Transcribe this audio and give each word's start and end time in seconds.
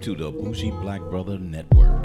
to 0.00 0.14
the 0.14 0.30
Bougie 0.30 0.70
Black 0.70 1.02
Brother 1.02 1.38
Network. 1.38 2.04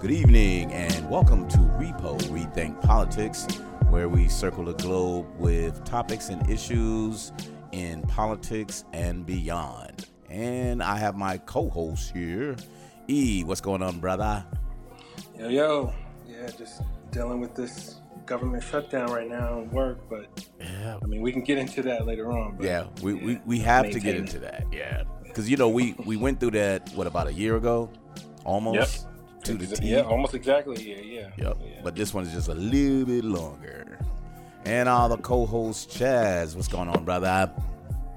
Good 0.00 0.12
evening 0.12 0.72
and 0.72 1.10
welcome 1.10 1.48
to 1.48 1.58
Repo 1.58 2.16
Rethink 2.28 2.80
Politics, 2.82 3.48
where 3.90 4.08
we 4.08 4.28
circle 4.28 4.64
the 4.64 4.74
globe 4.74 5.26
with 5.40 5.82
topics 5.84 6.28
and 6.28 6.48
issues 6.48 7.32
in 7.72 8.02
politics 8.02 8.84
and 8.92 9.26
beyond. 9.26 10.06
And 10.30 10.84
I 10.84 10.98
have 10.98 11.16
my 11.16 11.38
co 11.38 11.68
host 11.68 12.12
here. 12.12 12.54
E, 13.08 13.42
what's 13.42 13.60
going 13.60 13.82
on, 13.82 13.98
brother? 13.98 14.44
Yo, 15.36 15.48
yo. 15.48 15.92
Yeah, 16.28 16.48
just 16.56 16.82
dealing 17.10 17.40
with 17.40 17.54
this 17.54 18.00
government 18.26 18.62
shutdown 18.64 19.10
right 19.12 19.28
now 19.28 19.58
and 19.60 19.70
work, 19.72 19.98
but 20.08 20.26
Yeah. 20.60 20.98
I 21.02 21.06
mean, 21.06 21.20
we 21.20 21.32
can 21.32 21.42
get 21.42 21.58
into 21.58 21.82
that 21.82 22.06
later 22.06 22.32
on. 22.32 22.56
But 22.56 22.66
Yeah, 22.66 22.86
we, 23.02 23.14
we, 23.14 23.40
we 23.44 23.58
have 23.60 23.90
to 23.90 24.00
get 24.00 24.16
into 24.16 24.38
that. 24.40 24.64
Yeah. 24.72 25.02
Because, 25.22 25.50
you 25.50 25.56
know, 25.56 25.68
we, 25.68 25.94
we 26.04 26.16
went 26.16 26.40
through 26.40 26.52
that, 26.52 26.90
what, 26.94 27.06
about 27.06 27.26
a 27.26 27.32
year 27.32 27.56
ago? 27.56 27.90
Almost? 28.44 29.06
To 29.44 29.54
the 29.54 29.66
Exa- 29.66 29.80
T. 29.80 29.88
Yeah, 29.88 30.00
almost 30.02 30.34
exactly. 30.34 30.82
Yeah, 30.82 31.02
yeah. 31.02 31.30
Yep. 31.48 31.58
Yeah. 31.60 31.80
But 31.82 31.96
this 31.96 32.14
one's 32.14 32.32
just 32.32 32.48
a 32.48 32.54
little 32.54 33.04
bit 33.04 33.24
longer. 33.24 33.98
And 34.64 34.88
all 34.88 35.08
the 35.10 35.18
co-host 35.18 35.90
Chaz, 35.90 36.56
what's 36.56 36.68
going 36.68 36.88
on, 36.88 37.04
brother? 37.04 37.50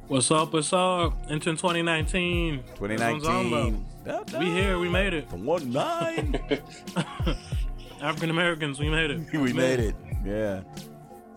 What's 0.07 0.31
up? 0.31 0.53
What's 0.53 0.71
up? 0.71 1.29
Into 1.29 1.51
2019. 1.51 2.63
That's 2.65 2.79
what 2.79 2.91
I'm 2.91 3.19
talking 3.19 3.85
2019. 4.05 4.39
We 4.39 4.45
here. 4.45 4.79
We 4.79 4.87
made 4.87 5.13
it. 5.13 5.29
The 5.29 5.35
one 5.35 5.69
nine. 5.69 6.39
African 8.01 8.29
Americans. 8.29 8.79
We 8.79 8.89
made 8.89 9.11
it. 9.11 9.31
we 9.33 9.53
made 9.53 9.79
it. 9.79 9.95
Yeah. 10.25 10.61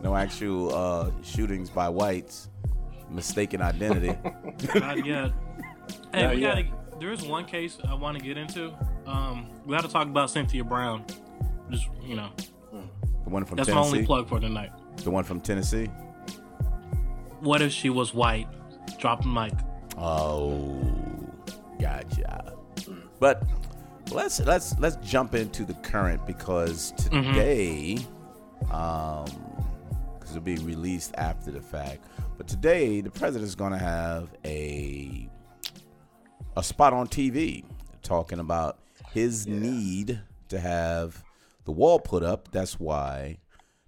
No 0.02 0.16
actual 0.16 0.74
uh, 0.74 1.10
shootings 1.22 1.70
by 1.70 1.88
whites. 1.88 2.48
Mistaken 3.10 3.60
identity. 3.60 4.16
Not 4.74 5.04
yet. 5.04 5.32
Hey, 6.12 6.22
Not 6.22 6.34
we 6.36 6.40
yet. 6.42 6.54
gotta. 6.54 6.98
There 7.00 7.12
is 7.12 7.22
one 7.22 7.44
case 7.44 7.78
I 7.88 7.94
want 7.94 8.16
to 8.18 8.22
get 8.22 8.36
into. 8.36 8.72
Um, 9.06 9.48
we 9.64 9.74
got 9.74 9.82
to 9.84 9.88
talk 9.88 10.06
about 10.06 10.28
Cyntoia 10.28 10.68
Brown. 10.68 11.04
Just 11.70 11.88
you 12.02 12.14
know, 12.14 12.30
the 13.24 13.30
one 13.30 13.44
from 13.44 13.56
Tennessee. 13.56 13.72
that's 13.72 13.74
my 13.74 13.80
only 13.80 14.06
plug 14.06 14.28
for 14.28 14.38
tonight. 14.38 14.70
The 14.98 15.10
one 15.10 15.24
from 15.24 15.40
Tennessee. 15.40 15.86
What 17.40 17.62
if 17.62 17.72
she 17.72 17.90
was 17.90 18.12
white? 18.14 18.48
Drop 18.98 19.22
the 19.22 19.28
mic. 19.28 19.52
Oh, 19.96 20.80
gotcha. 21.80 22.54
But 23.18 23.42
let's 24.12 24.40
let's 24.40 24.78
let's 24.78 24.96
jump 24.96 25.34
into 25.34 25.64
the 25.64 25.74
current 25.74 26.26
because 26.26 26.92
today, 26.92 27.98
um, 28.70 29.26
because 30.18 30.30
it'll 30.30 30.40
be 30.42 30.56
released 30.56 31.14
after 31.16 31.50
the 31.50 31.60
fact. 31.60 32.04
But 32.36 32.48
today, 32.48 33.00
the 33.00 33.10
president 33.10 33.48
is 33.48 33.54
going 33.54 33.72
to 33.72 33.78
have 33.78 34.30
a 34.44 35.28
a 36.56 36.62
spot 36.62 36.92
on 36.92 37.06
TV 37.06 37.64
talking 38.02 38.38
about 38.38 38.78
his 39.12 39.46
need 39.46 40.20
to 40.48 40.58
have 40.58 41.22
the 41.64 41.72
wall 41.72 41.98
put 41.98 42.22
up. 42.22 42.50
That's 42.50 42.78
why 42.78 43.38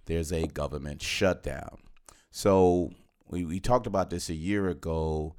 there's 0.05 0.31
a 0.31 0.47
government 0.47 1.01
shutdown. 1.01 1.79
So 2.31 2.91
we, 3.27 3.45
we 3.45 3.59
talked 3.59 3.87
about 3.87 4.09
this 4.09 4.29
a 4.29 4.33
year 4.33 4.69
ago 4.69 5.35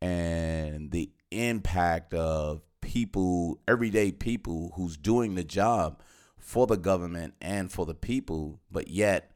and 0.00 0.90
the 0.90 1.10
impact 1.30 2.14
of 2.14 2.62
people, 2.86 3.58
everyday 3.66 4.12
people 4.12 4.72
who's 4.76 4.96
doing 4.96 5.34
the 5.34 5.42
job 5.42 6.00
for 6.38 6.68
the 6.68 6.76
government 6.76 7.34
and 7.40 7.70
for 7.72 7.84
the 7.84 7.94
people, 7.94 8.60
but 8.70 8.86
yet 8.86 9.32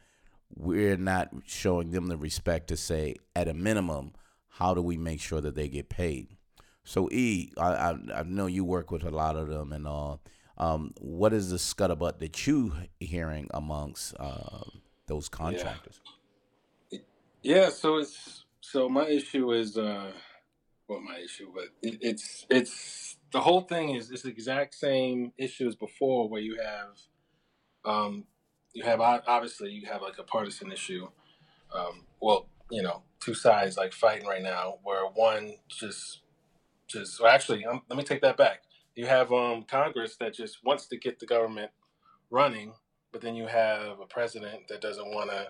we're 0.55 0.97
not 0.97 1.31
showing 1.47 1.91
them 1.91 2.07
the 2.07 2.17
respect 2.17 2.69
to 2.69 2.77
say, 2.77 3.17
at 3.35 3.49
a 3.49 3.53
minimum, 3.53 4.13
how 4.51 4.73
do 4.73 4.81
we 4.81 4.97
make 4.97 5.21
sure 5.21 5.41
that 5.41 5.57
they 5.57 5.67
get 5.67 5.89
paid? 5.89 6.37
So, 6.85 7.09
E, 7.11 7.53
I, 7.59 7.73
I, 7.73 7.95
I 8.15 8.23
know 8.23 8.47
you 8.47 8.65
work 8.65 8.93
with 8.93 9.03
a 9.03 9.11
lot 9.11 9.35
of 9.35 9.49
them 9.49 9.73
and 9.73 9.85
all. 9.85 10.23
Um, 10.57 10.93
what 11.01 11.33
is 11.33 11.51
the 11.51 11.57
scuttlebutt 11.57 12.21
that 12.21 12.47
you 12.47 12.73
hearing 13.01 13.49
amongst 13.53 14.15
uh, 14.21 14.61
those 15.09 15.29
contractors? 15.29 16.01
yeah. 17.43 17.71
So 17.71 17.97
it's 17.97 18.45
so 18.61 18.89
my 18.89 19.09
issue 19.09 19.53
is 19.53 19.77
uh, 19.77 20.13
well, 20.87 21.01
my 21.01 21.19
issue, 21.19 21.51
but 21.55 21.65
it, 21.83 21.99
it's 22.01 22.47
it's 22.51 23.17
the 23.33 23.41
whole 23.41 23.63
thing 23.63 23.95
is 23.95 24.11
it's 24.11 24.23
the 24.23 24.31
exact 24.31 24.75
same 24.75 25.33
issue 25.39 25.67
as 25.67 25.77
before, 25.77 26.29
where 26.29 26.41
you 26.41 26.59
have 26.59 26.99
um, 27.85 28.25
you 28.73 28.85
have 28.85 29.01
obviously 29.01 29.71
you 29.71 29.87
have 29.87 30.03
like 30.03 30.19
a 30.19 30.23
partisan 30.23 30.73
issue. 30.73 31.09
Um, 31.75 32.07
well, 32.21 32.49
you 32.71 32.83
know, 32.83 33.03
two 33.21 33.35
sides 33.35 33.77
like 33.77 33.93
fighting 33.93 34.27
right 34.27 34.43
now, 34.43 34.79
where 34.83 35.05
one 35.07 35.55
just 35.69 36.21
just 36.87 37.21
well, 37.21 37.33
actually, 37.33 37.65
um, 37.65 37.83
let 37.89 37.97
me 37.97 38.05
take 38.05 38.23
that 38.23 38.37
back. 38.37 38.63
You 38.97 39.07
have 39.07 39.33
um, 39.33 39.65
Congress 39.65 40.17
that 40.17 40.35
just 40.35 40.65
wants 40.65 40.87
to 40.87 40.99
get 40.99 41.21
the 41.21 41.27
government 41.27 41.71
running, 42.31 42.73
but 43.13 43.21
then 43.21 43.35
you 43.35 43.47
have 43.47 44.01
a 44.01 44.07
president 44.07 44.69
that 44.69 44.81
doesn't 44.81 45.15
want 45.15 45.31
to 45.31 45.49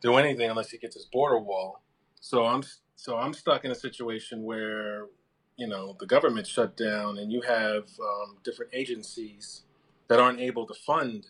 do 0.00 0.16
anything 0.16 0.48
unless 0.50 0.70
he 0.70 0.78
gets 0.78 0.94
his 0.94 1.06
border 1.06 1.38
wall. 1.38 1.82
So 2.20 2.44
I'm 2.44 2.62
so 2.96 3.16
I'm 3.16 3.34
stuck 3.34 3.64
in 3.64 3.70
a 3.70 3.74
situation 3.74 4.42
where 4.44 5.06
you 5.62 5.68
know 5.68 5.96
the 6.00 6.06
government 6.06 6.46
shut 6.48 6.76
down, 6.76 7.18
and 7.18 7.30
you 7.30 7.40
have 7.42 7.84
um, 8.00 8.38
different 8.42 8.72
agencies 8.74 9.62
that 10.08 10.18
aren't 10.18 10.40
able 10.40 10.66
to 10.66 10.74
fund 10.74 11.28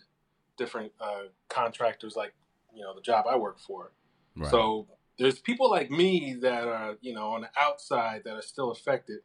different 0.57 0.91
uh, 0.99 1.25
contractors, 1.49 2.15
like 2.15 2.33
you 2.75 2.81
know 2.81 2.95
the 2.95 3.01
job 3.01 3.25
I 3.29 3.35
work 3.35 3.59
for. 3.59 3.91
Right. 4.35 4.49
So 4.49 4.87
there's 5.19 5.37
people 5.37 5.69
like 5.69 5.91
me 5.91 6.33
that 6.41 6.63
are, 6.67 6.97
you 7.01 7.13
know, 7.13 7.33
on 7.33 7.41
the 7.41 7.49
outside 7.59 8.23
that 8.25 8.33
are 8.33 8.41
still 8.41 8.71
affected 8.71 9.19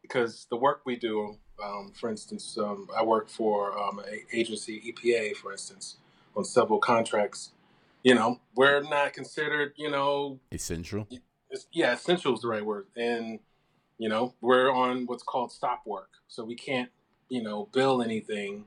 because 0.00 0.46
the 0.48 0.56
work 0.56 0.82
we 0.84 0.94
do. 0.94 1.38
Um, 1.62 1.92
for 1.94 2.08
instance, 2.08 2.56
um, 2.56 2.88
I 2.96 3.02
work 3.02 3.28
for 3.28 3.76
um, 3.76 3.98
an 3.98 4.20
agency, 4.32 4.80
EPA, 4.80 5.34
for 5.36 5.50
instance, 5.50 5.96
on 6.36 6.44
several 6.44 6.78
contracts. 6.78 7.50
You 8.04 8.14
know, 8.14 8.40
we're 8.54 8.82
not 8.82 9.12
considered, 9.12 9.72
you 9.76 9.90
know, 9.90 10.38
Essential. 10.52 11.08
yeah, 11.72 11.94
essential 11.94 12.34
is 12.34 12.42
the 12.42 12.48
right 12.48 12.64
word. 12.64 12.86
And, 12.96 13.40
you 14.02 14.08
know, 14.08 14.34
we're 14.40 14.68
on 14.68 15.06
what's 15.06 15.22
called 15.22 15.52
stop 15.52 15.86
work. 15.86 16.10
So 16.26 16.42
we 16.42 16.56
can't, 16.56 16.90
you 17.28 17.40
know, 17.40 17.68
bill 17.72 18.02
anything, 18.02 18.64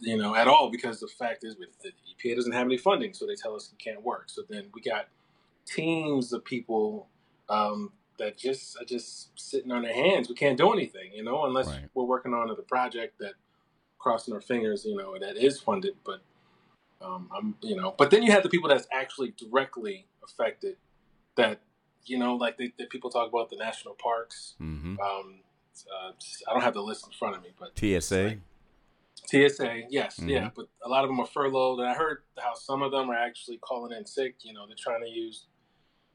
you 0.00 0.16
know, 0.16 0.34
at 0.34 0.48
all 0.48 0.72
because 0.72 0.98
the 0.98 1.06
fact 1.06 1.44
is 1.44 1.56
with 1.56 1.68
the 1.84 1.90
EPA 1.90 2.34
doesn't 2.34 2.50
have 2.50 2.66
any 2.66 2.76
funding. 2.76 3.14
So 3.14 3.28
they 3.28 3.36
tell 3.36 3.54
us 3.54 3.70
we 3.70 3.78
can't 3.78 4.02
work. 4.02 4.24
So 4.26 4.42
then 4.48 4.64
we 4.74 4.80
got 4.80 5.06
teams 5.66 6.32
of 6.32 6.44
people 6.44 7.06
um, 7.48 7.92
that 8.18 8.36
just 8.36 8.76
are 8.82 8.84
just 8.84 9.38
sitting 9.38 9.70
on 9.70 9.82
their 9.82 9.94
hands. 9.94 10.28
We 10.28 10.34
can't 10.34 10.58
do 10.58 10.72
anything, 10.72 11.12
you 11.14 11.22
know, 11.22 11.44
unless 11.44 11.68
Right. 11.68 11.88
we're 11.94 12.02
working 12.02 12.34
on 12.34 12.48
the 12.48 12.60
project 12.62 13.20
that 13.20 13.34
crossing 14.00 14.34
our 14.34 14.40
fingers, 14.40 14.84
you 14.84 14.96
know, 14.96 15.16
that 15.16 15.36
is 15.36 15.60
funded. 15.60 15.94
But 16.04 16.22
um, 17.00 17.30
I'm, 17.32 17.54
you 17.62 17.76
know, 17.76 17.94
but 17.96 18.10
then 18.10 18.24
you 18.24 18.32
have 18.32 18.42
the 18.42 18.48
people 18.48 18.68
that's 18.68 18.88
actually 18.90 19.32
directly 19.38 20.08
affected. 20.24 20.74
That 21.36 21.60
you 22.08 22.18
know, 22.18 22.34
like 22.34 22.56
the, 22.56 22.72
the 22.78 22.86
people 22.86 23.10
talk 23.10 23.28
about 23.28 23.50
the 23.50 23.56
national 23.56 23.94
parks. 23.94 24.54
Mm-hmm. 24.60 24.98
Um, 25.00 25.40
uh, 25.92 26.12
I 26.48 26.52
don't 26.52 26.62
have 26.62 26.74
the 26.74 26.82
list 26.82 27.06
in 27.06 27.12
front 27.12 27.36
of 27.36 27.42
me, 27.42 27.50
but 27.58 27.78
TSA. 27.78 28.36
TSA, 29.26 29.82
yes, 29.90 30.20
Mhm. 30.20 30.30
yeah, 30.30 30.50
but 30.54 30.66
a 30.82 30.88
lot 30.88 31.04
of 31.04 31.08
them 31.10 31.18
are 31.20 31.26
furloughed, 31.26 31.80
and 31.80 31.88
I 31.88 31.94
heard 31.94 32.22
how 32.38 32.54
some 32.54 32.82
of 32.82 32.92
them 32.92 33.10
are 33.10 33.16
actually 33.16 33.58
calling 33.58 33.92
in 33.96 34.06
sick. 34.06 34.36
You 34.42 34.52
know, 34.52 34.66
they're 34.66 34.76
trying 34.78 35.02
to 35.02 35.08
use, 35.08 35.46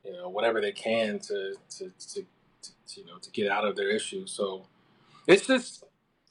you 0.06 0.14
know, 0.14 0.30
whatever 0.30 0.62
they 0.62 0.72
can 0.72 1.20
to 1.20 1.56
to, 1.78 1.92
to, 2.00 2.26
to, 2.62 2.72
to 2.88 3.00
you 3.02 3.06
know 3.06 3.18
to 3.18 3.32
get 3.32 3.52
out 3.52 3.66
of 3.66 3.76
their 3.76 3.90
issue. 3.90 4.26
So 4.28 4.66
it's 5.28 5.46
just 5.46 5.84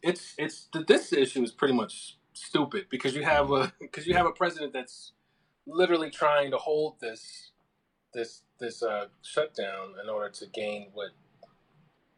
it's 0.02 0.34
it's 0.38 0.68
this 0.86 1.12
issue 1.12 1.42
is 1.42 1.50
pretty 1.50 1.74
much 1.74 2.16
stupid 2.32 2.86
because 2.90 3.14
you 3.14 3.24
have 3.24 3.50
a 3.50 3.72
because 3.80 4.06
you 4.06 4.14
have 4.14 4.26
a 4.26 4.32
president 4.32 4.72
that's 4.72 5.12
literally 5.66 6.10
trying 6.10 6.50
to 6.52 6.56
hold 6.56 6.98
this 7.00 7.50
this 8.14 8.42
this 8.60 8.82
uh, 8.82 9.06
shutdown 9.22 9.94
in 10.02 10.08
order 10.08 10.28
to 10.28 10.46
gain 10.46 10.88
what 10.92 11.10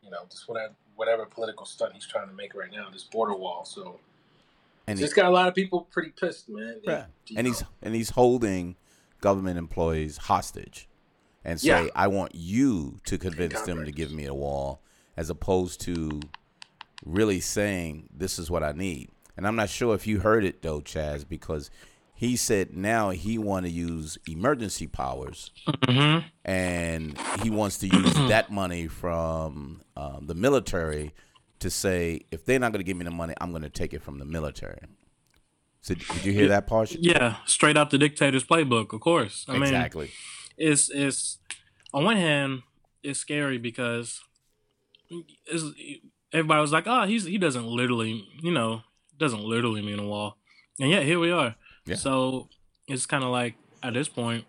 you 0.03 0.11
know 0.11 0.25
just 0.31 0.49
whatever 0.49 0.75
whatever 0.97 1.25
political 1.25 1.65
stunt 1.65 1.95
he's 1.95 2.07
trying 2.07 2.29
to 2.29 2.35
make 2.35 2.55
right 2.55 2.71
now 2.71 2.89
this 2.93 3.05
border 3.05 3.35
wall. 3.35 3.65
So. 3.65 3.99
And, 4.87 4.99
he, 4.99 5.05
just 5.05 5.15
got 5.15 5.27
a 5.27 5.31
lot 5.31 5.47
of 5.47 5.55
people 5.55 5.83
pretty 5.93 6.11
pissed, 6.11 6.49
man. 6.49 6.81
Yeah. 6.83 7.07
You 7.29 7.37
and 7.39 7.47
he's 7.47 7.63
and 7.83 7.95
he's 7.95 8.11
holding 8.11 8.77
government 9.21 9.57
employees 9.57 10.17
hostage 10.17 10.89
and 11.45 11.61
say, 11.61 11.85
Yeah. 11.85 11.91
I 11.95 12.09
want 12.09 12.35
you 12.35 13.01
to 13.05 13.17
convince 13.17 13.61
them 13.63 13.85
to 13.85 13.93
give 13.93 14.13
me 14.13 14.27
a 14.27 14.35
wall, 14.35 14.83
as 15.17 15.31
opposed 15.31 15.81
to 15.83 16.21
really 17.05 17.41
saying 17.41 18.09
this 18.15 18.39
is 18.39 18.51
what 18.51 18.63
I 18.63 18.73
need. 18.73 19.11
And 19.37 19.47
I'm 19.47 19.57
not 19.57 19.71
sure 19.71 19.95
if 19.95 20.07
you 20.07 20.21
heard 20.21 20.45
it 20.45 20.63
though, 20.63 20.81
Chaz, 20.81 21.27
because 21.29 21.71
he 22.23 22.37
said 22.37 22.77
now 22.77 23.11
he 23.11 23.37
want 23.37 23.67
to 23.67 23.73
use 23.73 24.17
emergency 24.29 24.87
powers 24.87 25.51
Mm-hmm. 25.67 26.29
and 26.45 27.19
he 27.43 27.51
wants 27.51 27.79
to 27.79 27.89
use 27.89 28.15
that 28.15 28.53
money 28.53 28.87
from 28.87 29.83
um, 29.97 30.27
the 30.29 30.35
military 30.35 31.13
to 31.59 31.69
say 31.69 32.21
if 32.31 32.45
they're 32.45 32.61
not 32.61 32.71
going 32.71 32.79
to 32.79 32.85
give 32.85 32.97
me 32.97 33.05
the 33.05 33.11
money, 33.11 33.35
I'm 33.41 33.51
going 33.51 33.63
to 33.63 33.71
take 33.71 33.93
it 33.93 34.03
from 34.03 34.21
the 34.21 34.25
military. 34.25 34.79
So 35.81 35.95
did 35.95 36.25
you 36.25 36.33
hear 36.33 36.49
that 36.49 36.69
part? 36.69 36.93
Yeah, 36.93 37.37
straight 37.45 37.77
out 37.77 37.91
the 37.91 37.99
dictator's 37.99 38.45
playbook, 38.45 38.93
of 38.93 39.01
course. 39.01 39.45
I 39.49 39.57
exactly. 39.57 40.07
Mean, 40.07 40.69
it's 40.71 40.89
it's 40.91 41.39
on 41.93 42.05
one 42.05 42.17
hand, 42.17 42.63
it's 43.03 43.19
scary 43.19 43.59
because 43.59 44.23
it's, 45.47 45.65
everybody 46.33 46.61
was 46.61 46.73
like, 46.73 46.87
"Oh, 46.87 47.05
he's 47.07 47.25
he 47.25 47.37
doesn't 47.37 47.67
literally, 47.67 48.29
you 48.41 48.53
know, 48.53 48.83
doesn't 49.19 49.43
literally 49.43 49.83
mean 49.83 49.99
a 49.99 50.07
wall," 50.07 50.37
and 50.79 50.89
yet 50.89 51.03
here 51.03 51.19
we 51.19 51.33
are. 51.33 51.57
Yeah. 51.85 51.97
So 51.97 52.49
it's 52.89 53.07
kind 53.07 53.25
of 53.25 53.31
like 53.31 53.55
at 53.83 53.95
this 53.95 54.09
point, 54.09 54.45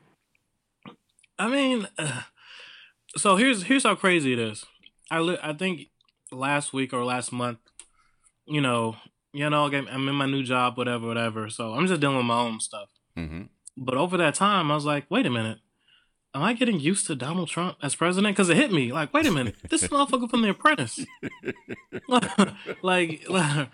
I 1.40 1.48
mean, 1.48 1.88
uh, 1.98 2.22
so 3.18 3.36
here's 3.36 3.64
here's 3.64 3.84
how 3.84 3.96
crazy 3.96 4.34
it 4.34 4.40
is. 4.40 4.66
I 5.12 5.20
li- 5.20 5.40
I 5.42 5.54
think 5.54 5.90
last 6.32 6.74
week 6.74 6.94
or 6.94 7.04
last 7.04 7.32
month, 7.32 7.60
you 8.46 8.62
know, 8.62 8.96
you 9.34 9.50
know, 9.50 9.66
I'm 9.66 10.08
in 10.08 10.16
my 10.16 10.26
new 10.26 10.44
job, 10.44 10.78
whatever, 10.78 11.08
whatever. 11.08 11.50
So 11.50 11.74
I'm 11.74 11.88
just 11.88 12.02
dealing 12.02 12.18
with 12.18 12.26
my 12.26 12.40
own 12.40 12.60
stuff. 12.60 12.90
Mm-hmm. 13.18 13.44
But 13.78 13.96
over 13.96 14.18
that 14.18 14.36
time, 14.36 14.72
I 14.72 14.76
was 14.76 14.86
like, 14.86 15.06
wait 15.10 15.26
a 15.26 15.30
minute. 15.30 15.60
Am 16.36 16.42
I 16.42 16.54
getting 16.54 16.80
used 16.80 17.06
to 17.08 17.16
Donald 17.16 17.50
Trump 17.50 17.78
as 17.84 17.96
president? 17.96 18.36
Because 18.36 18.50
it 18.50 18.58
hit 18.58 18.72
me 18.72 18.92
like, 18.92 19.14
wait 19.14 19.28
a 19.28 19.32
minute, 19.32 19.56
this 19.70 19.84
motherfucker 19.88 20.30
from 20.30 20.42
The 20.42 20.50
Apprentice. 20.50 21.06
like, 22.82 23.30
like, 23.30 23.70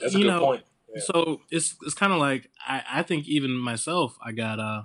That's 0.00 0.14
you 0.14 0.26
know, 0.26 0.40
point. 0.40 0.64
Yeah. 0.94 1.02
So 1.04 1.40
it's 1.50 1.76
it's 1.82 1.94
kind 1.94 2.12
of 2.12 2.18
like 2.18 2.50
I 2.66 2.82
I 2.94 3.02
think 3.02 3.28
even 3.28 3.52
myself 3.52 4.16
I 4.24 4.32
got 4.32 4.58
uh 4.58 4.82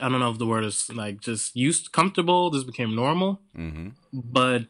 I 0.00 0.08
don't 0.08 0.20
know 0.20 0.30
if 0.30 0.38
the 0.38 0.46
word 0.46 0.64
is 0.64 0.90
like 0.92 1.20
just 1.20 1.56
used 1.56 1.92
comfortable. 1.92 2.50
This 2.50 2.64
became 2.64 2.94
normal, 2.94 3.40
mm-hmm. 3.56 3.88
but 4.12 4.66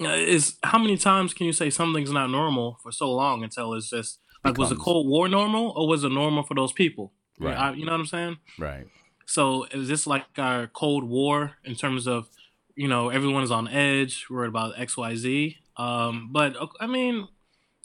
is 0.00 0.56
how 0.62 0.78
many 0.78 0.96
times 0.96 1.34
can 1.34 1.46
you 1.46 1.52
say 1.52 1.70
something's 1.70 2.12
not 2.12 2.30
normal 2.30 2.78
for 2.82 2.90
so 2.90 3.12
long 3.12 3.44
until 3.44 3.74
it's 3.74 3.90
just 3.90 4.20
like 4.44 4.54
Becomes. 4.54 4.70
was 4.70 4.78
the 4.78 4.82
Cold 4.82 5.06
War 5.08 5.28
normal 5.28 5.72
or 5.76 5.86
was 5.88 6.04
it 6.04 6.10
normal 6.10 6.42
for 6.42 6.54
those 6.54 6.72
people? 6.72 7.12
Right. 7.38 7.56
I, 7.56 7.72
you 7.72 7.84
know 7.84 7.92
what 7.92 8.00
I'm 8.00 8.06
saying? 8.06 8.38
Right. 8.58 8.86
So 9.26 9.64
is 9.72 9.88
this 9.88 10.06
like 10.06 10.24
our 10.38 10.68
Cold 10.68 11.04
War 11.04 11.52
in 11.64 11.74
terms 11.74 12.06
of 12.06 12.28
you 12.74 12.88
know 12.88 13.10
everyone 13.10 13.42
is 13.42 13.50
on 13.50 13.68
edge, 13.68 14.26
worried 14.30 14.48
about 14.48 14.78
X 14.78 14.96
Y 14.96 15.14
Z? 15.16 15.56
Um, 15.76 16.30
but 16.32 16.56
I 16.80 16.86
mean, 16.86 17.28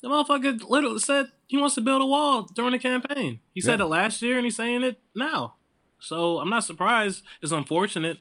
the 0.01 0.09
motherfucker 0.09 0.61
literally 0.67 0.99
said 0.99 1.27
he 1.47 1.57
wants 1.57 1.75
to 1.75 1.81
build 1.81 2.01
a 2.01 2.05
wall 2.05 2.43
during 2.43 2.71
the 2.71 2.79
campaign. 2.79 3.39
He 3.53 3.61
yeah. 3.61 3.65
said 3.65 3.81
it 3.81 3.85
last 3.85 4.21
year 4.21 4.37
and 4.37 4.45
he's 4.45 4.55
saying 4.55 4.83
it 4.83 4.99
now. 5.15 5.55
So 5.99 6.39
I'm 6.39 6.49
not 6.49 6.63
surprised. 6.63 7.23
It's 7.41 7.51
unfortunate. 7.51 8.17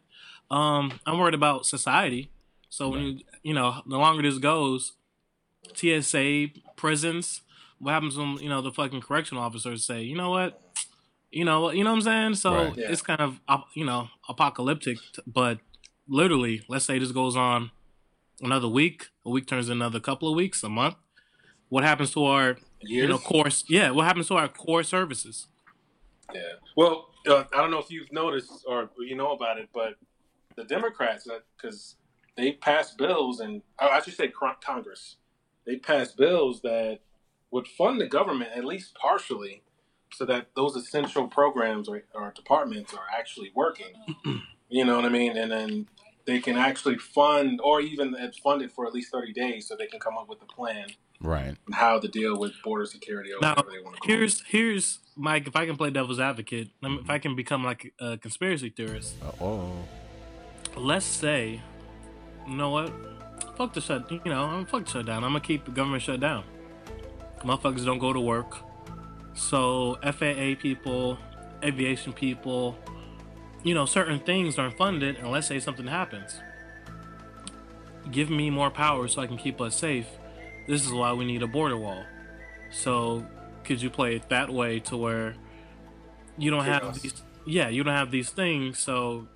Um, 0.50 1.00
I'm 1.06 1.18
worried 1.18 1.34
about 1.34 1.64
society. 1.64 2.30
So 2.68 2.90
when 2.90 3.02
you 3.02 3.20
you 3.42 3.54
know, 3.54 3.82
the 3.86 3.96
longer 3.96 4.22
this 4.22 4.38
goes, 4.38 4.92
TSA, 5.74 6.48
prisons, 6.76 7.42
what 7.78 7.92
happens 7.92 8.16
when, 8.16 8.36
you 8.38 8.48
know, 8.48 8.60
the 8.60 8.70
fucking 8.70 9.00
correctional 9.00 9.42
officers 9.42 9.84
say, 9.84 10.02
you 10.02 10.16
know 10.16 10.30
what? 10.30 10.60
You 11.30 11.44
know, 11.44 11.62
what, 11.62 11.76
you 11.76 11.84
know 11.84 11.90
what 11.90 11.96
I'm 11.96 12.02
saying? 12.02 12.34
So 12.34 12.54
right, 12.54 12.76
yeah. 12.76 12.90
it's 12.90 13.02
kind 13.02 13.20
of, 13.20 13.40
you 13.74 13.84
know, 13.84 14.08
apocalyptic, 14.28 14.98
but 15.26 15.58
literally, 16.08 16.62
let's 16.68 16.84
say 16.84 16.98
this 16.98 17.12
goes 17.12 17.36
on 17.36 17.70
another 18.40 18.68
week, 18.68 19.06
a 19.24 19.30
week 19.30 19.46
turns 19.46 19.68
into 19.68 19.84
another 19.84 20.00
couple 20.00 20.28
of 20.28 20.34
weeks, 20.34 20.62
a 20.62 20.68
month. 20.68 20.96
What 21.70 21.84
happens 21.84 22.10
to 22.12 22.24
our, 22.24 22.58
Years? 22.80 23.02
you 23.02 23.08
know, 23.08 23.18
course? 23.18 23.64
Yeah, 23.68 23.92
what 23.92 24.04
happens 24.04 24.28
to 24.28 24.34
our 24.34 24.48
core 24.48 24.82
services? 24.82 25.46
Yeah. 26.34 26.42
Well, 26.76 27.08
uh, 27.26 27.44
I 27.54 27.58
don't 27.58 27.70
know 27.70 27.78
if 27.78 27.90
you've 27.90 28.12
noticed 28.12 28.64
or 28.66 28.90
you 28.98 29.16
know 29.16 29.32
about 29.32 29.58
it, 29.58 29.68
but 29.72 29.94
the 30.56 30.64
Democrats, 30.64 31.26
because 31.56 31.96
uh, 31.96 32.30
they 32.36 32.52
passed 32.52 32.98
bills, 32.98 33.40
and 33.40 33.62
I 33.78 34.00
should 34.00 34.14
say 34.14 34.32
Congress, 34.60 35.16
they 35.64 35.76
passed 35.76 36.16
bills 36.16 36.60
that 36.62 36.98
would 37.50 37.66
fund 37.66 38.00
the 38.00 38.06
government 38.06 38.50
at 38.54 38.64
least 38.64 38.94
partially, 38.94 39.62
so 40.12 40.24
that 40.24 40.48
those 40.56 40.74
essential 40.74 41.28
programs 41.28 41.88
or, 41.88 42.02
or 42.14 42.32
departments 42.34 42.92
are 42.94 43.06
actually 43.16 43.52
working. 43.54 43.94
you 44.68 44.84
know 44.84 44.96
what 44.96 45.04
I 45.04 45.08
mean? 45.08 45.36
And 45.36 45.52
then 45.52 45.86
they 46.26 46.40
can 46.40 46.56
actually 46.56 46.98
fund, 46.98 47.60
or 47.62 47.80
even 47.80 48.16
fund 48.42 48.62
it 48.62 48.72
for 48.72 48.86
at 48.86 48.92
least 48.92 49.12
thirty 49.12 49.32
days, 49.32 49.68
so 49.68 49.76
they 49.76 49.86
can 49.86 50.00
come 50.00 50.18
up 50.18 50.28
with 50.28 50.42
a 50.42 50.46
plan, 50.46 50.88
right? 51.20 51.56
how 51.72 51.98
to 51.98 52.08
deal 52.08 52.38
with 52.38 52.52
border 52.62 52.86
security. 52.86 53.30
now, 53.40 53.56
here's 54.04 54.42
here's 54.42 54.98
Mike. 55.16 55.46
If 55.46 55.56
I 55.56 55.66
can 55.66 55.76
play 55.76 55.90
devil's 55.90 56.20
advocate, 56.20 56.68
if 56.82 56.84
I 56.84 56.88
mm-hmm. 56.88 57.16
can 57.16 57.36
become 57.36 57.64
like 57.64 57.92
a 58.00 58.18
conspiracy 58.18 58.70
theorist. 58.70 59.14
Oh. 59.40 59.72
Let's 60.76 61.06
say 61.06 61.60
you 62.46 62.56
know 62.56 62.70
what? 62.70 62.92
Fuck 63.56 63.74
the 63.74 63.80
shut. 63.80 64.10
You 64.10 64.20
know, 64.24 64.44
I'm 64.44 64.66
fuck 64.66 64.84
the 64.84 64.90
shutdown. 64.90 65.24
I'm 65.24 65.30
gonna 65.30 65.40
keep 65.40 65.64
the 65.64 65.70
government 65.70 66.02
shut 66.02 66.20
down. 66.20 66.44
Motherfuckers 67.40 67.84
don't 67.84 67.98
go 67.98 68.12
to 68.12 68.20
work. 68.20 68.58
So 69.34 69.98
FAA 70.02 70.54
people, 70.60 71.18
aviation 71.62 72.12
people, 72.12 72.76
you 73.62 73.74
know, 73.74 73.86
certain 73.86 74.18
things 74.18 74.58
aren't 74.58 74.76
funded 74.76 75.16
unless 75.16 75.48
say 75.48 75.60
something 75.60 75.86
happens. 75.86 76.40
Give 78.10 78.30
me 78.30 78.50
more 78.50 78.70
power 78.70 79.08
so 79.08 79.22
I 79.22 79.26
can 79.26 79.36
keep 79.36 79.60
us 79.60 79.76
safe. 79.76 80.06
This 80.66 80.84
is 80.86 80.92
why 80.92 81.12
we 81.12 81.24
need 81.24 81.42
a 81.42 81.46
border 81.46 81.76
wall. 81.76 82.04
So 82.70 83.26
could 83.64 83.82
you 83.82 83.90
play 83.90 84.16
it 84.16 84.28
that 84.28 84.50
way 84.50 84.80
to 84.80 84.96
where 84.96 85.34
you 86.38 86.50
don't 86.50 86.64
have 86.64 87.00
these 87.00 87.22
yeah, 87.46 87.68
you 87.68 87.82
don't 87.82 87.94
have 87.94 88.10
these 88.10 88.30
things, 88.30 88.78
so 88.78 89.26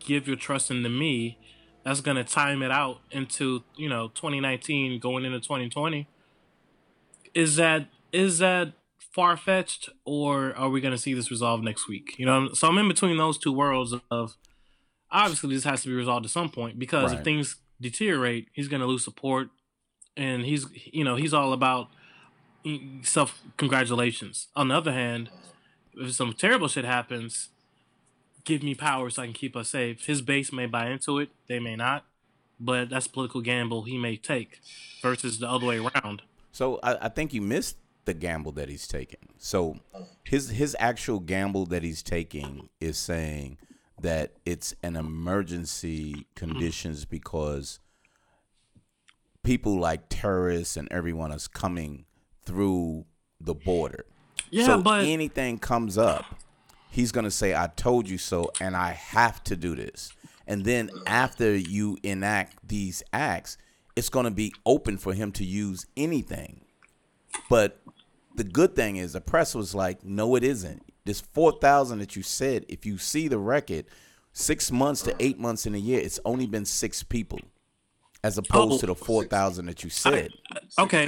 give 0.00 0.26
your 0.26 0.36
trust 0.36 0.70
into 0.70 0.88
me. 0.88 1.38
That's 1.84 2.00
going 2.00 2.16
to 2.16 2.24
time 2.24 2.62
it 2.62 2.70
out 2.70 3.00
into 3.10 3.64
you 3.76 3.88
know 3.88 4.08
2019 4.08 5.00
going 5.00 5.24
into 5.24 5.40
2020 5.40 6.06
is 7.34 7.56
that 7.56 7.88
is 8.12 8.38
that 8.38 8.72
far 8.98 9.36
fetched 9.36 9.88
or 10.04 10.54
are 10.56 10.68
we 10.68 10.80
going 10.80 10.92
to 10.92 10.98
see 10.98 11.14
this 11.14 11.30
resolved 11.30 11.64
next 11.64 11.88
week? 11.88 12.14
You 12.18 12.26
know 12.26 12.52
so 12.52 12.68
i'm 12.68 12.78
in 12.78 12.88
between 12.88 13.16
those 13.16 13.36
two 13.38 13.52
worlds 13.52 13.94
of 14.10 14.36
obviously 15.10 15.54
this 15.54 15.64
has 15.64 15.82
to 15.82 15.88
be 15.88 15.94
resolved 15.94 16.24
at 16.24 16.30
some 16.30 16.50
point 16.50 16.78
because 16.78 17.10
right. 17.10 17.18
if 17.18 17.24
things 17.24 17.56
deteriorate 17.80 18.48
he's 18.52 18.68
going 18.68 18.80
to 18.80 18.86
lose 18.86 19.04
support 19.04 19.48
and 20.16 20.44
he's 20.44 20.66
you 20.84 21.04
know 21.04 21.16
he's 21.16 21.34
all 21.34 21.52
about 21.52 21.88
self 23.02 23.42
congratulations 23.56 24.48
on 24.54 24.68
the 24.68 24.74
other 24.74 24.92
hand 24.92 25.30
if 25.94 26.12
some 26.12 26.32
terrible 26.32 26.68
shit 26.68 26.84
happens 26.84 27.50
give 28.44 28.62
me 28.62 28.74
power 28.74 29.10
so 29.10 29.22
I 29.22 29.26
can 29.26 29.34
keep 29.34 29.56
us 29.56 29.70
safe. 29.70 30.04
His 30.06 30.22
base 30.22 30.52
may 30.52 30.66
buy 30.66 30.90
into 30.90 31.18
it, 31.18 31.30
they 31.48 31.58
may 31.58 31.76
not, 31.76 32.04
but 32.58 32.90
that's 32.90 33.06
a 33.06 33.10
political 33.10 33.40
gamble 33.40 33.82
he 33.82 33.98
may 33.98 34.16
take 34.16 34.60
versus 35.00 35.38
the 35.38 35.48
other 35.48 35.66
way 35.66 35.78
around. 35.78 36.22
So 36.52 36.80
I, 36.82 37.06
I 37.06 37.08
think 37.08 37.32
you 37.32 37.40
missed 37.40 37.76
the 38.04 38.14
gamble 38.14 38.52
that 38.52 38.68
he's 38.68 38.86
taking. 38.86 39.28
So 39.38 39.76
his 40.24 40.50
his 40.50 40.76
actual 40.78 41.20
gamble 41.20 41.66
that 41.66 41.82
he's 41.82 42.02
taking 42.02 42.68
is 42.80 42.98
saying 42.98 43.58
that 44.00 44.32
it's 44.44 44.74
an 44.82 44.96
emergency 44.96 46.26
conditions 46.34 47.04
because 47.04 47.78
people 49.42 49.78
like 49.78 50.02
terrorists 50.08 50.76
and 50.76 50.88
everyone 50.90 51.32
is 51.32 51.48
coming 51.48 52.04
through 52.44 53.04
the 53.40 53.54
border. 53.54 54.04
Yeah, 54.50 54.66
so 54.66 54.82
but 54.82 55.04
anything 55.04 55.58
comes 55.58 55.96
up, 55.98 56.24
he's 56.90 57.12
going 57.12 57.24
to 57.24 57.30
say, 57.30 57.54
I 57.54 57.68
told 57.74 58.08
you 58.08 58.18
so, 58.18 58.52
and 58.60 58.76
I 58.76 58.92
have 58.92 59.42
to 59.44 59.56
do 59.56 59.74
this. 59.74 60.12
And 60.46 60.64
then 60.64 60.90
after 61.06 61.56
you 61.56 61.98
enact 62.02 62.68
these 62.68 63.02
acts, 63.12 63.56
it's 63.96 64.08
going 64.08 64.24
to 64.24 64.30
be 64.30 64.52
open 64.66 64.98
for 64.98 65.14
him 65.14 65.32
to 65.32 65.44
use 65.44 65.86
anything. 65.96 66.62
But 67.48 67.80
the 68.34 68.44
good 68.44 68.74
thing 68.74 68.96
is, 68.96 69.12
the 69.12 69.20
press 69.20 69.54
was 69.54 69.74
like, 69.74 70.04
no, 70.04 70.34
it 70.36 70.44
isn't. 70.44 70.82
This 71.04 71.20
4,000 71.20 71.98
that 71.98 72.16
you 72.16 72.22
said, 72.22 72.64
if 72.68 72.86
you 72.86 72.98
see 72.98 73.28
the 73.28 73.38
record, 73.38 73.86
six 74.32 74.70
months 74.70 75.02
to 75.02 75.16
eight 75.18 75.38
months 75.38 75.66
in 75.66 75.74
a 75.74 75.78
year, 75.78 76.00
it's 76.00 76.20
only 76.24 76.46
been 76.46 76.64
six 76.64 77.02
people 77.02 77.40
as 78.24 78.38
opposed 78.38 78.74
oh, 78.74 78.78
to 78.78 78.86
the 78.86 78.94
4,000 78.94 79.66
that 79.66 79.82
you 79.82 79.90
said. 79.90 80.30
I, 80.52 80.82
okay. 80.82 81.06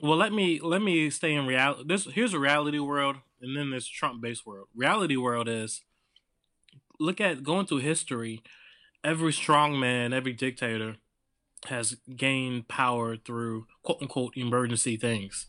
Well, 0.00 0.16
let 0.16 0.32
me 0.32 0.60
let 0.60 0.82
me 0.82 1.08
stay 1.10 1.34
in 1.34 1.46
reality. 1.46 1.84
This 1.86 2.04
here's 2.04 2.34
a 2.34 2.38
reality 2.38 2.78
world 2.78 3.16
and 3.40 3.56
then 3.56 3.70
there's 3.70 3.88
Trump 3.88 4.20
based 4.20 4.46
world. 4.46 4.68
Reality 4.74 5.16
world 5.16 5.48
is 5.48 5.82
look 7.00 7.20
at 7.20 7.42
going 7.42 7.66
through 7.66 7.78
history, 7.78 8.42
every 9.02 9.32
strong 9.32 9.78
man, 9.78 10.12
every 10.12 10.32
dictator 10.32 10.96
has 11.66 11.96
gained 12.14 12.68
power 12.68 13.16
through 13.16 13.66
quote 13.82 13.98
unquote 14.02 14.36
emergency 14.36 14.96
things. 14.96 15.46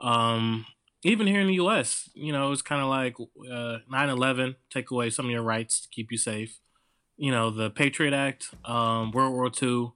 Um, 0.00 0.66
even 1.04 1.26
here 1.26 1.40
in 1.40 1.48
the 1.48 1.54
US, 1.54 2.08
you 2.14 2.32
know, 2.32 2.52
it's 2.52 2.62
kind 2.62 2.80
of 2.80 2.88
like 2.88 3.16
uh, 3.18 3.78
9/11 3.92 4.56
take 4.70 4.90
away 4.90 5.10
some 5.10 5.26
of 5.26 5.30
your 5.30 5.42
rights 5.42 5.80
to 5.80 5.88
keep 5.88 6.10
you 6.10 6.18
safe. 6.18 6.58
You 7.16 7.30
know, 7.30 7.50
the 7.50 7.70
Patriot 7.70 8.14
Act, 8.14 8.54
um, 8.64 9.10
World 9.10 9.34
War 9.34 9.50
II, 9.62 9.92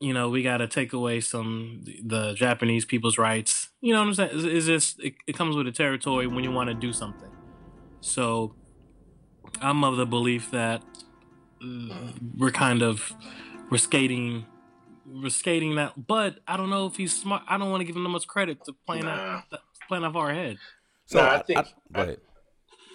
you 0.00 0.12
know, 0.12 0.28
we 0.28 0.42
got 0.42 0.58
to 0.58 0.68
take 0.68 0.92
away 0.92 1.20
some 1.20 1.84
the 2.04 2.34
Japanese 2.34 2.84
people's 2.84 3.18
rights. 3.18 3.70
You 3.80 3.92
know 3.92 4.00
what 4.00 4.08
I'm 4.08 4.14
saying? 4.14 4.30
It's, 4.32 4.44
it's 4.44 4.66
just 4.66 5.00
it, 5.00 5.14
it 5.26 5.36
comes 5.36 5.56
with 5.56 5.66
the 5.66 5.72
territory 5.72 6.26
when 6.26 6.44
you 6.44 6.52
want 6.52 6.68
to 6.68 6.74
do 6.74 6.92
something. 6.92 7.30
So 8.00 8.54
I'm 9.60 9.82
of 9.82 9.96
the 9.96 10.06
belief 10.06 10.50
that 10.52 10.82
uh, 11.62 12.12
we're 12.36 12.52
kind 12.52 12.82
of 12.82 13.12
we're 13.70 13.78
skating 13.78 14.46
we're 15.10 15.30
skating 15.30 15.76
that, 15.76 16.06
but 16.06 16.38
I 16.46 16.56
don't 16.56 16.70
know 16.70 16.86
if 16.86 16.96
he's 16.96 17.18
smart. 17.18 17.42
I 17.48 17.58
don't 17.58 17.70
want 17.70 17.80
to 17.80 17.84
give 17.84 17.96
him 17.96 18.04
that 18.04 18.10
much 18.10 18.26
credit 18.26 18.64
to 18.64 18.74
playing 18.86 19.06
nah. 19.06 19.42
that, 19.50 19.60
plan 19.88 20.02
that 20.02 20.12
far 20.12 20.30
ahead. 20.30 20.58
So 21.06 21.18
no, 21.18 21.24
I, 21.24 21.36
I 21.36 21.42
think. 21.42 21.66
I, 21.94 22.02
I, 22.02 22.16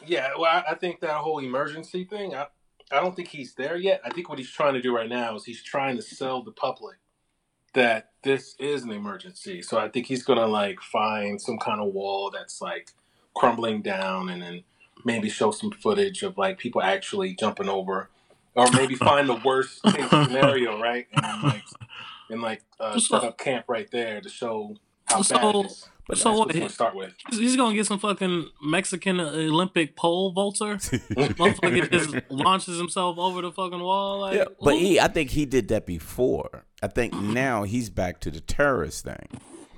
yeah, 0.06 0.30
well, 0.38 0.64
I, 0.68 0.76
think 0.76 1.00
that 1.00 1.12
whole 1.12 1.40
emergency 1.40 2.06
thing. 2.06 2.36
I, 2.36 2.48
I 2.94 3.00
don't 3.02 3.16
think 3.16 3.30
he's 3.30 3.56
there 3.56 3.76
yet. 3.76 4.02
I 4.06 4.10
think 4.12 4.30
what 4.30 4.38
he's 4.38 4.52
trying 4.52 4.76
to 4.76 4.82
do 4.82 4.96
right 4.96 5.10
now 5.10 5.36
is 5.36 5.46
he's 5.46 5.64
trying 5.64 5.96
to 5.96 6.02
sell 6.02 6.44
the 6.44 6.52
public 6.52 6.98
that 7.74 8.12
this 8.24 8.56
is 8.60 8.84
an 8.84 8.92
emergency. 8.92 9.64
So 9.64 9.80
I 9.80 9.90
think 9.90 10.06
he's 10.06 10.24
gonna 10.24 10.46
like 10.46 10.80
find 10.80 11.42
some 11.42 11.58
kind 11.58 11.82
of 11.82 11.94
wall 11.94 12.30
that's 12.32 12.62
like 12.62 12.92
crumbling 13.36 13.82
down, 13.82 14.30
and 14.30 14.42
then 14.42 14.64
maybe 15.04 15.28
show 15.28 15.52
some 15.52 15.72
footage 15.72 16.22
of 16.22 16.38
like 16.38 16.60
people 16.60 16.82
actually 16.82 17.34
jumping 17.34 17.68
over, 17.68 18.10
or 18.56 18.72
maybe 18.72 18.96
find 18.96 19.28
the 19.28 19.42
worst 19.44 19.82
case 19.84 20.10
scenario, 20.10 20.80
right? 20.80 21.08
And 21.14 21.44
like 21.44 21.64
and 22.30 22.42
like 22.42 22.62
uh, 22.80 23.00
set 23.00 23.24
up 23.24 23.38
camp 23.40 23.66
right 23.68 23.90
there 23.92 24.22
to 24.22 24.30
show 24.30 24.76
how 25.06 25.24
bad 25.24 25.56
it 25.56 25.66
is. 25.66 25.90
But 26.08 26.18
so 26.18 26.38
what? 26.38 26.54
He, 26.54 26.68
start 26.68 26.96
with. 26.96 27.14
He's 27.30 27.56
gonna 27.56 27.76
get 27.76 27.86
some 27.86 28.00
fucking 28.00 28.50
Mexican 28.62 29.20
Olympic 29.20 29.96
pole 29.96 30.32
vaulter. 30.32 30.76
Motherfucker 30.76 31.90
just 31.90 32.30
launches 32.30 32.78
himself 32.78 33.18
over 33.18 33.42
the 33.42 33.52
fucking 33.52 33.80
wall. 33.80 34.22
Like, 34.22 34.38
yeah, 34.38 34.46
but 34.62 34.76
he, 34.76 35.00
I 35.00 35.08
think 35.08 35.30
he 35.32 35.46
did 35.46 35.70
that 35.70 35.86
before. 35.86 36.66
I 36.82 36.88
think 36.88 37.14
now 37.22 37.64
he's 37.64 37.90
back 37.90 38.20
to 38.22 38.32
the 38.32 38.42
terrorist 38.42 39.06
thing 39.06 39.28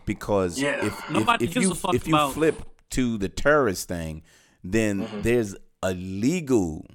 because 0.05 0.59
yeah. 0.59 0.85
if, 0.85 1.11
if, 1.11 1.41
if 1.41 1.55
you 1.55 1.75
if 1.93 2.07
you 2.07 2.15
about... 2.15 2.33
flip 2.33 2.61
to 2.91 3.17
the 3.17 3.29
terrorist 3.29 3.87
thing, 3.87 4.23
then 4.63 5.01
mm-hmm. 5.01 5.21
there's 5.21 5.55
a 5.83 5.93
legal 5.93 6.85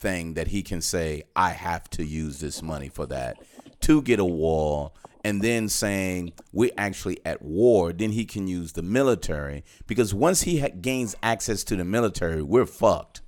thing 0.00 0.34
that 0.34 0.48
he 0.48 0.62
can 0.62 0.80
say, 0.80 1.22
I 1.36 1.50
have 1.50 1.88
to 1.90 2.04
use 2.04 2.40
this 2.40 2.62
money 2.62 2.88
for 2.88 3.06
that 3.06 3.36
to 3.82 4.02
get 4.02 4.18
a 4.18 4.24
wall 4.24 4.94
and 5.24 5.40
then 5.40 5.68
saying 5.68 6.32
we're 6.52 6.70
actually 6.76 7.18
at 7.24 7.42
war, 7.42 7.92
then 7.92 8.12
he 8.12 8.24
can 8.26 8.46
use 8.46 8.72
the 8.72 8.82
military 8.82 9.64
because 9.86 10.14
once 10.14 10.42
he 10.42 10.60
ha- 10.60 10.68
gains 10.80 11.16
access 11.22 11.64
to 11.64 11.76
the 11.76 11.84
military, 11.84 12.42
we're 12.42 12.66
fucked. 12.66 13.22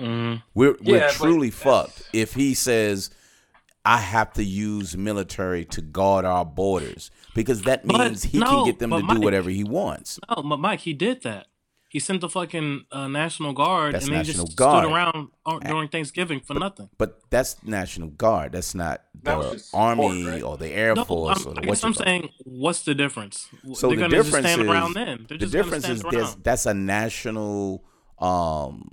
Mm-hmm. 0.00 0.40
We're 0.54 0.76
we're 0.82 0.98
yeah, 0.98 1.10
truly 1.10 1.50
fucked 1.50 2.08
if 2.12 2.34
he 2.34 2.54
says 2.54 3.10
I 3.84 3.98
have 3.98 4.32
to 4.32 4.42
use 4.42 4.96
military 4.96 5.64
to 5.66 5.82
guard 5.82 6.24
our 6.24 6.44
borders 6.44 7.10
because 7.34 7.62
that 7.62 7.84
means 7.84 8.22
but, 8.24 8.30
he 8.30 8.38
no, 8.38 8.46
can 8.46 8.64
get 8.64 8.78
them 8.80 8.90
to 8.90 9.00
Mike, 9.00 9.18
do 9.18 9.22
whatever 9.22 9.50
he 9.50 9.62
wants. 9.62 10.18
No, 10.28 10.42
but 10.42 10.58
Mike, 10.58 10.80
he 10.80 10.94
did 10.94 11.22
that. 11.22 11.46
He 11.94 12.00
sent 12.00 12.22
the 12.22 12.28
fucking 12.28 12.86
uh, 12.90 13.06
National 13.06 13.52
Guard 13.52 13.94
that's 13.94 14.08
and 14.08 14.16
they 14.16 14.24
just 14.24 14.56
Guard. 14.56 14.82
stood 14.82 14.92
around 14.92 15.28
uh, 15.46 15.60
during 15.60 15.86
Thanksgiving 15.86 16.40
for 16.40 16.54
but, 16.54 16.58
nothing. 16.58 16.88
But 16.98 17.20
that's 17.30 17.62
National 17.62 18.08
Guard. 18.08 18.50
That's 18.50 18.74
not 18.74 19.04
the 19.14 19.36
that 19.38 19.62
Army 19.72 20.24
right? 20.24 20.42
or 20.42 20.56
the 20.56 20.70
Air 20.70 20.96
no, 20.96 21.04
Force. 21.04 21.46
I'm, 21.46 21.52
or 21.52 21.68
what 21.68 21.84
I'm 21.84 21.94
saying, 21.94 22.30
what's 22.46 22.82
the 22.82 22.96
difference? 22.96 23.46
So 23.74 23.90
They're 23.90 24.08
the 24.08 24.08
difference 24.08 24.48
is, 24.48 24.58
around 24.58 24.94
then. 24.94 25.26
the 25.28 25.46
difference 25.46 25.88
is 25.88 26.02
that's 26.42 26.66
a 26.66 26.74
national. 26.74 27.84
Um, 28.18 28.90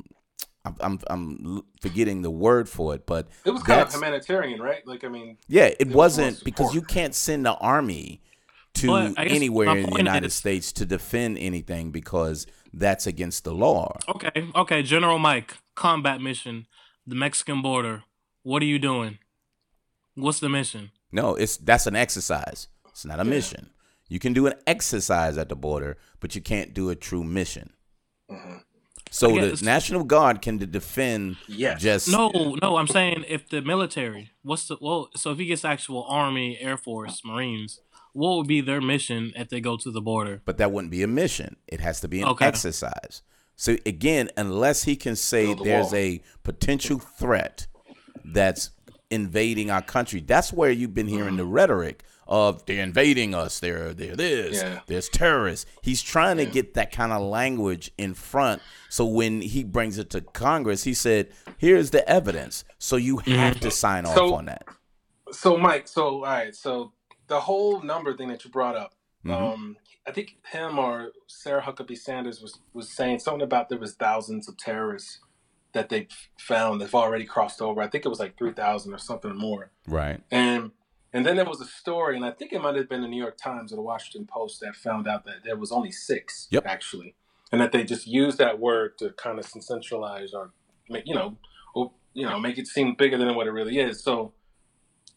I'm, 0.63 0.75
I'm, 0.79 0.99
I'm 1.09 1.61
forgetting 1.81 2.21
the 2.21 2.29
word 2.29 2.69
for 2.69 2.93
it, 2.93 3.07
but 3.07 3.29
it 3.43 3.49
was 3.49 3.63
kind 3.63 3.81
of 3.81 3.91
humanitarian, 3.91 4.61
right? 4.61 4.85
Like 4.85 5.03
I 5.03 5.07
mean, 5.07 5.39
yeah, 5.47 5.65
it, 5.65 5.77
it 5.79 5.87
wasn't 5.87 6.43
because 6.43 6.75
you 6.75 6.83
can't 6.83 7.15
send 7.15 7.47
the 7.47 7.55
army 7.55 8.21
to 8.75 8.93
anywhere 9.17 9.75
in 9.75 9.89
the 9.89 9.97
United 9.97 10.27
is, 10.27 10.35
States 10.35 10.71
to 10.73 10.85
defend 10.85 11.39
anything 11.39 11.89
because 11.91 12.45
that's 12.73 13.07
against 13.07 13.43
the 13.43 13.53
law. 13.53 13.97
Okay, 14.07 14.47
okay, 14.55 14.83
General 14.83 15.19
Mike, 15.19 15.57
combat 15.75 16.21
mission, 16.21 16.67
the 17.05 17.15
Mexican 17.15 17.61
border. 17.61 18.03
What 18.43 18.61
are 18.61 18.65
you 18.65 18.79
doing? 18.79 19.19
What's 20.15 20.39
the 20.39 20.49
mission? 20.49 20.91
No, 21.11 21.35
it's 21.35 21.57
that's 21.57 21.87
an 21.87 21.95
exercise. 21.95 22.67
It's 22.89 23.05
not 23.05 23.19
a 23.19 23.23
yeah. 23.23 23.29
mission. 23.29 23.69
You 24.07 24.19
can 24.19 24.33
do 24.33 24.47
an 24.47 24.53
exercise 24.67 25.37
at 25.37 25.49
the 25.49 25.55
border, 25.55 25.97
but 26.19 26.35
you 26.35 26.41
can't 26.41 26.73
do 26.73 26.89
a 26.89 26.95
true 26.95 27.23
mission. 27.23 27.71
Mm-hmm. 28.29 28.57
So 29.09 29.27
the 29.27 29.59
National 29.63 30.05
Guard 30.05 30.41
can 30.41 30.57
defend. 30.57 31.35
Yes. 31.47 31.81
Just 31.81 32.09
no, 32.09 32.55
no. 32.61 32.77
I'm 32.77 32.87
saying 32.87 33.25
if 33.27 33.49
the 33.49 33.61
military, 33.61 34.31
what's 34.41 34.67
the 34.69 34.77
well? 34.79 35.09
So 35.15 35.31
if 35.31 35.37
he 35.37 35.45
gets 35.45 35.65
actual 35.65 36.05
Army, 36.07 36.57
Air 36.59 36.77
Force, 36.77 37.21
Marines, 37.25 37.81
what 38.13 38.37
would 38.37 38.47
be 38.47 38.61
their 38.61 38.81
mission 38.81 39.33
if 39.35 39.49
they 39.49 39.61
go 39.61 39.77
to 39.77 39.91
the 39.91 40.01
border? 40.01 40.41
But 40.45 40.57
that 40.57 40.71
wouldn't 40.71 40.91
be 40.91 41.03
a 41.03 41.07
mission. 41.07 41.55
It 41.67 41.79
has 41.79 42.01
to 42.01 42.07
be 42.07 42.21
an 42.21 42.27
okay. 42.29 42.45
exercise. 42.45 43.21
So 43.55 43.77
again, 43.85 44.29
unless 44.37 44.83
he 44.83 44.95
can 44.95 45.15
say 45.15 45.53
the 45.53 45.63
there's 45.63 45.91
wall. 45.91 45.95
a 45.95 46.21
potential 46.43 46.99
threat 46.99 47.67
that's 48.25 48.71
invading 49.09 49.69
our 49.69 49.81
country, 49.81 50.21
that's 50.21 50.51
where 50.51 50.71
you've 50.71 50.93
been 50.93 51.07
hearing 51.07 51.37
the 51.37 51.45
rhetoric 51.45 52.03
of 52.27 52.65
they're 52.65 52.81
invading 52.81 53.35
us, 53.35 53.59
they're 53.59 53.93
they're 53.93 54.15
this, 54.15 54.61
yeah. 54.63 54.79
there's 54.87 55.09
terrorists. 55.09 55.69
He's 55.81 56.01
trying 56.01 56.37
to 56.37 56.45
get 56.45 56.75
that 56.75 56.91
kind 56.91 57.11
of 57.11 57.21
language 57.21 57.91
in 57.97 58.13
front. 58.13 58.61
So 58.89 59.05
when 59.05 59.41
he 59.41 59.65
brings 59.65 59.97
it 59.97 60.09
to 60.11 60.21
Congress, 60.21 60.85
he 60.85 60.93
said, 60.93 61.27
"Here's 61.57 61.91
the 61.91 62.07
evidence." 62.09 62.63
So 62.79 62.95
you 62.95 63.17
have 63.17 63.55
mm-hmm. 63.55 63.59
to 63.59 63.71
sign 63.71 64.05
off 64.05 64.15
so, 64.15 64.33
on 64.33 64.45
that. 64.45 64.65
So 65.31 65.57
Mike, 65.57 65.89
so 65.89 66.07
all 66.07 66.21
right, 66.21 66.55
so 66.55 66.93
the 67.31 67.39
whole 67.39 67.81
number 67.81 68.13
thing 68.13 68.27
that 68.27 68.43
you 68.43 68.51
brought 68.51 68.75
up. 68.75 68.93
Mm-hmm. 69.25 69.43
Um, 69.43 69.77
I 70.05 70.11
think 70.11 70.35
him 70.51 70.77
or 70.77 71.11
Sarah 71.27 71.61
Huckabee 71.61 71.97
Sanders 71.97 72.41
was 72.41 72.59
was 72.73 72.89
saying 72.89 73.19
something 73.19 73.41
about 73.41 73.69
there 73.69 73.79
was 73.79 73.93
thousands 73.93 74.49
of 74.49 74.57
terrorists 74.57 75.19
that 75.71 75.87
they 75.87 76.09
found 76.37 76.81
that've 76.81 76.93
already 76.93 77.23
crossed 77.23 77.61
over. 77.61 77.81
I 77.81 77.87
think 77.87 78.05
it 78.05 78.09
was 78.09 78.19
like 78.19 78.37
three 78.37 78.51
thousand 78.51 78.93
or 78.93 78.97
something 78.97 79.37
more. 79.37 79.71
Right. 79.87 80.19
And 80.29 80.71
and 81.13 81.25
then 81.25 81.37
there 81.37 81.45
was 81.45 81.61
a 81.61 81.65
story, 81.65 82.17
and 82.17 82.25
I 82.25 82.31
think 82.31 82.51
it 82.51 82.61
might 82.61 82.75
have 82.75 82.89
been 82.89 83.01
the 83.01 83.07
New 83.07 83.21
York 83.21 83.37
Times 83.37 83.71
or 83.71 83.77
the 83.77 83.81
Washington 83.81 84.27
Post 84.27 84.59
that 84.59 84.75
found 84.75 85.07
out 85.07 85.23
that 85.23 85.45
there 85.45 85.55
was 85.55 85.71
only 85.71 85.91
six 85.91 86.49
yep. 86.51 86.65
actually, 86.65 87.15
and 87.49 87.61
that 87.61 87.71
they 87.71 87.85
just 87.85 88.07
used 88.07 88.39
that 88.39 88.59
word 88.59 88.97
to 88.97 89.11
kind 89.11 89.39
of 89.39 89.45
sensationalize 89.45 90.33
or 90.33 90.51
make 90.89 91.03
you 91.05 91.15
know, 91.15 91.37
you 92.13 92.25
know, 92.25 92.39
make 92.41 92.57
it 92.57 92.67
seem 92.67 92.95
bigger 92.95 93.17
than 93.17 93.33
what 93.35 93.47
it 93.47 93.51
really 93.51 93.79
is. 93.79 94.03
So 94.03 94.33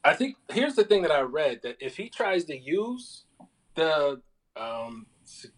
I 0.04 0.12
think 0.14 0.37
here's 0.50 0.75
the 0.75 0.84
thing 0.84 1.02
that 1.02 1.11
I 1.11 1.20
read 1.20 1.61
that 1.62 1.76
if 1.80 1.96
he 1.96 2.11
tries 2.11 2.44
to 2.44 2.58
use 2.58 3.25
the 3.75 4.20
um, 4.54 5.06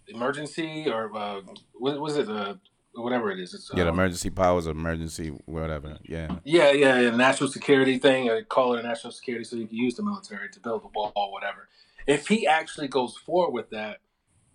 emergency 0.06 0.86
or 0.88 1.14
uh, 1.16 1.40
what 1.74 2.00
was 2.00 2.16
it, 2.16 2.28
uh, 2.28 2.54
whatever 2.94 3.32
it 3.32 3.40
is, 3.40 3.54
it's, 3.54 3.70
yeah, 3.74 3.82
um, 3.82 3.88
emergency 3.88 4.30
powers, 4.30 4.68
emergency 4.68 5.28
whatever, 5.46 5.98
yeah, 6.04 6.36
yeah, 6.44 6.70
yeah, 6.70 7.00
yeah, 7.00 7.10
national 7.10 7.50
security 7.50 7.98
thing, 7.98 8.30
or 8.30 8.42
call 8.44 8.74
it 8.74 8.84
a 8.84 8.86
national 8.86 9.12
security, 9.12 9.44
so 9.44 9.56
you 9.56 9.66
can 9.66 9.76
use 9.76 9.96
the 9.96 10.04
military 10.04 10.48
to 10.48 10.60
build 10.60 10.82
a 10.84 10.88
wall, 10.96 11.12
or 11.16 11.32
whatever. 11.32 11.68
If 12.06 12.28
he 12.28 12.46
actually 12.46 12.88
goes 12.88 13.16
forward 13.16 13.52
with 13.52 13.70
that, 13.70 13.98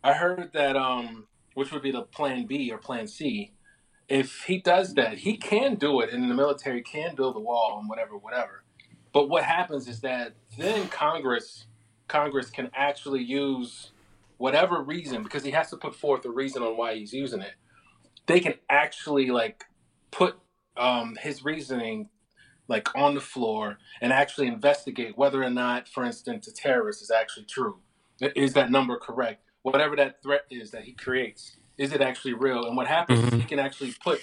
I 0.03 0.13
heard 0.13 0.51
that 0.53 0.77
um, 0.77 1.27
which 1.53 1.71
would 1.73 1.83
be 1.83 1.91
the 1.91 2.03
plan 2.03 2.47
B 2.47 2.71
or 2.71 2.77
plan 2.77 3.07
C. 3.07 3.51
If 4.07 4.43
he 4.43 4.57
does 4.57 4.93
that, 4.95 5.19
he 5.19 5.35
can 5.35 5.75
do 5.75 5.99
it, 5.99 6.11
and 6.11 6.31
the 6.31 6.35
military 6.35 6.81
can 6.81 7.13
build 7.15 7.35
a 7.35 7.39
wall 7.39 7.77
and 7.79 7.89
whatever, 7.89 8.17
whatever. 8.17 8.63
But 9.13 9.29
what 9.29 9.43
happens 9.43 9.87
is 9.87 10.01
that 10.01 10.33
then 10.57 10.87
Congress 10.89 11.65
Congress 12.07 12.49
can 12.49 12.69
actually 12.75 13.23
use 13.23 13.91
whatever 14.37 14.81
reason 14.81 15.23
because 15.23 15.43
he 15.43 15.51
has 15.51 15.69
to 15.69 15.77
put 15.77 15.95
forth 15.95 16.25
a 16.25 16.29
reason 16.29 16.61
on 16.61 16.75
why 16.75 16.95
he's 16.95 17.13
using 17.13 17.41
it. 17.41 17.53
They 18.25 18.39
can 18.39 18.55
actually 18.69 19.27
like 19.27 19.63
put 20.11 20.35
um, 20.75 21.17
his 21.21 21.45
reasoning 21.45 22.09
like 22.67 22.87
on 22.95 23.15
the 23.15 23.21
floor 23.21 23.77
and 24.01 24.11
actually 24.13 24.47
investigate 24.47 25.17
whether 25.17 25.43
or 25.43 25.49
not, 25.49 25.87
for 25.87 26.03
instance, 26.03 26.47
a 26.47 26.53
terrorist 26.53 27.01
is 27.01 27.11
actually 27.11 27.45
true. 27.45 27.79
Is 28.19 28.53
that 28.53 28.71
number 28.71 28.97
correct? 28.97 29.43
Whatever 29.63 29.95
that 29.97 30.21
threat 30.23 30.45
is 30.49 30.71
that 30.71 30.83
he 30.83 30.93
creates, 30.93 31.57
is 31.77 31.93
it 31.93 32.01
actually 32.01 32.33
real? 32.33 32.65
And 32.65 32.75
what 32.75 32.87
happens 32.87 33.19
mm-hmm. 33.19 33.35
is 33.35 33.41
he 33.41 33.47
can 33.47 33.59
actually 33.59 33.93
put 34.03 34.21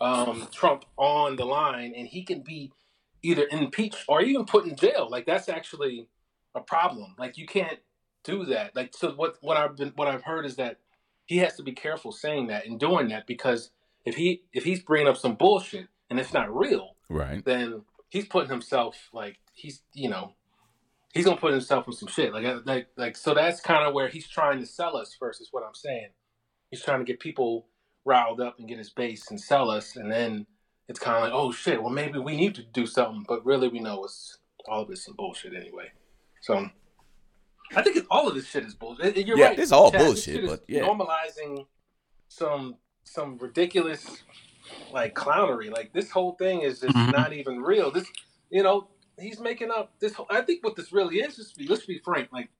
um, 0.00 0.48
Trump 0.52 0.84
on 0.96 1.36
the 1.36 1.44
line, 1.44 1.92
and 1.96 2.08
he 2.08 2.22
can 2.22 2.40
be 2.40 2.72
either 3.22 3.46
impeached 3.50 4.04
or 4.08 4.22
even 4.22 4.44
put 4.44 4.66
in 4.66 4.76
jail. 4.76 5.08
Like 5.10 5.26
that's 5.26 5.48
actually 5.48 6.08
a 6.54 6.60
problem. 6.60 7.14
Like 7.18 7.38
you 7.38 7.46
can't 7.46 7.78
do 8.24 8.44
that. 8.46 8.74
Like 8.76 8.94
so 8.94 9.12
what 9.12 9.36
what 9.40 9.56
I've 9.56 9.76
been 9.76 9.92
what 9.96 10.08
I've 10.08 10.22
heard 10.22 10.46
is 10.46 10.56
that 10.56 10.78
he 11.26 11.38
has 11.38 11.56
to 11.56 11.62
be 11.62 11.72
careful 11.72 12.12
saying 12.12 12.48
that 12.48 12.66
and 12.66 12.78
doing 12.78 13.08
that 13.08 13.26
because 13.26 13.70
if 14.04 14.16
he 14.16 14.42
if 14.52 14.64
he's 14.64 14.82
bringing 14.82 15.08
up 15.08 15.16
some 15.16 15.34
bullshit 15.34 15.88
and 16.08 16.18
it's 16.18 16.32
not 16.32 16.54
real, 16.54 16.96
right? 17.08 17.44
Then 17.44 17.82
he's 18.08 18.26
putting 18.26 18.50
himself 18.50 19.08
like 19.12 19.38
he's 19.54 19.82
you 19.94 20.08
know 20.08 20.34
he's 21.12 21.24
gonna 21.24 21.36
put 21.36 21.52
himself 21.52 21.86
in 21.86 21.92
some 21.92 22.08
shit. 22.08 22.32
Like 22.32 22.66
like 22.66 22.88
like 22.96 23.16
so 23.16 23.34
that's 23.34 23.60
kind 23.60 23.86
of 23.86 23.94
where 23.94 24.08
he's 24.08 24.28
trying 24.28 24.60
to 24.60 24.66
sell 24.66 24.96
us 24.96 25.14
first. 25.18 25.40
Is 25.40 25.48
what 25.50 25.64
I'm 25.64 25.74
saying. 25.74 26.08
He's 26.70 26.82
trying 26.82 27.00
to 27.00 27.04
get 27.04 27.20
people 27.20 27.66
riled 28.04 28.40
up 28.40 28.58
and 28.58 28.68
get 28.68 28.78
his 28.78 28.90
base 28.90 29.30
and 29.30 29.40
sell 29.40 29.70
us, 29.70 29.96
and 29.96 30.10
then 30.10 30.46
it's 30.90 30.98
kind 30.98 31.16
of 31.16 31.22
like, 31.22 31.32
oh 31.32 31.52
shit, 31.52 31.80
well 31.80 31.92
maybe 31.92 32.18
we 32.18 32.36
need 32.36 32.56
to 32.56 32.64
do 32.64 32.84
something, 32.84 33.24
but 33.28 33.46
really 33.46 33.68
we 33.68 33.78
know 33.78 34.02
it's 34.04 34.38
all 34.68 34.82
of 34.82 34.90
it's 34.90 35.04
some 35.04 35.14
bullshit 35.14 35.54
anyway. 35.54 35.86
So 36.42 36.68
I 37.76 37.82
think 37.82 38.04
all 38.10 38.26
of 38.26 38.34
this 38.34 38.48
shit 38.48 38.64
is 38.64 38.74
bullshit. 38.74 39.16
You're 39.24 39.38
yeah, 39.38 39.46
right. 39.46 39.58
It's 39.58 39.70
all 39.70 39.92
Chad, 39.92 40.00
bullshit, 40.00 40.44
but 40.44 40.64
yeah, 40.66 40.82
normalizing 40.82 41.64
some 42.26 42.74
some 43.04 43.38
ridiculous 43.38 44.24
like 44.92 45.14
clownery. 45.14 45.70
Like 45.70 45.92
this 45.92 46.10
whole 46.10 46.32
thing 46.32 46.62
is 46.62 46.80
just 46.80 46.96
mm-hmm. 46.96 47.12
not 47.12 47.32
even 47.32 47.60
real. 47.60 47.92
This, 47.92 48.08
you 48.50 48.64
know, 48.64 48.88
he's 49.16 49.38
making 49.38 49.70
up 49.70 49.92
this. 50.00 50.14
Whole, 50.14 50.26
I 50.28 50.40
think 50.40 50.64
what 50.64 50.74
this 50.74 50.92
really 50.92 51.18
is. 51.18 51.36
Just 51.36 51.56
be, 51.56 51.68
let's 51.68 51.86
be 51.86 52.00
frank. 52.00 52.30
Like 52.32 52.50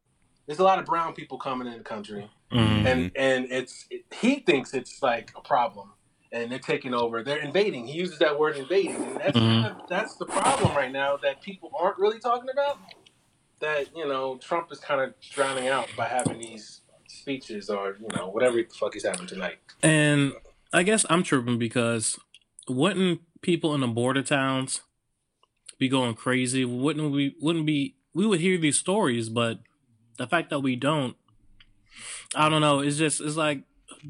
there's 0.47 0.61
a 0.61 0.65
lot 0.65 0.79
of 0.79 0.85
brown 0.85 1.15
people 1.15 1.37
coming 1.37 1.67
in 1.67 1.79
the 1.79 1.85
country, 1.85 2.31
mm-hmm. 2.53 2.87
and 2.87 3.11
and 3.17 3.47
it's 3.51 3.87
it, 3.91 4.05
he 4.15 4.37
thinks 4.39 4.73
it's 4.73 5.03
like 5.03 5.33
a 5.37 5.41
problem, 5.41 5.95
and 6.33 6.51
they're 6.51 6.59
taking 6.59 6.95
over. 6.95 7.23
They're 7.23 7.43
invading. 7.43 7.87
He 7.87 7.99
uses 7.99 8.19
that 8.19 8.39
word 8.39 8.57
invading, 8.57 8.97
and 8.97 9.17
that's 9.17 9.37
mm-hmm. 9.37 9.63
kind 9.63 9.81
of, 9.81 9.89
that's 9.89 10.17
the 10.17 10.27
problem 10.27 10.77
right 10.77 10.93
now 10.93 11.17
that 11.19 11.43
people 11.43 11.71
aren't 11.79 11.99
really 11.99 12.19
talking 12.19 12.49
about. 12.53 12.79
That 13.61 13.95
you 13.95 14.09
know 14.09 14.39
Trump 14.39 14.69
is 14.73 14.79
kind 14.79 15.01
of 15.01 15.15
drowning 15.33 15.69
out 15.69 15.89
by 15.97 16.07
having 16.07 16.39
these 16.39 16.81
speeches 17.07 17.69
or 17.69 17.97
you 18.01 18.09
know 18.17 18.29
whatever 18.29 18.57
the 18.57 18.65
fuck 18.73 18.95
he's 18.95 19.05
having 19.05 19.27
tonight. 19.27 19.59
And 19.83 20.33
I 20.73 20.83
guess 20.83 21.05
I'm 21.11 21.23
tripping 21.23 21.59
because 21.59 22.19
wouldn't 22.69 23.21
people 23.43 23.75
in 23.75 23.81
the 23.81 23.89
border 23.89 24.23
towns 24.23 24.83
be 25.79 25.89
going 25.89 26.15
crazy? 26.15 26.65
Wouldn't 26.65 27.13
we? 27.13 27.37
Wouldn't 27.41 27.67
be? 27.67 27.97
We 28.15 28.27
would 28.27 28.41
hear 28.41 28.57
these 28.57 28.79
stories, 28.79 29.29
but 29.29 29.61
the 30.17 30.27
fact 30.27 30.51
that 30.51 30.61
we 30.61 30.77
don't, 30.77 31.17
I 32.35 32.49
don't 32.49 32.61
know. 32.61 32.81
It's 32.81 32.97
just 32.97 33.21
it's 33.21 33.37
like 33.37 33.63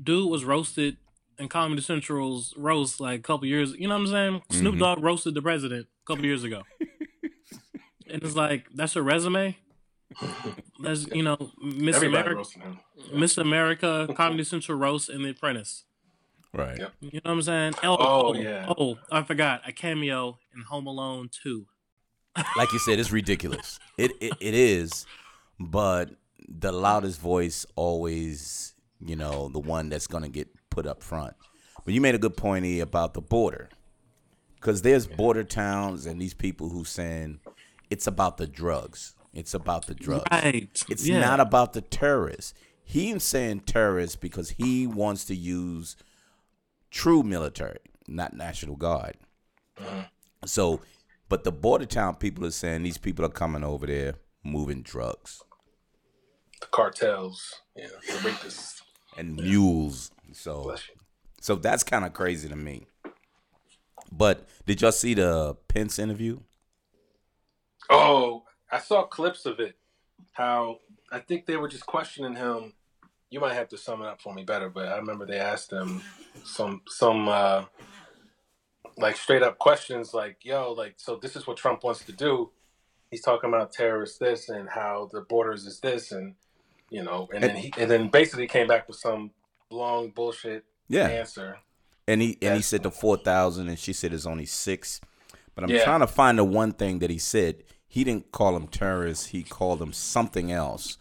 dude 0.05 0.31
was 0.31 0.45
roasted 0.45 0.97
in 1.41 1.49
Comedy 1.49 1.83
Central's 1.83 2.55
roast 2.57 3.01
like 3.01 3.19
a 3.19 3.23
couple 3.23 3.47
years. 3.47 3.73
You 3.73 3.89
know 3.89 3.95
what 3.95 4.03
I'm 4.03 4.07
saying? 4.07 4.33
Mm-hmm. 4.35 4.59
Snoop 4.59 4.79
Dogg 4.79 5.03
roasted 5.03 5.35
the 5.35 5.43
president 5.43 5.87
a 5.87 6.07
couple 6.07 6.25
years 6.25 6.45
ago, 6.45 6.63
and 8.09 8.23
it's 8.23 8.37
like 8.37 8.67
that's 8.75 8.95
a 8.95 9.03
resume. 9.03 9.57
That's 10.83 11.07
you 11.09 11.23
know 11.23 11.51
Miss 11.63 12.03
America, 12.03 12.45
Miss 13.13 13.39
America, 13.39 14.09
Comedy 14.17 14.45
Central 14.45 14.79
roast, 14.79 15.09
and 15.09 15.25
The 15.25 15.31
Apprentice. 15.31 15.85
Right. 16.53 16.79
Yep. 16.79 16.93
You 17.01 17.11
know 17.13 17.21
what 17.23 17.31
I'm 17.31 17.43
saying? 17.43 17.75
Oh, 17.85 17.97
oh, 18.01 18.35
yeah. 18.35 18.73
Oh, 18.77 18.99
I 19.11 19.23
forgot 19.23 19.63
a 19.69 19.73
cameo 19.73 20.39
in 20.53 20.63
Home 20.63 20.89
Alone 20.89 21.31
2. 21.45 21.65
like 22.57 22.73
you 22.73 22.81
said, 22.81 22.99
it's 22.99 23.13
ridiculous. 23.13 23.79
It, 23.97 24.13
it 24.21 24.33
it 24.41 24.55
is, 24.55 25.07
but 25.59 26.11
the 26.49 26.73
loudest 26.73 27.21
voice 27.21 27.67
always, 27.77 28.75
you 29.05 29.17
know, 29.17 29.49
the 29.49 29.59
one 29.59 29.89
that's 29.89 30.07
gonna 30.07 30.29
get 30.29 30.49
put 30.81 30.91
up 30.91 31.03
front. 31.03 31.35
But 31.85 31.93
you 31.93 32.01
made 32.01 32.15
a 32.15 32.19
good 32.19 32.39
point 32.39 32.65
here 32.65 32.83
about 32.83 33.13
the 33.13 33.21
border, 33.21 33.69
because 34.55 34.81
there's 34.81 35.07
border 35.07 35.45
towns 35.45 36.07
and 36.07 36.19
these 36.19 36.33
people 36.33 36.71
who 36.71 36.85
saying 36.85 37.41
it's 37.91 38.07
about 38.07 38.39
the 38.39 38.47
drugs. 38.47 39.15
It's 39.35 39.53
about 39.53 39.87
the 39.87 39.95
drugs. 39.95 40.25
Right. 40.33 40.83
It's 40.89 41.07
yeah. 41.07 41.21
not 41.21 41.39
about 41.39 41.75
the 41.75 41.83
terrorists. 41.83 42.55
He's 42.83 43.23
saying 43.23 43.61
terrorists 43.61 44.17
because 44.17 44.51
he 44.51 44.87
wants 44.87 45.27
to 45.27 45.37
use 45.37 45.97
true 46.91 47.23
military, 47.23 47.79
not 48.09 48.35
National 48.35 48.77
Guard. 48.77 49.17
Uh-huh. 49.79 50.05
So, 50.47 50.81
but 51.29 51.45
the 51.45 51.53
border 51.53 51.85
town 51.85 52.15
people 52.15 52.47
are 52.47 52.51
saying 52.51 52.85
these 52.85 52.99
people 52.99 53.25
are 53.25 53.29
coming 53.29 53.65
over 53.65 53.87
there 53.87 54.15
moving 54.43 54.81
drugs. 54.81 55.43
The 56.61 56.67
cartels, 56.69 57.61
yeah, 57.77 57.89
the 58.07 58.15
rapists. 58.15 58.81
And 59.19 59.37
mules. 59.37 60.11
So, 60.33 60.75
so 61.41 61.55
that's 61.57 61.83
kind 61.83 62.05
of 62.05 62.13
crazy 62.13 62.49
to 62.49 62.57
me. 62.57 62.87
But 64.13 64.47
did 64.67 64.83
y'all 64.83 64.93
see 64.93 65.15
the 65.15 65.57
Pence 65.69 65.99
interview? 65.99 66.41
Oh, 67.89 68.45
I 68.71 68.79
saw 68.79 69.05
clips 69.05 69.47
of 69.47 69.61
it. 69.61 69.77
How 70.33 70.79
I 71.13 71.19
think 71.19 71.47
they 71.47 71.57
were 71.57 71.69
just 71.69 71.87
questioning 71.87 72.35
him 72.35 72.73
you 73.31 73.39
might 73.39 73.55
have 73.55 73.69
to 73.69 73.79
sum 73.79 74.03
it 74.03 74.09
up 74.09 74.21
for 74.21 74.35
me 74.35 74.43
better, 74.43 74.69
but 74.69 74.89
I 74.89 74.97
remember 74.97 75.25
they 75.25 75.39
asked 75.39 75.73
him 75.73 76.03
some 76.45 76.83
some 76.89 77.29
uh, 77.29 77.65
like 78.99 79.17
straight 79.17 79.43
up 79.43 79.59
questions 79.59 80.13
like, 80.13 80.45
"Yo, 80.45 80.73
like, 80.73 80.95
so 80.97 81.17
this 81.17 81.37
is 81.37 81.47
what 81.47 81.57
Trump 81.57 81.85
wants 81.85 82.05
to 82.05 82.13
do." 82.13 82.51
He's 83.11 83.23
talking 83.23 83.49
about 83.49 83.73
terrorists 83.73 84.19
this 84.19 84.49
and 84.49 84.69
how 84.69 85.09
the 85.13 85.23
borders 85.23 85.65
is 85.65 85.81
this 85.81 86.13
and 86.13 86.35
you 86.91 87.05
know, 87.05 87.29
and, 87.33 87.45
and 87.45 87.55
then 87.55 87.63
he 87.63 87.73
and 87.79 87.91
then 87.91 88.09
basically 88.09 88.49
came 88.49 88.67
back 88.67 88.89
with 88.89 88.97
some 88.97 89.31
long 89.71 90.11
bullshit 90.11 90.65
yeah. 90.89 91.09
answer. 91.09 91.59
And 92.07 92.21
he 92.21 92.37
and 92.43 92.57
he 92.57 92.63
said 92.63 92.83
the 92.83 92.91
four 92.91 93.17
thousand, 93.17 93.69
and 93.69 93.79
she 93.79 93.93
said 93.93 94.13
it's 94.13 94.27
only 94.27 94.47
six. 94.47 95.01
But 95.55 95.65
I'm 95.65 95.71
yeah. 95.71 95.85
trying 95.85 96.01
to 96.01 96.07
find 96.07 96.39
the 96.39 96.45
one 96.45 96.73
thing 96.73 96.99
that 97.01 97.11
he 97.11 97.19
said. 97.19 97.63
He 97.87 98.05
didn't 98.05 98.31
call 98.31 98.55
them 98.55 98.69
terrorists. 98.69 99.27
He 99.27 99.43
called 99.43 99.81
them 99.81 99.93
something 99.93 100.53
else, 100.53 100.99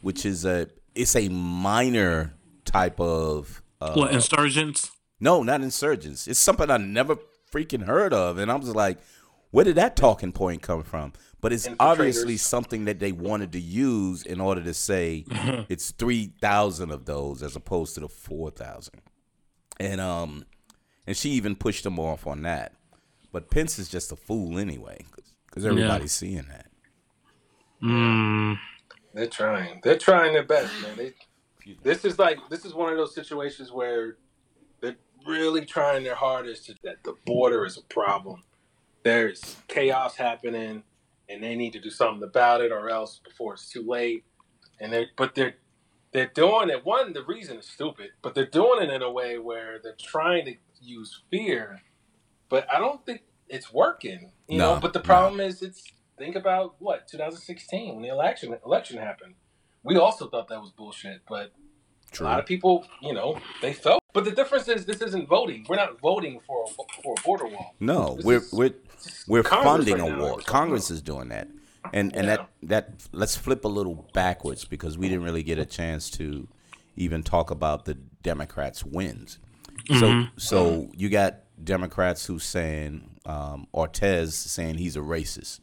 which 0.00 0.26
is 0.26 0.44
a 0.44 0.68
it's 0.94 1.16
a 1.16 1.28
minor 1.28 2.34
type 2.64 3.00
of 3.00 3.62
uh, 3.80 3.94
what 3.94 4.12
insurgents? 4.12 4.90
No, 5.20 5.42
not 5.42 5.60
insurgents. 5.60 6.26
It's 6.26 6.40
something 6.40 6.70
I 6.70 6.76
never 6.78 7.16
freaking 7.52 7.86
heard 7.86 8.12
of, 8.12 8.38
and 8.38 8.50
I 8.50 8.56
was 8.56 8.74
like, 8.74 8.98
where 9.50 9.64
did 9.64 9.76
that 9.76 9.96
talking 9.96 10.32
point 10.32 10.62
come 10.62 10.82
from? 10.82 11.12
But 11.42 11.52
it's 11.52 11.68
obviously 11.80 12.36
something 12.36 12.84
that 12.84 13.00
they 13.00 13.10
wanted 13.10 13.50
to 13.52 13.60
use 13.60 14.22
in 14.22 14.40
order 14.40 14.62
to 14.62 14.72
say 14.72 15.24
it's 15.68 15.90
three 15.90 16.32
thousand 16.40 16.92
of 16.92 17.04
those 17.04 17.42
as 17.42 17.56
opposed 17.56 17.94
to 17.94 18.00
the 18.00 18.08
four 18.08 18.50
thousand, 18.50 19.02
and 19.80 20.00
um, 20.00 20.46
and 21.04 21.16
she 21.16 21.30
even 21.30 21.56
pushed 21.56 21.82
them 21.82 21.98
off 21.98 22.28
on 22.28 22.42
that. 22.42 22.74
But 23.32 23.50
Pence 23.50 23.80
is 23.80 23.88
just 23.88 24.12
a 24.12 24.16
fool 24.16 24.56
anyway, 24.56 25.04
because 25.46 25.66
everybody's 25.66 26.22
yeah. 26.22 26.28
seeing 26.28 26.46
that. 26.48 26.66
Mm. 27.82 28.58
They're 29.12 29.26
trying. 29.26 29.80
They're 29.82 29.98
trying 29.98 30.34
their 30.34 30.46
best, 30.46 30.72
man. 30.80 30.96
They, 30.96 31.14
this 31.82 32.04
is 32.04 32.20
like 32.20 32.38
this 32.50 32.64
is 32.64 32.72
one 32.72 32.92
of 32.92 32.98
those 32.98 33.16
situations 33.16 33.72
where 33.72 34.16
they're 34.80 34.96
really 35.26 35.66
trying 35.66 36.04
their 36.04 36.14
hardest 36.14 36.66
to 36.66 36.74
that 36.84 37.02
the 37.02 37.14
border 37.26 37.66
is 37.66 37.78
a 37.78 37.82
problem. 37.82 38.44
There's 39.02 39.56
chaos 39.66 40.14
happening, 40.14 40.84
and 41.32 41.42
they 41.42 41.54
need 41.54 41.72
to 41.72 41.80
do 41.80 41.90
something 41.90 42.22
about 42.22 42.60
it, 42.60 42.72
or 42.72 42.90
else 42.90 43.20
before 43.24 43.54
it's 43.54 43.70
too 43.70 43.82
late. 43.82 44.24
And 44.80 44.92
they, 44.92 45.06
but 45.16 45.34
they're 45.34 45.54
they're 46.12 46.30
doing 46.34 46.70
it. 46.70 46.84
One, 46.84 47.12
the 47.12 47.24
reason 47.24 47.58
is 47.58 47.66
stupid, 47.66 48.10
but 48.20 48.34
they're 48.34 48.46
doing 48.46 48.82
it 48.82 48.90
in 48.90 49.02
a 49.02 49.10
way 49.10 49.38
where 49.38 49.78
they're 49.82 49.96
trying 49.98 50.44
to 50.46 50.54
use 50.80 51.22
fear. 51.30 51.82
But 52.48 52.66
I 52.72 52.78
don't 52.78 53.04
think 53.06 53.22
it's 53.48 53.72
working. 53.72 54.32
You 54.48 54.58
no, 54.58 54.74
know. 54.74 54.80
But 54.80 54.92
the 54.92 55.00
problem 55.00 55.38
no. 55.38 55.44
is, 55.44 55.62
it's 55.62 55.92
Think 56.22 56.36
about 56.36 56.76
what 56.78 57.08
2016 57.08 57.94
when 57.94 58.02
the 58.02 58.08
election 58.08 58.56
election 58.64 58.98
happened. 58.98 59.34
We 59.82 59.96
also 59.96 60.28
thought 60.28 60.48
that 60.48 60.60
was 60.60 60.70
bullshit, 60.70 61.22
but 61.28 61.52
True. 62.12 62.26
a 62.26 62.28
lot 62.28 62.38
of 62.38 62.46
people, 62.46 62.86
you 63.00 63.12
know, 63.12 63.38
they 63.60 63.72
felt. 63.72 64.02
But 64.12 64.24
the 64.24 64.30
difference 64.30 64.68
is, 64.68 64.84
this 64.84 65.00
isn't 65.00 65.28
voting. 65.28 65.64
We're 65.68 65.76
not 65.76 65.98
voting 66.00 66.40
for 66.46 66.64
a, 66.64 67.02
for 67.02 67.14
a 67.18 67.22
border 67.22 67.46
wall. 67.46 67.74
No, 67.80 68.16
this 68.16 68.24
we're 68.24 68.38
is, 68.38 68.52
we're 68.52 68.74
we're 69.26 69.42
funding 69.42 69.98
right 69.98 70.12
a 70.12 70.16
wall. 70.18 70.36
Congress 70.38 70.90
is 70.90 71.00
doing 71.00 71.28
that, 71.30 71.48
and 71.92 72.14
and 72.14 72.26
yeah. 72.26 72.36
that 72.36 72.48
that 72.62 72.90
let's 73.12 73.36
flip 73.36 73.64
a 73.64 73.68
little 73.68 74.08
backwards 74.12 74.64
because 74.64 74.98
we 74.98 75.08
didn't 75.08 75.24
really 75.24 75.42
get 75.42 75.58
a 75.58 75.66
chance 75.66 76.10
to 76.10 76.46
even 76.96 77.22
talk 77.22 77.50
about 77.50 77.86
the 77.86 77.94
Democrats' 78.22 78.84
wins. 78.84 79.38
Mm-hmm. 79.88 80.28
So 80.38 80.66
so 80.84 80.90
you 80.94 81.08
got 81.08 81.40
Democrats 81.62 82.26
who 82.26 82.38
saying 82.38 83.18
um, 83.24 83.66
Ortiz 83.72 84.34
saying 84.34 84.76
he's 84.76 84.96
a 84.96 85.00
racist 85.00 85.60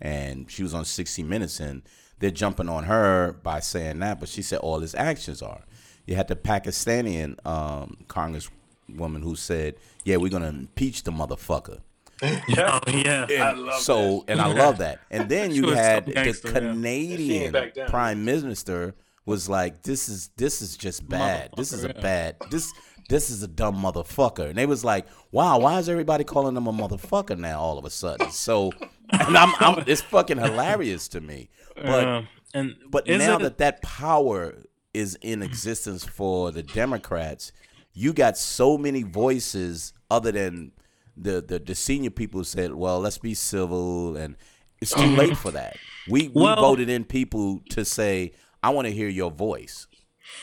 and 0.00 0.50
she 0.50 0.62
was 0.62 0.74
on 0.74 0.84
60 0.84 1.22
Minutes, 1.22 1.60
and 1.60 1.82
they're 2.18 2.30
jumping 2.30 2.68
on 2.68 2.84
her 2.84 3.32
by 3.42 3.60
saying 3.60 3.98
that, 4.00 4.20
but 4.20 4.28
she 4.28 4.42
said 4.42 4.58
all 4.58 4.80
his 4.80 4.94
actions 4.94 5.42
are. 5.42 5.62
You 6.06 6.16
had 6.16 6.28
the 6.28 6.36
Pakistani 6.36 7.36
um, 7.46 7.98
congresswoman 8.08 9.22
who 9.22 9.36
said, 9.36 9.74
"Yeah, 10.04 10.16
we're 10.16 10.30
gonna 10.30 10.48
impeach 10.48 11.02
the 11.02 11.10
motherfucker." 11.10 11.80
yeah, 12.22 12.80
oh, 12.86 12.90
yeah. 12.90 13.26
And 13.28 13.72
so, 13.74 14.24
that. 14.26 14.32
and 14.32 14.40
I 14.40 14.52
love 14.52 14.78
that. 14.78 15.00
And 15.10 15.28
then 15.28 15.52
you 15.52 15.70
had 15.70 16.06
the 16.06 16.40
Canadian 16.44 17.54
yeah. 17.74 17.88
prime 17.88 18.24
minister 18.24 18.94
was 19.26 19.48
like, 19.48 19.82
"This 19.82 20.08
is 20.08 20.30
this 20.36 20.62
is 20.62 20.76
just 20.76 21.08
bad. 21.08 21.50
This 21.56 21.72
is 21.72 21.84
a 21.84 21.94
bad 21.94 22.36
this." 22.50 22.72
This 23.08 23.30
is 23.30 23.40
a 23.44 23.46
dumb 23.46 23.76
motherfucker, 23.76 24.48
and 24.48 24.58
they 24.58 24.66
was 24.66 24.84
like, 24.84 25.06
"Wow, 25.30 25.60
why 25.60 25.78
is 25.78 25.88
everybody 25.88 26.24
calling 26.24 26.56
him 26.56 26.66
a 26.66 26.72
motherfucker 26.72 27.38
now 27.38 27.60
all 27.60 27.78
of 27.78 27.84
a 27.84 27.90
sudden?" 27.90 28.32
So 28.32 28.72
and 29.10 29.36
I'm, 29.36 29.54
I'm, 29.60 29.84
it's 29.86 30.00
fucking 30.00 30.38
hilarious 30.38 31.08
to 31.08 31.20
me. 31.20 31.48
But 31.76 32.04
uh, 32.08 32.22
and 32.54 32.76
but 32.88 33.06
now 33.06 33.36
it, 33.36 33.42
that 33.42 33.58
that 33.58 33.82
power 33.82 34.54
is 34.96 35.18
in 35.20 35.42
existence 35.42 36.04
for 36.04 36.50
the 36.50 36.62
Democrats, 36.62 37.52
you 37.92 38.12
got 38.12 38.38
so 38.38 38.78
many 38.78 39.02
voices 39.02 39.92
other 40.10 40.32
than 40.32 40.72
the 41.16 41.40
the, 41.40 41.58
the 41.58 41.74
senior 41.74 42.10
people 42.10 42.40
who 42.40 42.44
said, 42.44 42.74
"Well, 42.74 43.00
let's 43.00 43.18
be 43.18 43.34
civil," 43.34 44.16
and 44.16 44.36
it's 44.80 44.94
too 44.94 45.06
late 45.16 45.36
for 45.36 45.50
that. 45.52 45.76
We 46.08 46.28
we 46.28 46.42
well, 46.42 46.56
voted 46.56 46.88
in 46.88 47.04
people 47.04 47.60
to 47.70 47.84
say, 47.84 48.32
"I 48.62 48.70
want 48.70 48.86
to 48.86 48.92
hear 48.92 49.08
your 49.08 49.30
voice." 49.30 49.86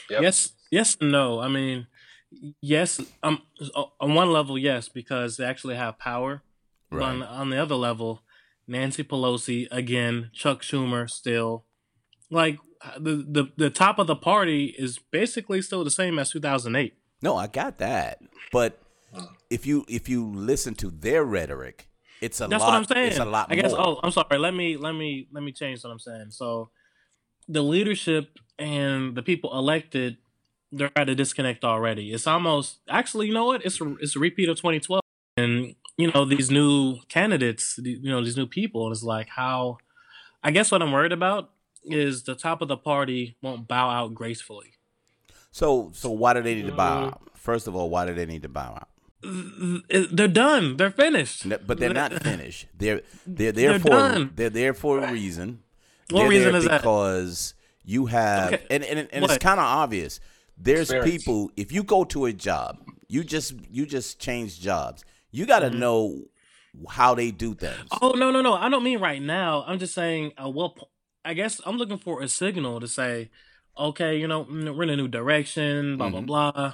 Yep. 0.10 0.22
Yes, 0.22 0.54
yes, 0.72 0.98
no. 1.02 1.40
I 1.40 1.48
mean, 1.48 1.88
yes. 2.62 3.02
Um, 3.22 3.42
on 4.00 4.14
one 4.14 4.32
level, 4.32 4.58
yes, 4.58 4.90
because 4.90 5.38
they 5.38 5.46
actually 5.46 5.76
have 5.76 5.98
power. 6.00 6.44
Right. 6.92 7.04
On 7.04 7.24
on 7.24 7.50
the 7.50 7.58
other 7.58 7.76
level, 7.76 8.22
Nancy 8.68 9.04
Pelosi 9.04 9.68
again, 9.72 10.30
Chuck 10.34 10.62
Schumer 10.62 11.10
still. 11.10 11.66
Like 12.30 12.58
the 13.00 13.26
the 13.28 13.52
the 13.58 13.70
top 13.70 14.00
of 14.00 14.08
the 14.08 14.16
party 14.16 14.76
is 14.78 15.00
basically 15.12 15.62
still 15.62 15.84
the 15.84 15.92
same 15.92 16.20
as 16.20 16.32
2008. 16.32 16.94
No, 17.22 17.38
I 17.38 17.48
got 17.48 17.78
that. 17.78 18.22
But 18.52 18.80
if 19.50 19.66
you 19.66 19.86
if 19.88 20.10
you 20.10 20.26
listen 20.26 20.76
to 20.76 20.90
their 20.90 21.24
rhetoric, 21.24 21.88
it's 22.22 22.42
a 22.42 22.48
That's 22.48 22.62
lot. 22.62 22.68
what 22.68 22.76
I'm 22.76 22.86
saying. 22.86 23.08
It's 23.10 23.20
a 23.20 23.26
lot. 23.26 23.48
I 23.50 23.56
guess. 23.56 23.72
More. 23.72 23.82
Oh, 23.82 24.00
I'm 24.04 24.12
sorry. 24.12 24.38
Let 24.38 24.54
me 24.54 24.78
let 24.78 24.94
me 24.94 25.28
let 25.32 25.44
me 25.44 25.52
change 25.52 25.84
what 25.84 25.92
I'm 25.92 26.00
saying. 26.00 26.32
So, 26.32 26.70
the 27.48 27.62
leadership 27.62 28.40
and 28.60 29.16
the 29.16 29.24
people 29.24 29.58
elected 29.58 30.18
they're 30.76 30.92
at 30.96 31.08
a 31.08 31.16
disconnect 31.16 31.64
already. 31.64 32.12
It's 32.14 32.26
almost 32.26 32.80
actually, 32.90 33.28
you 33.28 33.34
know 33.34 33.46
what? 33.46 33.64
It's 33.64 33.80
a, 33.80 33.96
it's 34.00 34.16
a 34.16 34.20
repeat 34.20 34.50
of 34.50 34.58
2012, 34.58 35.02
and 35.38 35.76
you 35.98 36.12
know 36.12 36.26
these 36.26 36.50
new 36.50 36.98
candidates, 37.10 37.80
you 37.82 38.10
know 38.10 38.24
these 38.24 38.38
new 38.38 38.48
people, 38.48 38.88
and 38.88 38.94
it's 38.94 39.04
like 39.04 39.30
how. 39.30 39.78
I 40.46 40.52
guess 40.52 40.74
what 40.74 40.82
I'm 40.82 40.92
worried 40.92 41.14
about 41.14 41.52
is 41.86 42.24
the 42.24 42.36
top 42.36 42.62
of 42.62 42.68
the 42.68 42.78
party 42.78 43.36
won't 43.42 43.68
bow 43.68 43.90
out 43.90 44.14
gracefully. 44.14 44.74
So, 45.52 45.92
so 45.94 46.10
why 46.10 46.34
do 46.34 46.42
they 46.42 46.56
need 46.56 46.66
to 46.66 46.72
bow 46.72 47.06
out? 47.06 47.22
First 47.36 47.68
of 47.68 47.76
all, 47.76 47.90
why 47.90 48.06
do 48.06 48.14
they 48.14 48.26
need 48.26 48.42
to 48.44 48.50
bow 48.50 48.80
out? 48.82 48.90
They're 49.22 50.28
done. 50.28 50.78
They're 50.78 50.92
finished. 50.92 51.48
But 51.48 51.80
they're 51.80 51.94
not 51.94 52.12
finished. 52.24 52.68
They're 52.78 53.02
they're 53.26 53.52
there 53.52 53.72
they're 53.72 53.80
for 53.80 53.90
done. 53.90 54.32
they're 54.36 54.50
there 54.50 54.74
for 54.74 55.00
a 55.00 55.12
reason. 55.12 55.64
What 56.10 56.22
they're 56.22 56.30
reason 56.30 56.56
is 56.56 56.64
because 56.64 56.68
that? 56.68 56.82
Because 56.82 57.54
you 57.86 58.06
have 58.08 58.54
okay. 58.54 58.66
and 58.70 58.84
and, 58.84 59.08
and 59.12 59.26
it's 59.26 59.38
kind 59.38 59.60
of 59.60 59.66
obvious. 59.66 60.20
There's 60.58 60.92
Experience. 60.92 61.24
people. 61.24 61.52
If 61.56 61.72
you 61.72 61.84
go 61.84 62.04
to 62.06 62.26
a 62.26 62.34
job, 62.34 62.80
you 63.08 63.24
just 63.24 63.54
you 63.70 63.86
just 63.86 64.20
change 64.20 64.60
jobs. 64.60 65.06
You 65.32 65.46
got 65.46 65.60
to 65.60 65.70
mm-hmm. 65.70 65.80
know 65.80 66.22
how 66.90 67.16
they 67.16 67.32
do 67.32 67.54
things. 67.54 67.88
Oh 68.02 68.12
no 68.12 68.32
no 68.32 68.42
no! 68.42 68.54
I 68.54 68.70
don't 68.70 68.84
mean 68.84 69.00
right 69.00 69.22
now. 69.22 69.64
I'm 69.68 69.80
just 69.80 69.94
saying. 69.94 70.34
Uh, 70.44 70.50
well, 70.50 70.76
I 71.26 71.34
guess 71.34 71.62
I'm 71.66 71.78
looking 71.78 71.98
for 71.98 72.22
a 72.22 72.28
signal 72.28 72.80
to 72.80 72.88
say, 72.88 73.30
okay, 73.78 74.18
you 74.18 74.28
know, 74.28 74.46
mm, 74.46 74.76
we're 74.76 74.84
in 74.84 74.90
a 74.90 74.96
new 74.96 75.08
direction. 75.08 75.98
Blah 75.98 76.08
mm-hmm. 76.08 76.26
blah 76.26 76.52
blah. 76.52 76.74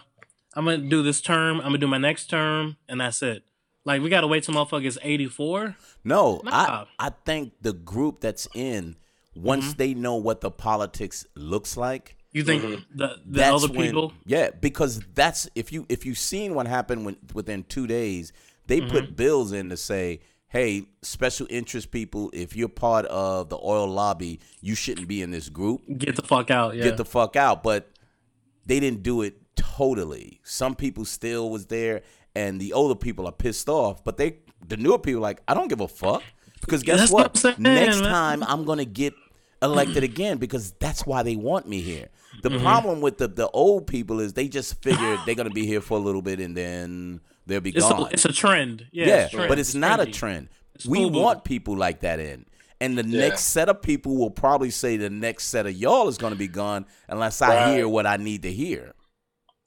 I'm 0.56 0.66
gonna 0.66 0.78
do 0.78 1.04
this 1.04 1.22
term. 1.22 1.58
I'm 1.58 1.68
gonna 1.68 1.78
do 1.78 1.88
my 1.88 1.98
next 1.98 2.30
term, 2.30 2.78
and 2.88 3.02
that's 3.02 3.22
it. 3.22 3.44
Like 3.86 4.02
we 4.02 4.10
gotta 4.10 4.28
wait 4.28 4.44
till 4.44 4.56
motherfuckers 4.56 4.98
84. 5.02 5.76
No, 6.04 6.42
nah. 6.44 6.52
I 6.52 6.86
I 7.08 7.12
think 7.26 7.54
the 7.62 7.74
group 7.74 8.20
that's 8.22 8.48
in 8.54 8.96
once 9.36 9.70
mm-hmm. 9.70 9.78
they 9.78 9.94
know 9.94 10.16
what 10.16 10.42
the 10.42 10.52
politics 10.52 11.26
looks 11.36 11.78
like. 11.78 12.18
You 12.32 12.44
think 12.44 12.64
mm-hmm. 12.64 12.98
the 12.98 13.16
the 13.26 13.46
other 13.46 13.68
when, 13.68 13.88
people? 13.88 14.14
Yeah, 14.26 14.50
because 14.52 15.02
that's 15.14 15.50
if 15.56 15.72
you 15.72 15.86
if 15.90 16.06
you've 16.06 16.18
seen 16.18 16.54
what 16.54 16.68
happened 16.68 17.06
when 17.06 17.18
within 17.34 17.64
two 17.64 17.88
days, 17.88 18.34
they 18.68 18.80
mm-hmm. 18.80 18.90
put 18.90 19.16
bills 19.16 19.52
in 19.52 19.70
to 19.70 19.78
say, 19.78 20.20
hey, 20.50 20.88
special 21.02 21.48
interest 21.50 21.92
people, 21.92 22.30
if 22.34 22.56
you're 22.56 22.68
part 22.68 23.06
of 23.06 23.50
the 23.50 23.58
oil 23.58 23.88
lobby, 23.88 24.40
you 24.62 24.76
shouldn't 24.76 25.08
be 25.08 25.22
in 25.22 25.32
this 25.32 25.48
group. 25.48 25.82
Get 25.98 26.16
the 26.16 26.24
fuck 26.24 26.52
out. 26.52 26.76
Yeah. 26.76 26.84
Get 26.84 26.98
the 26.98 27.06
fuck 27.06 27.36
out. 27.36 27.64
But 27.64 27.90
they 28.66 28.80
didn't 28.80 29.04
do 29.04 29.22
it 29.22 29.36
totally. 29.56 30.42
Some 30.44 30.76
people 30.76 31.06
still 31.06 31.50
was 31.50 31.68
there, 31.68 32.02
and 32.36 32.60
the 32.60 32.74
older 32.74 32.96
people 32.96 33.28
are 33.28 33.32
pissed 33.32 33.70
off. 33.70 34.04
But 34.04 34.18
they, 34.18 34.38
the 34.68 34.78
newer 34.78 35.00
people, 35.00 35.22
like 35.22 35.42
I 35.48 35.54
don't 35.54 35.68
give 35.68 35.82
a 35.82 35.88
fuck 35.88 36.24
because 36.62 36.84
guess 36.84 37.00
that's 37.00 37.12
what? 37.12 37.42
what 37.44 37.60
Next 37.60 38.02
time 38.02 38.44
I'm 38.44 38.66
gonna 38.66 38.86
get 38.86 39.14
elected 39.62 40.04
again 40.04 40.38
because 40.38 40.72
that's 40.74 41.06
why 41.06 41.24
they 41.24 41.36
want 41.36 41.68
me 41.68 41.82
here. 41.82 42.10
The 42.42 42.50
mm-hmm. 42.50 42.64
problem 42.64 43.02
with 43.02 43.18
the 43.18 43.28
the 43.28 43.50
old 43.50 43.88
people 43.88 44.20
is 44.20 44.34
they 44.34 44.48
just 44.48 44.82
figured 44.82 45.20
they're 45.26 45.36
gonna 45.36 45.50
be 45.50 45.66
here 45.66 45.82
for 45.82 45.98
a 45.98 46.02
little 46.02 46.22
bit 46.22 46.40
and 46.40 46.56
then 46.56 47.22
they'll 47.50 47.60
be 47.60 47.72
it's 47.72 47.88
gone. 47.88 48.04
A, 48.04 48.06
it's 48.08 48.26
a 48.26 48.34
trend. 48.34 48.88
Yeah, 48.92 49.08
yeah 49.08 49.16
it's 49.24 49.34
trend. 49.34 49.50
but 49.50 49.60
it's, 49.60 49.70
it's 49.70 49.76
not 49.76 50.00
trendy. 50.00 50.08
a 50.08 50.12
trend. 50.12 50.50
It's 50.76 50.86
we 50.86 51.06
want 51.06 51.44
people 51.44 51.76
like 51.76 52.02
that 52.02 52.20
in. 52.20 52.46
And 52.82 52.98
the 52.98 53.06
yeah. 53.06 53.28
next 53.28 53.42
set 53.48 53.68
of 53.68 53.82
people 53.82 54.18
will 54.18 54.30
probably 54.30 54.70
say 54.70 54.96
the 54.96 55.10
next 55.10 55.46
set 55.46 55.66
of 55.66 55.74
y'all 55.74 56.08
is 56.08 56.18
going 56.18 56.32
to 56.32 56.40
be 56.40 56.48
gone 56.48 56.86
unless 57.10 57.42
I 57.42 57.74
hear 57.74 57.90
what 57.90 58.06
I 58.06 58.16
need 58.16 58.44
to 58.44 58.52
hear. 58.52 58.94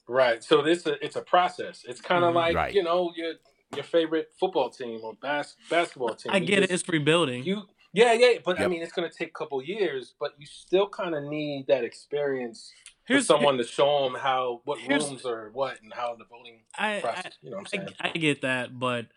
Right. 0.07 0.43
So 0.43 0.61
this 0.61 0.85
it's 0.85 1.15
a 1.15 1.21
process. 1.21 1.85
It's 1.87 2.01
kind 2.01 2.23
of 2.23 2.29
mm-hmm. 2.29 2.37
like 2.37 2.55
right. 2.55 2.73
you 2.73 2.83
know 2.83 3.13
your 3.15 3.33
your 3.75 3.83
favorite 3.83 4.31
football 4.39 4.69
team 4.69 4.99
or 5.03 5.13
bas- 5.21 5.55
basketball 5.69 6.15
team. 6.15 6.31
I 6.33 6.39
get 6.39 6.57
you 6.57 6.63
it. 6.63 6.71
It's 6.71 6.87
rebuilding. 6.87 7.43
You 7.43 7.63
yeah 7.93 8.13
yeah, 8.13 8.39
but 8.43 8.57
yep. 8.57 8.65
I 8.65 8.69
mean 8.69 8.81
it's 8.81 8.91
going 8.91 9.09
to 9.09 9.15
take 9.15 9.29
a 9.29 9.31
couple 9.31 9.61
years, 9.63 10.13
but 10.19 10.33
you 10.37 10.45
still 10.45 10.89
kind 10.89 11.15
of 11.15 11.23
need 11.23 11.65
that 11.67 11.83
experience. 11.83 12.71
Here's 13.05 13.25
for 13.25 13.33
someone 13.33 13.57
to 13.57 13.63
show 13.63 14.03
them 14.05 14.19
how 14.19 14.61
what 14.63 14.79
rooms 14.87 15.25
are 15.25 15.49
what 15.51 15.81
and 15.81 15.93
how 15.93 16.15
the 16.15 16.25
voting 16.25 16.61
I, 16.77 16.99
process. 17.01 17.25
I, 17.25 17.29
you 17.41 17.49
know 17.49 17.57
what 17.57 17.61
I'm 17.61 17.65
saying? 17.67 17.87
I, 17.99 18.09
I 18.09 18.11
get 18.17 18.41
that, 18.41 18.79
but 18.79 19.07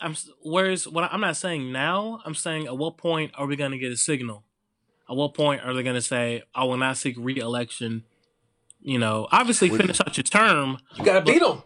I'm 0.00 0.16
where's 0.42 0.88
what 0.88 1.04
I'm 1.12 1.20
not 1.20 1.36
saying 1.36 1.70
now. 1.70 2.20
I'm 2.24 2.34
saying 2.34 2.66
at 2.66 2.76
what 2.76 2.96
point 2.96 3.32
are 3.36 3.46
we 3.46 3.56
going 3.56 3.72
to 3.72 3.78
get 3.78 3.92
a 3.92 3.96
signal? 3.96 4.44
At 5.08 5.16
what 5.16 5.34
point 5.34 5.62
are 5.62 5.74
they 5.74 5.82
going 5.82 5.94
to 5.94 6.02
say 6.02 6.42
I 6.54 6.64
will 6.64 6.78
not 6.78 6.96
seek 6.96 7.16
re-election? 7.18 8.04
You 8.80 8.98
know, 8.98 9.28
obviously 9.30 9.68
finish 9.70 10.00
out 10.00 10.16
your 10.16 10.24
term. 10.24 10.78
You 10.96 11.04
got 11.04 11.24
to 11.24 11.32
beat 11.32 11.40
them. 11.40 11.62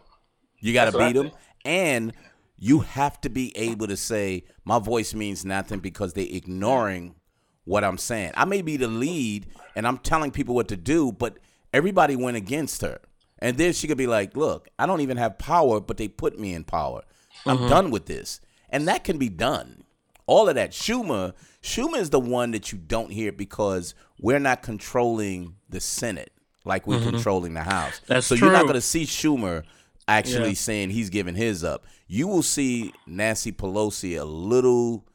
You 0.59 0.73
got 0.73 0.91
to 0.91 0.97
beat 0.97 1.13
them, 1.13 1.31
and 1.63 2.13
you 2.57 2.81
have 2.81 3.19
to 3.21 3.29
be 3.29 3.55
able 3.57 3.87
to 3.87 3.95
say 3.95 4.43
my 4.65 4.79
voice 4.79 5.13
means 5.13 5.45
nothing 5.45 5.79
because 5.79 6.13
they're 6.13 6.27
ignoring 6.29 7.15
what 7.63 7.83
I'm 7.83 7.97
saying. 7.97 8.31
I 8.35 8.45
may 8.45 8.61
be 8.61 8.77
the 8.77 8.87
lead 8.87 9.47
and 9.75 9.87
I'm 9.87 9.99
telling 9.99 10.31
people 10.31 10.55
what 10.55 10.67
to 10.69 10.77
do, 10.77 11.11
but 11.11 11.37
everybody 11.73 12.15
went 12.15 12.37
against 12.37 12.81
her. 12.81 12.99
And 13.39 13.57
then 13.57 13.71
she 13.73 13.87
could 13.87 13.97
be 13.97 14.07
like, 14.07 14.35
"Look, 14.35 14.67
I 14.77 14.85
don't 14.85 15.01
even 15.01 15.17
have 15.17 15.37
power, 15.37 15.79
but 15.79 15.97
they 15.97 16.07
put 16.07 16.37
me 16.37 16.53
in 16.53 16.63
power." 16.65 17.03
I'm 17.45 17.57
mm-hmm. 17.57 17.69
done 17.69 17.91
with 17.91 18.05
this. 18.05 18.41
And 18.69 18.87
that 18.87 19.03
can 19.03 19.17
be 19.17 19.29
done. 19.29 19.83
All 20.25 20.49
of 20.49 20.55
that. 20.55 20.71
Schumer, 20.71 21.33
Schumer 21.63 21.97
is 21.97 22.09
the 22.09 22.19
one 22.19 22.51
that 22.51 22.71
you 22.71 22.77
don't 22.77 23.11
hear 23.11 23.31
because 23.31 23.95
we're 24.19 24.39
not 24.39 24.61
controlling 24.61 25.55
the 25.69 25.79
Senate 25.79 26.31
like 26.65 26.85
we're 26.85 26.97
mm-hmm. 26.97 27.11
controlling 27.11 27.53
the 27.53 27.63
House. 27.63 28.01
That's 28.07 28.27
so 28.27 28.35
true. 28.35 28.47
you're 28.47 28.55
not 28.55 28.63
going 28.63 28.75
to 28.75 28.81
see 28.81 29.03
Schumer 29.03 29.63
actually 30.07 30.49
yeah. 30.49 30.55
saying 30.55 30.89
he's 30.91 31.09
giving 31.09 31.35
his 31.35 31.63
up. 31.63 31.85
You 32.07 32.27
will 32.27 32.43
see 32.43 32.93
Nancy 33.05 33.51
Pelosi 33.51 34.19
a 34.19 34.25
little 34.25 35.05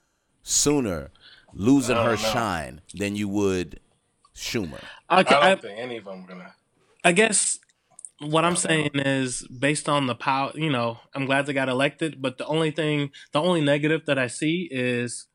sooner 0.43 1.11
losing 1.53 1.97
her 1.97 2.11
know. 2.11 2.17
shine 2.17 2.81
than 2.95 3.17
you 3.17 3.29
would 3.29 3.81
Schumer. 4.35 4.83
I, 5.09 5.21
I 5.21 5.23
don't 5.23 5.43
I, 5.43 5.57
think 5.57 5.79
any 5.79 5.97
of 5.99 6.05
them 6.05 6.25
gonna. 6.27 6.55
I 7.05 7.13
guess 7.13 7.59
what 8.21 8.45
I'm 8.45 8.57
saying 8.57 8.91
is 8.95 9.47
based 9.49 9.89
on 9.89 10.07
the 10.07 10.15
power, 10.15 10.53
you 10.55 10.71
know, 10.71 10.99
I'm 11.15 11.27
glad 11.27 11.47
they 11.47 11.53
got 11.53 11.69
elected, 11.69 12.23
but 12.23 12.39
the 12.39 12.47
only 12.47 12.71
thing, 12.71 13.11
the 13.33 13.41
only 13.41 13.61
negative 13.61 14.07
that 14.07 14.19
I 14.19 14.29
see 14.29 14.69
is 14.71 15.27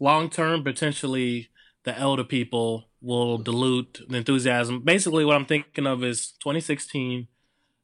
long 0.00 0.30
term, 0.30 0.64
potentially 0.64 1.50
the 1.84 1.96
elder 1.98 2.24
people 2.24 2.88
will 3.00 3.38
dilute 3.38 4.00
the 4.08 4.16
enthusiasm. 4.16 4.80
Basically, 4.80 5.24
what 5.24 5.36
I'm 5.36 5.46
thinking 5.46 5.86
of 5.86 6.02
is 6.02 6.32
2016. 6.40 7.28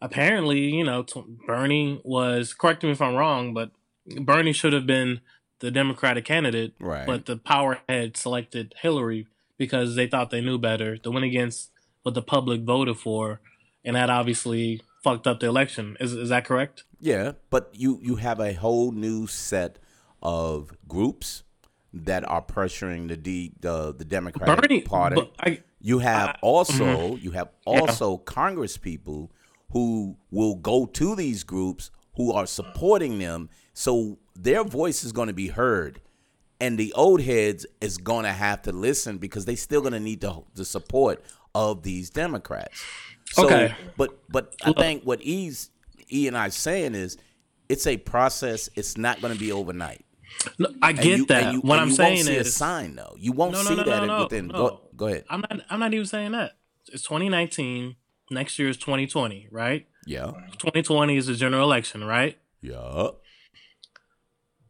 Apparently, 0.03 0.61
you 0.61 0.85
know, 0.85 1.05
Bernie 1.47 2.01
was, 2.05 2.55
correct 2.55 2.83
me 2.83 2.91
if 2.91 3.03
I'm 3.03 3.15
wrong, 3.15 3.53
but 3.53 3.71
Bernie 4.07 4.55
should 4.55 4.73
have 4.73 4.87
been 4.87 5.21
the 5.59 5.71
Democratic 5.71 6.25
candidate, 6.25 6.73
right. 6.81 7.07
but 7.07 7.27
the 7.27 7.37
power 7.37 7.81
had 7.87 8.17
selected 8.17 8.75
Hillary 8.81 9.27
because 9.61 9.95
they 9.95 10.07
thought 10.07 10.31
they 10.31 10.41
knew 10.41 10.57
better 10.57 10.97
to 10.97 11.11
win 11.11 11.23
against 11.23 11.71
what 12.03 12.15
the 12.15 12.23
public 12.23 12.63
voted 12.63 12.97
for 12.97 13.43
and 13.85 13.95
that 13.95 14.09
obviously 14.09 14.81
fucked 15.05 15.27
up 15.27 15.41
the 15.41 15.47
election. 15.47 15.99
Is 16.01 16.15
is 16.15 16.31
that 16.31 16.47
correct? 16.47 16.85
Yeah, 16.99 17.33
but 17.51 17.71
you 17.75 18.01
you 18.03 18.17
have 18.17 18.41
a 18.41 18.55
whole 18.55 18.91
new 18.91 19.27
set 19.27 19.79
of 20.23 20.73
groups 20.89 21.43
that 21.93 22.27
are 22.27 22.43
pressuring 22.43 23.09
the 23.09 23.19
D, 23.19 23.53
the 23.61 23.95
the 23.95 24.05
Democratic 24.07 24.63
Bernie, 24.63 24.81
Party. 24.81 25.31
I, 25.39 25.63
you 25.83 25.99
have 25.99 26.31
I, 26.31 26.39
also 26.41 26.85
mm-hmm. 26.85 27.25
you 27.25 27.33
have 27.33 27.51
also 27.67 28.13
yeah. 28.13 28.25
Congress 28.25 28.79
people 28.79 29.31
who 29.73 30.17
will 30.31 30.55
go 30.55 30.87
to 30.87 31.15
these 31.15 31.45
groups 31.45 31.91
who 32.15 32.33
are 32.33 32.47
supporting 32.47 33.19
them, 33.19 33.51
so 33.75 34.19
their 34.35 34.65
voice 34.65 35.05
is 35.05 35.13
going 35.13 35.29
to 35.29 35.35
be 35.35 35.49
heard. 35.49 36.01
And 36.61 36.77
the 36.79 36.93
old 36.93 37.23
heads 37.23 37.65
is 37.81 37.97
going 37.97 38.25
to 38.25 38.33
have 38.33 38.63
to 38.63 38.73
listen 38.73 39.19
because 39.19 39.47
they 39.47 39.57
still 39.57 39.81
going 39.81 39.95
to 39.95 40.01
need 40.01 40.21
the, 40.21 40.43
the 40.55 40.65
support 40.65 41.25
of 41.55 41.83
these 41.83 42.11
Democrats. 42.11 42.85
So, 43.33 43.47
okay. 43.47 43.75
But 43.97 44.19
but 44.29 44.55
I 44.65 44.73
think 44.73 45.05
what 45.05 45.23
E's 45.23 45.71
E 46.13 46.27
and 46.27 46.37
I 46.37 46.49
saying 46.49 46.95
is 46.95 47.17
it's 47.69 47.87
a 47.87 47.97
process. 47.97 48.69
It's 48.75 48.99
not 48.99 49.21
going 49.21 49.33
to 49.33 49.39
be 49.39 49.53
overnight. 49.53 50.05
No, 50.59 50.69
I 50.83 50.93
get 50.93 51.19
you, 51.19 51.27
that. 51.27 51.53
You, 51.53 51.61
what 51.61 51.79
I'm 51.79 51.91
saying 51.91 52.19
is 52.19 52.29
a 52.29 52.45
sign 52.45 52.97
though. 52.97 53.15
You 53.19 53.33
won't 53.33 53.53
no, 53.53 53.63
see 53.63 53.77
no, 53.77 53.85
that 53.85 54.07
no, 54.07 54.23
within. 54.25 54.49
Go, 54.49 54.81
go 54.97 55.07
ahead. 55.07 55.25
I'm 55.29 55.41
not. 55.41 55.61
I'm 55.71 55.81
not 55.81 55.95
even 55.95 56.07
saying 56.07 56.33
that. 56.33 56.53
It's 56.93 57.03
2019. 57.03 57.97
Next 58.33 58.61
year 58.61 58.69
is 58.69 58.77
2020, 58.77 59.49
right? 59.51 59.89
Yeah. 60.07 60.27
2020 60.59 61.17
is 61.17 61.27
the 61.27 61.35
general 61.35 61.65
election, 61.65 62.05
right? 62.05 62.39
Yeah. 62.61 63.09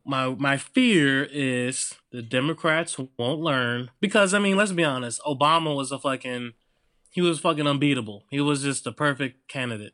My 0.04 0.28
my 0.28 0.56
fear 0.56 1.24
is 1.24 1.94
the 2.10 2.22
Democrats 2.22 2.96
won't 3.18 3.40
learn 3.40 3.90
because 4.00 4.34
I 4.34 4.38
mean, 4.38 4.56
let's 4.56 4.72
be 4.72 4.84
honest. 4.84 5.20
Obama 5.22 5.76
was 5.76 5.92
a 5.92 5.98
fucking 5.98 6.52
he 7.10 7.20
was 7.20 7.40
fucking 7.40 7.66
unbeatable. 7.66 8.24
He 8.30 8.40
was 8.40 8.62
just 8.62 8.84
the 8.84 8.92
perfect 8.92 9.48
candidate. 9.48 9.92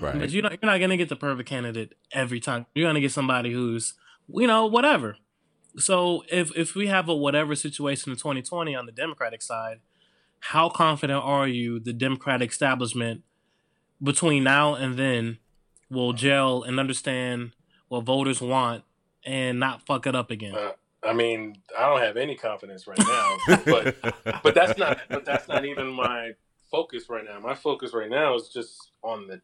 Right. 0.00 0.18
But 0.18 0.30
you 0.30 0.42
know, 0.42 0.50
you're 0.50 0.70
not 0.70 0.78
gonna 0.78 0.96
get 0.96 1.08
the 1.08 1.16
perfect 1.16 1.48
candidate 1.48 1.94
every 2.12 2.40
time. 2.40 2.66
You're 2.74 2.88
gonna 2.88 3.00
get 3.00 3.12
somebody 3.12 3.52
who's 3.52 3.94
you 4.28 4.46
know 4.46 4.66
whatever. 4.66 5.16
So 5.78 6.24
if 6.30 6.56
if 6.56 6.74
we 6.74 6.88
have 6.88 7.08
a 7.08 7.14
whatever 7.14 7.54
situation 7.54 8.12
in 8.12 8.18
2020 8.18 8.74
on 8.74 8.86
the 8.86 8.92
Democratic 8.92 9.42
side, 9.42 9.80
how 10.40 10.68
confident 10.68 11.22
are 11.22 11.46
you 11.46 11.78
the 11.78 11.92
Democratic 11.92 12.50
establishment 12.50 13.22
between 14.02 14.44
now 14.44 14.74
and 14.74 14.98
then 14.98 15.38
will 15.90 16.12
gel 16.12 16.62
and 16.62 16.80
understand 16.80 17.52
what 17.88 18.04
voters 18.04 18.40
want 18.40 18.84
and 19.26 19.60
not 19.60 19.84
fuck 19.86 20.06
it 20.06 20.14
up 20.14 20.30
again? 20.30 20.54
Uh, 20.54 20.72
I 21.02 21.12
mean, 21.12 21.56
I 21.78 21.88
don't 21.88 22.00
have 22.00 22.16
any 22.16 22.34
confidence 22.36 22.86
right 22.86 22.98
now, 22.98 23.36
but 23.66 23.96
but 24.42 24.54
that's 24.54 24.78
not 24.78 24.98
but 25.10 25.24
that's 25.24 25.48
not 25.48 25.64
even 25.64 25.88
my 25.92 26.32
focus 26.70 27.04
right 27.08 27.24
now. 27.24 27.38
My 27.40 27.54
focus 27.54 27.92
right 27.92 28.10
now 28.10 28.34
is 28.34 28.48
just 28.48 28.90
on 29.02 29.26
the 29.28 29.40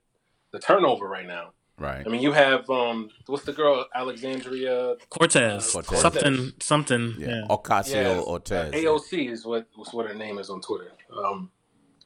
the 0.52 0.58
turnover 0.58 1.06
right 1.08 1.26
now. 1.26 1.52
Right. 1.78 2.06
I 2.06 2.08
mean, 2.10 2.20
you 2.20 2.32
have 2.32 2.68
um, 2.70 3.10
what's 3.26 3.44
the 3.44 3.52
girl 3.52 3.86
Alexandria 3.94 4.96
Cortez, 5.08 5.72
Cortez. 5.72 6.00
something, 6.00 6.52
something. 6.60 7.14
Yeah. 7.18 7.28
Yeah. 7.28 7.42
Ocasio 7.48 7.92
Yeah. 7.92 8.20
Ortez. 8.20 8.72
AOC 8.72 9.30
is 9.30 9.44
what 9.44 9.66
was 9.76 9.92
what 9.92 10.06
her 10.06 10.14
name 10.14 10.38
is 10.38 10.50
on 10.50 10.60
Twitter. 10.60 10.92
Um, 11.16 11.50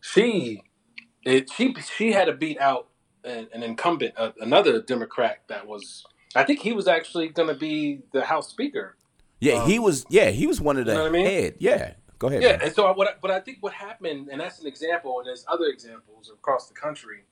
she 0.01 0.63
it 1.25 1.51
she 1.51 1.75
she 1.97 2.13
had 2.13 2.27
to 2.27 2.33
beat 2.33 2.61
out 2.61 2.89
an, 3.25 3.49
an 3.53 3.63
incumbent, 3.63 4.15
uh, 4.17 4.31
another 4.41 4.81
Democrat 4.83 5.43
that 5.49 5.67
was. 5.67 6.05
I 6.37 6.45
think 6.45 6.61
he 6.61 6.73
was 6.73 6.87
actually 6.89 7.29
going 7.29 7.49
to 7.49 7.55
be 7.55 8.01
the 8.13 8.25
House 8.25 8.49
Speaker. 8.49 8.97
Yeah, 9.41 9.67
he 9.67 9.79
was. 9.79 10.07
Yeah, 10.09 10.31
he 10.31 10.47
was 10.47 10.61
one 10.61 10.77
of 10.79 10.87
the 10.87 10.93
You 10.93 10.99
know 10.99 11.07
I 11.07 11.11
mean? 11.11 11.27
head. 11.27 11.55
Yeah. 11.59 11.95
Go 12.19 12.29
ahead. 12.29 12.43
Yeah, 12.43 12.53
man. 12.53 12.63
and 12.63 12.75
so 12.75 12.87
I- 12.87 12.93
what, 12.97 13.09
I- 13.09 13.15
but 13.21 13.31
I 13.31 13.41
think 13.41 13.59
what 13.61 13.75
happened, 13.75 14.29
and 14.31 14.41
that's 14.41 14.59
an 14.61 14.67
example, 14.67 15.19
and 15.19 15.27
there's 15.29 15.45
other 15.49 15.67
examples 15.67 16.31
across 16.33 16.69
the 16.69 16.75
country, 16.75 17.25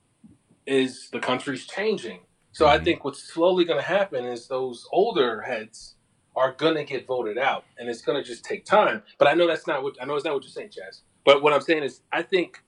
is 0.67 1.09
the 1.11 1.21
country's 1.21 1.67
changing. 1.67 2.21
So 2.53 2.67
I 2.67 2.79
Mhm. 2.79 2.85
think 2.85 3.05
what's 3.05 3.23
slowly 3.23 3.65
going 3.65 3.79
to 3.81 3.87
happen 3.87 4.25
is 4.25 4.47
those 4.47 4.87
older 4.93 5.41
heads 5.43 5.97
are 6.37 6.53
going 6.53 6.75
to 6.75 6.85
get 6.85 7.07
voted 7.07 7.39
out, 7.39 7.65
and 7.79 7.89
it's 7.89 8.03
going 8.03 8.23
to 8.23 8.27
just 8.27 8.45
take 8.45 8.65
time. 8.65 9.03
But 9.19 9.29
I 9.29 9.35
know 9.35 9.47
that's 9.47 9.67
not 9.67 9.83
what 9.83 9.95
I 10.01 10.05
know. 10.05 10.15
It's 10.17 10.25
not 10.25 10.35
what 10.35 10.43
you're 10.43 10.51
saying, 10.51 10.69
Chaz. 10.71 11.01
But 11.25 11.43
what 11.43 11.53
I'm 11.53 11.61
saying 11.63 11.83
is, 11.83 12.03
I 12.13 12.23
think 12.23 12.63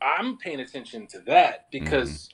I'm 0.00 0.36
paying 0.36 0.60
attention 0.60 1.06
to 1.08 1.20
that 1.20 1.70
because 1.70 2.28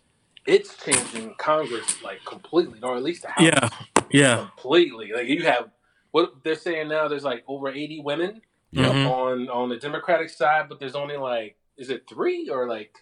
it's 0.49 0.77
changing 0.85 1.35
Congress 1.39 2.03
like 2.03 2.25
completely, 2.25 2.81
or 2.83 2.97
at 2.97 3.03
least 3.03 3.23
the 3.23 3.29
House 3.29 3.45
Yeah. 3.45 3.69
Yeah. 4.11 4.37
completely. 4.57 5.13
Like 5.15 5.29
you 5.29 5.45
have 5.45 5.71
what 6.11 6.43
they're 6.43 6.55
saying 6.57 6.89
now. 6.89 7.07
There's 7.09 7.25
like 7.25 7.45
over 7.47 7.69
80 7.69 8.01
women 8.01 8.41
Yep. 8.73 8.93
Mhm. 8.93 9.11
on 9.11 9.49
on 9.49 9.69
the 9.69 9.77
Democratic 9.77 10.29
side, 10.31 10.69
but 10.69 10.81
there's 10.81 10.95
only 10.97 11.17
like 11.17 11.57
is 11.77 11.91
it 11.91 12.09
three 12.09 12.49
or 12.49 12.67
like 12.69 12.93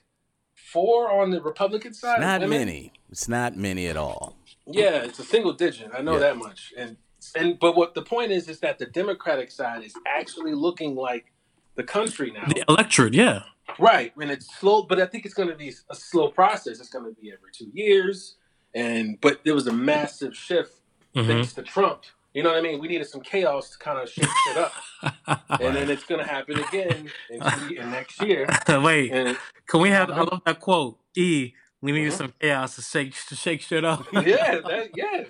four 0.54 1.11
on 1.11 1.30
the 1.30 1.40
Republican 1.40 1.94
side? 1.94 2.16
It's 2.18 2.20
not 2.20 2.40
women? 2.42 2.59
many. 2.59 2.92
It's 3.11 3.28
not 3.28 3.56
many 3.56 3.87
at 3.87 3.96
all. 3.96 4.37
Yeah, 4.66 5.04
it's 5.04 5.18
a 5.18 5.24
single 5.24 5.52
digit. 5.52 5.90
I 5.96 6.02
know 6.02 6.14
Yeah. 6.14 6.18
that 6.20 6.37
much. 6.37 6.72
And 6.76 6.96
and 7.35 7.59
but 7.59 7.76
what 7.76 7.94
the 7.94 8.02
point 8.02 8.30
is 8.32 8.48
is 8.48 8.61
that 8.61 8.78
the 8.78 8.87
Democratic 8.87 9.50
side 9.50 9.82
is 9.85 9.94
actually 10.06 10.54
looking 10.54 10.94
like 10.94 11.32
the 11.74 11.82
country 11.85 12.30
now. 12.30 12.46
The 12.46 12.64
electorate. 12.68 13.14
Yeah. 13.14 13.42
Right, 13.79 14.12
and 14.20 14.31
it's 14.31 14.55
slow, 14.59 14.83
but 14.83 15.00
I 15.00 15.07
think 15.07 15.24
it's 15.24 15.35
going 15.35 15.48
to 15.48 15.55
be 15.55 15.72
a 15.90 15.94
slow 15.94 16.29
process. 16.29 16.81
It's 16.81 16.88
going 16.88 17.05
to 17.05 17.20
be 17.20 17.31
every 17.33 17.50
two 17.52 17.70
years, 17.74 18.37
and 18.74 19.18
but 19.20 19.40
there 19.44 19.55
was 19.55 19.66
a 19.66 19.72
massive 19.72 20.35
shift 20.37 20.81
Mhm. 21.14 21.26
thanks 21.26 21.52
to 21.55 21.62
Trump. 21.62 22.02
You 22.35 22.42
know 22.42 22.50
what 22.50 22.59
I 22.59 22.61
mean? 22.62 22.79
We 22.81 22.88
needed 22.88 23.07
some 23.09 23.22
chaos 23.22 23.70
to 23.70 23.79
kind 23.79 23.98
of 23.98 24.09
shake 24.11 24.29
shit 24.46 24.57
up, 24.59 24.72
and 25.61 25.74
then 25.76 25.90
it's 25.90 26.05
going 26.05 26.22
to 26.24 26.31
happen 26.31 26.59
again 26.61 27.11
in, 27.31 27.42
in 27.76 27.90
next 27.90 28.20
year. 28.22 28.46
Wait, 28.68 29.11
And 29.11 29.38
can 29.66 29.81
we 29.81 29.88
have? 29.90 30.11
I 30.11 30.20
love 30.20 30.42
that 30.46 30.61
quote. 30.61 30.98
E. 31.16 31.52
We 31.83 31.92
need 31.92 32.09
Mhm. 32.12 32.16
some 32.16 32.35
chaos 32.40 32.76
to 32.76 32.83
shake 32.83 33.14
to 33.29 33.35
shake 33.37 33.61
shit 33.62 33.85
up. 33.85 34.07
yeah, 34.12 34.61
that, 34.61 34.90
yeah, 34.94 35.24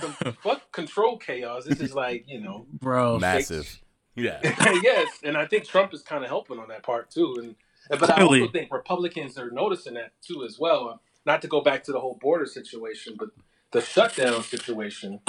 some 0.00 0.12
fuck 0.42 0.70
control 0.72 1.16
chaos. 1.18 1.64
This 1.64 1.80
is 1.80 1.94
like 1.94 2.24
you 2.28 2.40
know, 2.40 2.66
bro. 2.72 3.18
Massive. 3.18 3.81
Yeah. 4.14 4.40
yes, 4.82 5.20
and 5.22 5.36
I 5.36 5.46
think 5.46 5.64
Trump 5.64 5.94
is 5.94 6.02
kind 6.02 6.22
of 6.22 6.28
helping 6.28 6.58
on 6.58 6.68
that 6.68 6.82
part 6.82 7.10
too. 7.10 7.34
And 7.38 8.00
but 8.00 8.10
I 8.10 8.22
also 8.22 8.48
think 8.48 8.72
Republicans 8.72 9.38
are 9.38 9.50
noticing 9.50 9.94
that 9.94 10.12
too 10.20 10.44
as 10.44 10.58
well. 10.58 11.00
Not 11.24 11.42
to 11.42 11.48
go 11.48 11.60
back 11.60 11.84
to 11.84 11.92
the 11.92 12.00
whole 12.00 12.18
border 12.20 12.46
situation, 12.46 13.14
but 13.18 13.28
the 13.70 13.80
shutdown 13.80 14.42
situation. 14.42 15.20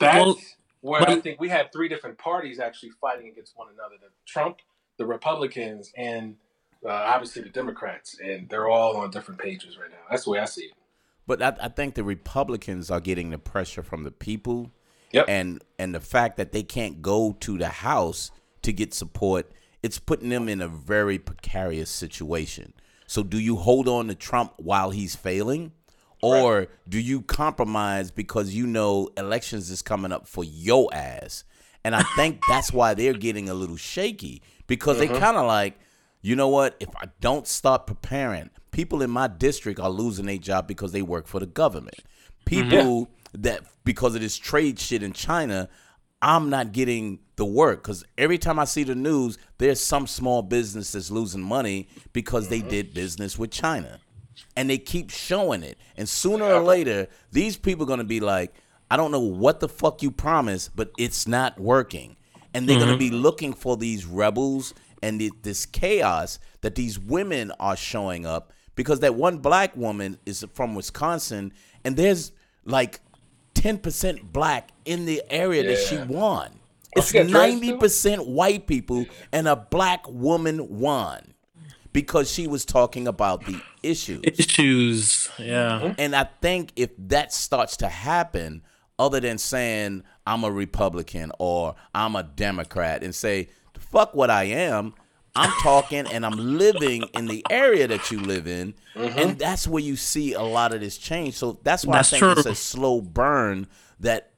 That's 0.00 0.24
Well, 0.24 0.38
where 0.80 1.02
I 1.02 1.20
think 1.20 1.40
we 1.40 1.48
have 1.48 1.66
three 1.72 1.88
different 1.88 2.18
parties 2.18 2.60
actually 2.60 2.90
fighting 3.00 3.28
against 3.28 3.56
one 3.56 3.68
another: 3.72 3.96
the 4.00 4.08
Trump, 4.26 4.58
the 4.96 5.06
Republicans, 5.06 5.92
and 5.96 6.36
uh, 6.84 6.90
obviously 6.90 7.42
the 7.42 7.48
Democrats. 7.48 8.18
And 8.22 8.48
they're 8.48 8.68
all 8.68 8.96
on 8.96 9.10
different 9.10 9.40
pages 9.40 9.78
right 9.78 9.90
now. 9.90 9.98
That's 10.10 10.24
the 10.24 10.30
way 10.30 10.38
I 10.38 10.44
see 10.44 10.64
it. 10.64 10.72
But 11.26 11.42
I, 11.42 11.54
I 11.60 11.68
think 11.68 11.94
the 11.94 12.04
Republicans 12.04 12.90
are 12.90 13.00
getting 13.00 13.30
the 13.30 13.38
pressure 13.38 13.82
from 13.82 14.04
the 14.04 14.10
people, 14.10 14.70
Yep. 15.12 15.24
and 15.28 15.64
and 15.78 15.94
the 15.94 16.00
fact 16.00 16.36
that 16.36 16.52
they 16.52 16.62
can't 16.62 17.00
go 17.00 17.36
to 17.40 17.56
the 17.56 17.68
House 17.68 18.30
to 18.62 18.72
get 18.72 18.92
support, 18.92 19.50
it's 19.82 19.98
putting 19.98 20.28
them 20.28 20.48
in 20.48 20.60
a 20.60 20.68
very 20.68 21.18
precarious 21.18 21.90
situation. 21.90 22.74
So, 23.06 23.22
do 23.22 23.38
you 23.38 23.56
hold 23.56 23.88
on 23.88 24.08
to 24.08 24.14
Trump 24.14 24.52
while 24.58 24.90
he's 24.90 25.16
failing, 25.16 25.72
or 26.20 26.68
do 26.88 26.98
you 26.98 27.22
compromise 27.22 28.10
because 28.10 28.54
you 28.54 28.66
know 28.66 29.08
elections 29.16 29.70
is 29.70 29.82
coming 29.82 30.12
up 30.12 30.26
for 30.26 30.44
your 30.44 30.92
ass? 30.92 31.44
And 31.84 31.94
I 31.94 32.02
think 32.16 32.40
that's 32.48 32.72
why 32.72 32.94
they're 32.94 33.14
getting 33.14 33.48
a 33.48 33.54
little 33.54 33.76
shaky 33.76 34.42
because 34.66 34.98
they 34.98 35.08
mm-hmm. 35.08 35.18
kind 35.18 35.36
of 35.36 35.46
like, 35.46 35.78
you 36.20 36.36
know 36.36 36.48
what? 36.48 36.76
If 36.80 36.90
I 36.96 37.06
don't 37.20 37.46
start 37.46 37.86
preparing, 37.86 38.50
people 38.72 39.00
in 39.00 39.10
my 39.10 39.28
district 39.28 39.80
are 39.80 39.90
losing 39.90 40.26
their 40.26 40.36
job 40.38 40.66
because 40.66 40.92
they 40.92 41.02
work 41.02 41.26
for 41.26 41.40
the 41.40 41.46
government. 41.46 41.96
Mm-hmm. 41.96 42.44
People 42.44 43.10
that 43.32 43.62
because 43.88 44.14
of 44.14 44.20
this 44.20 44.36
trade 44.36 44.78
shit 44.78 45.02
in 45.02 45.14
China, 45.14 45.66
I'm 46.20 46.50
not 46.50 46.72
getting 46.72 47.20
the 47.36 47.46
work. 47.46 47.82
Because 47.82 48.04
every 48.18 48.36
time 48.36 48.58
I 48.58 48.66
see 48.66 48.84
the 48.84 48.94
news, 48.94 49.38
there's 49.56 49.80
some 49.80 50.06
small 50.06 50.42
business 50.42 50.92
that's 50.92 51.10
losing 51.10 51.40
money 51.40 51.88
because 52.12 52.48
they 52.48 52.58
mm-hmm. 52.58 52.68
did 52.68 52.92
business 52.92 53.38
with 53.38 53.50
China, 53.50 53.98
and 54.54 54.68
they 54.68 54.76
keep 54.76 55.08
showing 55.08 55.62
it. 55.62 55.78
And 55.96 56.06
sooner 56.06 56.44
or 56.44 56.60
later, 56.60 57.08
these 57.32 57.56
people 57.56 57.84
are 57.84 57.86
gonna 57.86 58.04
be 58.04 58.20
like, 58.20 58.52
I 58.90 58.98
don't 58.98 59.10
know 59.10 59.20
what 59.20 59.60
the 59.60 59.70
fuck 59.70 60.02
you 60.02 60.10
promised, 60.10 60.76
but 60.76 60.90
it's 60.98 61.26
not 61.26 61.58
working, 61.58 62.18
and 62.52 62.68
they're 62.68 62.78
gonna 62.78 62.92
mm-hmm. 62.92 62.98
be 62.98 63.10
looking 63.10 63.54
for 63.54 63.78
these 63.78 64.04
rebels 64.04 64.74
and 65.02 65.18
the, 65.18 65.32
this 65.40 65.64
chaos 65.64 66.38
that 66.60 66.74
these 66.74 66.98
women 66.98 67.52
are 67.58 67.74
showing 67.74 68.26
up. 68.26 68.52
Because 68.74 69.00
that 69.00 69.14
one 69.14 69.38
black 69.38 69.74
woman 69.74 70.18
is 70.26 70.44
from 70.52 70.74
Wisconsin, 70.74 71.54
and 71.86 71.96
there's 71.96 72.32
like 72.66 73.00
10% 73.62 74.32
black 74.32 74.70
in 74.84 75.04
the 75.06 75.22
area 75.30 75.62
that 75.64 75.78
she 75.78 75.96
Yeah. 75.96 76.04
won. 76.04 76.50
Oh, 76.54 77.00
It's 77.00 77.08
she 77.08 77.18
got 77.18 77.28
dreads, 77.28 77.60
too? 77.60 77.76
90% 77.78 78.26
white 78.26 78.66
people 78.66 79.04
and 79.32 79.46
a 79.48 79.56
black 79.56 80.08
woman 80.08 80.78
won 80.78 81.34
because 81.92 82.30
she 82.30 82.46
was 82.46 82.64
talking 82.64 83.06
about 83.08 83.44
the 83.46 83.60
issues. 83.82 84.22
Issues. 84.24 85.28
Yeah. 85.38 85.80
Mm-hmm. 85.82 85.92
And 85.98 86.16
I 86.16 86.28
think 86.40 86.72
if 86.76 86.90
that 86.98 87.32
starts 87.32 87.76
to 87.78 87.88
happen, 87.88 88.62
other 88.98 89.20
than 89.20 89.38
saying 89.38 90.02
I'm 90.26 90.44
a 90.44 90.50
Republican 90.50 91.32
or 91.38 91.74
I'm 91.94 92.16
a 92.16 92.22
Democrat 92.22 93.02
and 93.02 93.14
say, 93.14 93.48
fuck 93.78 94.14
what 94.14 94.30
I 94.30 94.44
am, 94.44 94.94
I'm 95.38 95.52
talking 95.62 96.06
and 96.06 96.26
I'm 96.26 96.58
living 96.58 97.04
in 97.14 97.26
the 97.26 97.44
area 97.50 97.86
that 97.86 98.10
you 98.10 98.20
live 98.20 98.46
in. 98.46 98.74
Mm-hmm. 98.94 99.18
And 99.18 99.38
that's 99.38 99.66
where 99.66 99.82
you 99.82 99.96
see 99.96 100.32
a 100.32 100.42
lot 100.42 100.74
of 100.74 100.80
this 100.80 100.98
change. 100.98 101.34
So 101.34 101.60
that's 101.62 101.84
why 101.84 101.96
That's 101.96 102.12
I 102.12 102.18
think 102.18 102.38
it's 102.38 102.46
a 102.46 102.54
slow 102.54 103.00
burn 103.00 103.66
that 104.00 104.32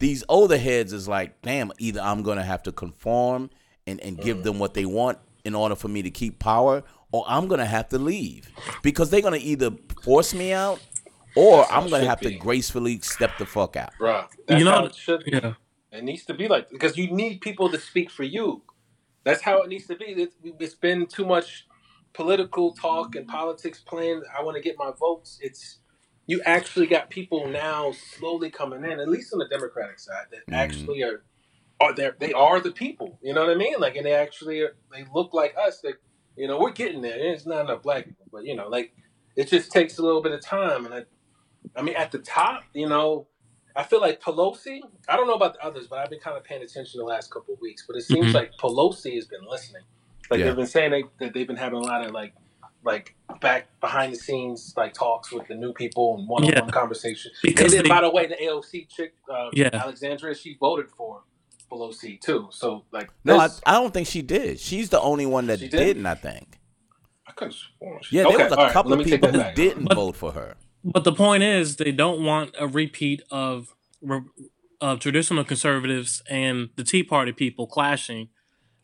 these 0.00 0.24
older 0.28 0.58
heads 0.58 0.92
is 0.92 1.06
like, 1.06 1.40
damn, 1.42 1.72
either 1.78 2.00
I'm 2.00 2.22
gonna 2.22 2.42
have 2.42 2.62
to 2.64 2.72
conform 2.72 3.50
and, 3.86 4.00
and 4.00 4.20
give 4.20 4.38
mm. 4.38 4.42
them 4.42 4.58
what 4.58 4.74
they 4.74 4.86
want 4.86 5.18
in 5.44 5.54
order 5.54 5.74
for 5.74 5.88
me 5.88 6.02
to 6.02 6.10
keep 6.10 6.38
power, 6.38 6.82
or 7.12 7.24
I'm 7.26 7.48
gonna 7.48 7.66
have 7.66 7.88
to 7.90 7.98
leave. 7.98 8.48
Because 8.82 9.10
they're 9.10 9.22
gonna 9.22 9.36
either 9.36 9.70
force 10.02 10.34
me 10.34 10.52
out 10.52 10.80
or 11.36 11.70
I'm 11.70 11.84
gonna 11.88 12.00
should 12.00 12.08
have 12.08 12.20
to 12.20 12.34
gracefully 12.34 12.98
step 13.00 13.38
the 13.38 13.46
fuck 13.46 13.76
out. 13.76 13.92
Bruh, 14.00 14.26
that's 14.46 14.58
You 14.58 14.64
know- 14.64 14.72
how 14.72 14.84
it 14.86 14.94
should 14.94 15.24
be. 15.24 15.32
Yeah. 15.32 15.54
It 15.92 16.04
needs 16.04 16.24
to 16.26 16.34
be 16.34 16.46
like 16.46 16.70
because 16.70 16.96
you 16.96 17.10
need 17.10 17.40
people 17.40 17.68
to 17.70 17.78
speak 17.78 18.10
for 18.10 18.22
you. 18.22 18.62
That's 19.24 19.42
how 19.42 19.62
it 19.62 19.68
needs 19.68 19.86
to 19.88 19.96
be. 19.96 20.06
It's, 20.06 20.36
been 20.74 21.06
too 21.06 21.26
much 21.26 21.66
political 22.12 22.72
talk 22.74 23.14
and 23.16 23.26
politics 23.26 23.80
playing. 23.80 24.22
I 24.36 24.42
want 24.42 24.56
to 24.56 24.62
get 24.62 24.76
my 24.78 24.92
votes. 24.98 25.38
It's 25.42 25.78
you 26.26 26.40
actually 26.46 26.86
got 26.86 27.10
people 27.10 27.48
now 27.48 27.92
slowly 27.92 28.50
coming 28.50 28.84
in, 28.84 29.00
at 29.00 29.08
least 29.08 29.32
on 29.32 29.40
the 29.40 29.48
Democratic 29.48 29.98
side, 29.98 30.26
that 30.30 30.46
Mhm. 30.46 30.54
actually 30.56 31.02
are 31.02 31.24
are 31.80 31.94
there. 31.94 32.14
They 32.18 32.32
are 32.34 32.60
the 32.60 32.72
people. 32.72 33.18
You 33.22 33.32
know 33.34 33.40
what 33.46 33.50
I 33.50 33.54
mean? 33.54 33.76
Like, 33.78 33.96
and 33.96 34.04
they 34.06 34.12
actually 34.12 34.60
are, 34.60 34.76
they 34.92 35.04
look 35.14 35.32
like 35.34 35.54
us. 35.56 35.80
That 35.80 35.94
you 36.36 36.46
know 36.46 36.58
we're 36.58 36.72
getting 36.72 37.02
there. 37.02 37.18
It's 37.18 37.46
not 37.46 37.62
enough 37.66 37.82
black 37.82 38.06
people, 38.06 38.26
but 38.32 38.44
you 38.44 38.54
know, 38.56 38.68
like 38.68 38.94
it 39.36 39.48
just 39.48 39.72
takes 39.72 39.98
a 39.98 40.02
little 40.02 40.22
bit 40.22 40.32
of 40.32 40.42
time. 40.42 40.84
And 40.86 40.94
I, 40.94 41.04
I 41.76 41.82
mean, 41.82 41.96
at 41.96 42.12
the 42.12 42.18
top, 42.18 42.64
you 42.74 42.88
know, 42.88 43.28
I 43.76 43.82
feel 43.84 44.00
like 44.00 44.20
Pelosi. 44.20 44.80
I 45.08 45.16
don't 45.16 45.26
know 45.26 45.34
about 45.34 45.54
the 45.54 45.64
others, 45.64 45.86
but 45.88 45.98
I've 46.00 46.10
been 46.10 46.20
kind 46.20 46.36
of 46.36 46.44
paying 46.44 46.62
attention 46.62 46.98
the 46.98 47.04
last 47.04 47.30
couple 47.30 47.54
of 47.54 47.60
weeks. 47.60 47.84
But 47.86 47.96
it 47.96 48.02
seems 48.02 48.26
Mhm. 48.26 48.34
like 48.34 48.52
Pelosi 48.56 49.14
has 49.14 49.26
been 49.26 49.44
listening. 49.48 49.82
Like 50.30 50.40
Yeah. 50.40 50.46
they've 50.46 50.56
been 50.56 50.66
saying 50.66 50.90
they, 50.90 51.04
that 51.18 51.34
they've 51.34 51.46
been 51.46 51.56
having 51.56 51.78
a 51.78 51.82
lot 51.82 52.04
of 52.04 52.12
like, 52.12 52.34
like 52.84 53.14
back 53.40 53.68
behind 53.80 54.12
the 54.12 54.16
scenes 54.16 54.72
like 54.76 54.94
talks 54.94 55.30
with 55.32 55.46
the 55.48 55.54
new 55.54 55.72
people 55.72 56.16
and 56.18 56.26
one 56.28 56.42
on 56.44 56.48
one 56.54 56.64
Yeah. 56.66 56.70
conversation. 56.70 57.30
Because 57.42 57.66
and 57.66 57.72
then, 57.74 57.82
they- 57.84 57.88
by 57.88 58.00
the 58.00 58.10
way, 58.10 58.26
the 58.26 58.42
AOC 58.42 58.86
chick, 58.88 59.14
uh, 59.28 59.50
Yeah. 59.52 59.70
Alexandria, 59.72 60.34
she 60.34 60.56
voted 60.58 60.90
for 60.90 61.22
Pelosi 61.70 62.20
too. 62.20 62.48
So 62.50 62.84
like, 62.90 63.10
No, 63.24 63.38
I, 63.38 63.48
this- 63.48 63.60
I 63.66 63.72
don't 63.72 63.92
think 63.92 64.06
she 64.08 64.22
did. 64.22 64.58
She's 64.58 64.88
the 64.88 65.00
only 65.00 65.26
one 65.26 65.46
that 65.48 65.58
She 65.60 65.68
did? 65.68 65.76
didn't, 65.78 66.06
I 66.06 66.14
think. 66.14 66.58
I 67.26 67.32
couldn't 67.32 67.52
sworn 67.54 68.00
she- 68.02 68.16
Yeah, 68.16 68.24
Okay, 68.26 68.36
there 68.36 68.44
was 68.46 68.52
a 68.52 68.56
all 68.58 68.64
right, 68.64 68.72
couple 68.72 68.90
let 68.90 69.00
of 69.00 69.04
me 69.06 69.10
take 69.10 69.20
people 69.20 69.32
that 69.32 69.36
who 69.38 69.42
back. 69.44 69.54
didn't 69.54 69.84
But- 69.84 69.94
vote 69.94 70.16
for 70.16 70.32
her. 70.32 70.56
But 70.84 71.04
the 71.04 71.12
point 71.12 71.42
is, 71.42 71.76
they 71.76 71.92
don't 71.92 72.24
want 72.24 72.54
a 72.58 72.66
repeat 72.66 73.22
of 73.30 73.74
of 74.80 74.98
traditional 74.98 75.44
conservatives 75.44 76.22
and 76.30 76.70
the 76.76 76.84
Tea 76.84 77.02
Party 77.02 77.32
people 77.32 77.66
clashing, 77.66 78.28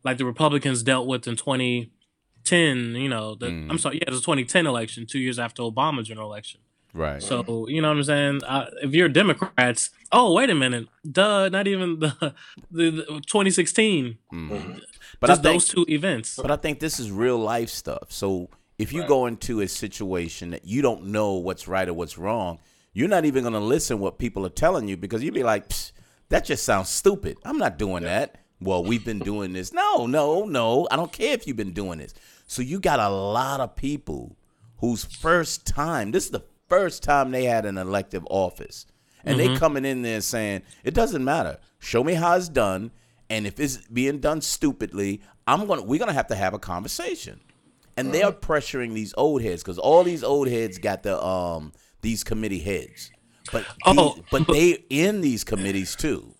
like 0.04 0.18
the 0.18 0.26
Republicans 0.26 0.82
dealt 0.82 1.06
with 1.06 1.26
in 1.26 1.36
2010. 1.36 2.94
You 2.94 3.08
know, 3.08 3.34
the, 3.34 3.46
Mm. 3.46 3.70
I'm 3.70 3.78
sorry, 3.78 3.96
yeah, 3.96 4.04
it 4.08 4.10
was 4.10 4.20
2010 4.20 4.66
election, 4.66 5.06
two 5.06 5.18
years 5.18 5.38
after 5.38 5.62
Obama's 5.62 6.08
general 6.08 6.30
election. 6.30 6.60
Right. 6.92 7.22
So 7.22 7.66
you 7.68 7.82
know 7.82 7.88
what 7.88 7.98
I'm 7.98 8.04
saying? 8.04 8.40
Uh, 8.44 8.66
if 8.82 8.92
you're 8.94 9.08
Democrats, 9.08 9.90
oh 10.12 10.32
wait 10.32 10.48
a 10.50 10.54
minute, 10.54 10.88
duh, 11.10 11.48
not 11.50 11.66
even 11.66 11.98
the 12.00 12.34
the, 12.70 12.90
the 12.90 13.02
2016, 13.26 14.18
Mhm. 14.32 14.80
But 15.20 15.28
just 15.28 15.40
I 15.40 15.42
think, 15.42 15.54
those 15.62 15.68
two 15.68 15.84
events. 15.88 16.36
but 16.40 16.50
I 16.50 16.56
think 16.56 16.80
this 16.80 16.98
is 17.00 17.10
real 17.10 17.38
life 17.38 17.68
stuff. 17.70 18.10
So 18.12 18.48
if 18.78 18.92
you 18.92 19.06
go 19.06 19.26
into 19.26 19.60
a 19.60 19.68
situation 19.68 20.50
that 20.50 20.66
you 20.66 20.82
don't 20.82 21.06
know 21.06 21.34
what's 21.34 21.66
right 21.66 21.88
or 21.88 21.94
what's 21.94 22.18
wrong, 22.18 22.58
you're 22.92 23.08
not 23.08 23.24
even 23.24 23.42
going 23.42 23.54
to 23.54 23.60
listen 23.60 23.98
what 23.98 24.18
people 24.18 24.44
are 24.46 24.50
telling 24.50 24.88
you 24.88 24.96
because 24.96 25.22
you'd 25.22 25.34
be 25.34 25.42
like, 25.42 25.68
"Psst, 25.68 25.92
that 26.28 26.44
just 26.44 26.64
sounds 26.64 26.88
stupid. 26.88 27.38
I'm 27.44 27.58
not 27.58 27.78
doing 27.78 28.02
that. 28.04 28.42
Well, 28.60 28.82
we've 28.82 29.04
been 29.04 29.18
doing 29.18 29.52
this. 29.52 29.72
No, 29.72 30.06
no, 30.06 30.44
no. 30.44 30.88
I 30.90 30.96
don't 30.96 31.12
care 31.12 31.34
if 31.34 31.46
you've 31.46 31.56
been 31.56 31.72
doing 31.72 31.98
this. 31.98 32.14
So 32.46 32.62
you 32.62 32.80
got 32.80 33.00
a 33.00 33.08
lot 33.08 33.60
of 33.60 33.76
people 33.76 34.36
whose 34.78 35.04
first 35.04 35.66
time, 35.66 36.10
this 36.10 36.24
is 36.24 36.30
the 36.30 36.44
first 36.68 37.02
time 37.02 37.30
they 37.30 37.44
had 37.44 37.66
an 37.66 37.78
elective 37.78 38.26
office. 38.30 38.86
And 39.24 39.38
they 39.38 39.48
mm-hmm. 39.48 39.56
coming 39.56 39.84
in 39.84 40.02
there 40.02 40.20
saying, 40.20 40.62
it 40.84 40.94
doesn't 40.94 41.24
matter. 41.24 41.58
Show 41.80 42.04
me 42.04 42.14
how 42.14 42.36
it's 42.36 42.48
done. 42.48 42.92
And 43.28 43.46
if 43.46 43.58
it's 43.58 43.78
being 43.78 44.20
done 44.20 44.40
stupidly, 44.40 45.20
I'm 45.48 45.66
gonna 45.66 45.82
we're 45.82 45.98
gonna 45.98 46.12
have 46.12 46.28
to 46.28 46.36
have 46.36 46.54
a 46.54 46.60
conversation. 46.60 47.40
And 47.96 48.12
they're 48.12 48.32
pressuring 48.32 48.92
these 48.94 49.14
old 49.16 49.42
heads 49.42 49.62
because 49.62 49.78
all 49.78 50.04
these 50.04 50.22
old 50.22 50.48
heads 50.48 50.78
got 50.78 51.02
the 51.02 51.22
um 51.24 51.72
these 52.02 52.22
committee 52.24 52.60
heads. 52.60 53.10
But 53.52 53.64
Oh, 53.84 54.18
but 54.30 54.46
they 54.48 54.84
in 54.90 55.20
these 55.20 55.44
committees 55.44 55.96
too. 55.96 56.34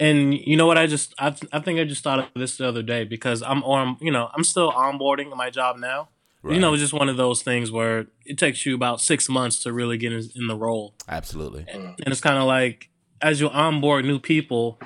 And 0.00 0.34
you 0.34 0.56
know 0.56 0.66
what? 0.66 0.76
I 0.78 0.86
just 0.86 1.14
I, 1.18 1.34
I 1.52 1.60
think 1.60 1.78
I 1.78 1.84
just 1.84 2.02
thought 2.02 2.18
of 2.18 2.26
this 2.34 2.56
the 2.56 2.66
other 2.66 2.82
day 2.82 3.04
because 3.04 3.42
I'm 3.42 3.62
on 3.62 3.96
you 4.00 4.10
know 4.10 4.28
I'm 4.34 4.44
still 4.44 4.72
onboarding 4.72 5.34
my 5.36 5.50
job 5.50 5.78
now. 5.78 6.08
You 6.46 6.60
know, 6.60 6.74
it's 6.74 6.82
just 6.82 6.92
one 6.92 7.08
of 7.08 7.16
those 7.16 7.40
things 7.42 7.72
where 7.72 8.06
it 8.26 8.36
takes 8.36 8.66
you 8.66 8.74
about 8.74 9.00
six 9.00 9.30
months 9.30 9.60
to 9.60 9.72
really 9.72 9.96
get 9.96 10.12
in, 10.12 10.28
in 10.36 10.46
the 10.46 10.54
role. 10.56 10.92
Absolutely. 11.08 11.64
and 11.72 11.94
it's 12.08 12.20
kind 12.20 12.36
of 12.36 12.44
like 12.44 12.90
as 13.22 13.40
you 13.40 13.48
onboard 13.48 14.04
new 14.04 14.18
people 14.18 14.78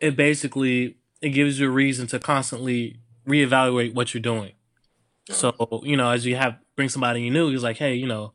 it 0.00 0.16
basically 0.16 0.96
it 1.20 1.28
gives 1.30 1.60
you 1.60 1.68
a 1.68 1.70
reason 1.70 2.08
to 2.08 2.18
constantly 2.18 2.98
reevaluate 3.28 3.94
what 3.94 4.12
you're 4.14 4.20
doing 4.20 4.52
so 5.28 5.80
you 5.84 5.96
know 5.96 6.10
as 6.10 6.24
you 6.24 6.36
have 6.36 6.56
bring 6.76 6.88
somebody 6.88 7.28
new 7.30 7.50
he's 7.50 7.62
like 7.62 7.78
hey 7.78 7.94
you 7.94 8.06
know 8.06 8.32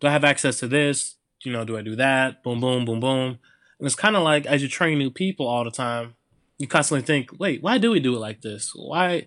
do 0.00 0.08
i 0.08 0.10
have 0.10 0.24
access 0.24 0.58
to 0.58 0.66
this? 0.68 1.16
You 1.44 1.52
know 1.52 1.64
do 1.64 1.76
i 1.76 1.82
do 1.82 1.96
that? 1.96 2.42
Boom 2.42 2.60
boom 2.60 2.84
boom 2.84 3.00
boom. 3.00 3.38
And 3.78 3.86
it's 3.86 3.94
kind 3.94 4.16
of 4.16 4.22
like 4.22 4.46
as 4.46 4.62
you 4.62 4.68
train 4.68 4.98
new 4.98 5.10
people 5.10 5.46
all 5.46 5.64
the 5.64 5.70
time 5.70 6.14
you 6.58 6.66
constantly 6.66 7.04
think 7.04 7.30
wait 7.38 7.62
why 7.62 7.78
do 7.78 7.90
we 7.90 8.00
do 8.00 8.14
it 8.16 8.20
like 8.20 8.42
this? 8.42 8.72
Why 8.74 9.26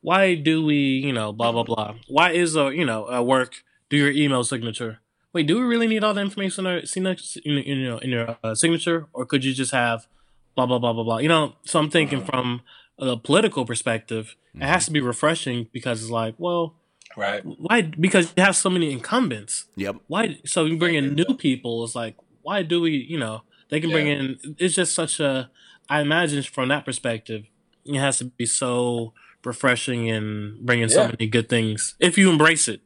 why 0.00 0.34
do 0.34 0.64
we 0.64 0.76
you 0.76 1.12
know 1.12 1.32
blah 1.32 1.52
blah 1.52 1.64
blah. 1.64 1.94
Why 2.08 2.30
is 2.32 2.56
a 2.56 2.74
you 2.74 2.84
know 2.84 3.06
a 3.06 3.22
work 3.22 3.62
do 3.90 3.96
your 3.96 4.10
email 4.10 4.44
signature? 4.44 5.00
Wait, 5.32 5.46
do 5.46 5.56
we 5.56 5.62
really 5.62 5.86
need 5.86 6.02
all 6.02 6.14
the 6.14 6.20
information 6.22 6.66
in, 6.66 6.72
our, 6.72 6.86
signature- 6.86 7.40
in, 7.44 7.58
in, 7.58 7.78
you 7.78 7.88
know, 7.88 7.98
in 7.98 8.10
your 8.10 8.38
uh, 8.42 8.54
signature, 8.54 9.06
or 9.12 9.26
could 9.26 9.44
you 9.44 9.52
just 9.52 9.70
have 9.72 10.06
blah 10.54 10.64
blah 10.64 10.78
blah 10.78 10.92
blah 10.92 11.04
blah? 11.04 11.18
You 11.18 11.28
know, 11.28 11.56
so 11.64 11.78
I'm 11.78 11.90
thinking 11.90 12.24
from 12.24 12.62
a 12.98 13.16
political 13.16 13.64
perspective, 13.64 14.36
it 14.54 14.62
has 14.62 14.82
mm-hmm. 14.82 14.86
to 14.86 14.90
be 14.92 15.00
refreshing 15.00 15.68
because 15.72 16.02
it's 16.02 16.10
like, 16.10 16.34
well, 16.38 16.74
Right. 17.16 17.42
why? 17.44 17.82
Because 17.82 18.32
you 18.36 18.42
have 18.42 18.56
so 18.56 18.68
many 18.68 18.92
incumbents. 18.92 19.66
Yep. 19.76 19.96
Why? 20.06 20.38
So 20.44 20.64
you 20.66 20.76
bring 20.76 20.96
in 20.96 21.14
new 21.14 21.36
people. 21.36 21.82
It's 21.84 21.94
like, 21.94 22.16
why 22.42 22.62
do 22.62 22.80
we? 22.80 22.92
You 22.92 23.18
know, 23.18 23.42
they 23.70 23.80
can 23.80 23.90
bring 23.90 24.06
in. 24.06 24.38
It's 24.58 24.74
just 24.74 24.94
such 24.94 25.18
a. 25.20 25.50
I 25.88 26.00
imagine 26.00 26.42
from 26.42 26.68
that 26.68 26.84
perspective, 26.84 27.44
it 27.84 27.98
has 27.98 28.18
to 28.18 28.26
be 28.26 28.44
so 28.44 29.14
refreshing 29.44 30.10
and 30.10 30.58
bringing 30.66 30.88
so 30.88 31.02
Yeah. 31.02 31.06
many 31.08 31.26
good 31.28 31.48
things 31.48 31.94
if 32.00 32.18
you 32.18 32.30
embrace 32.30 32.68
it. 32.68 32.80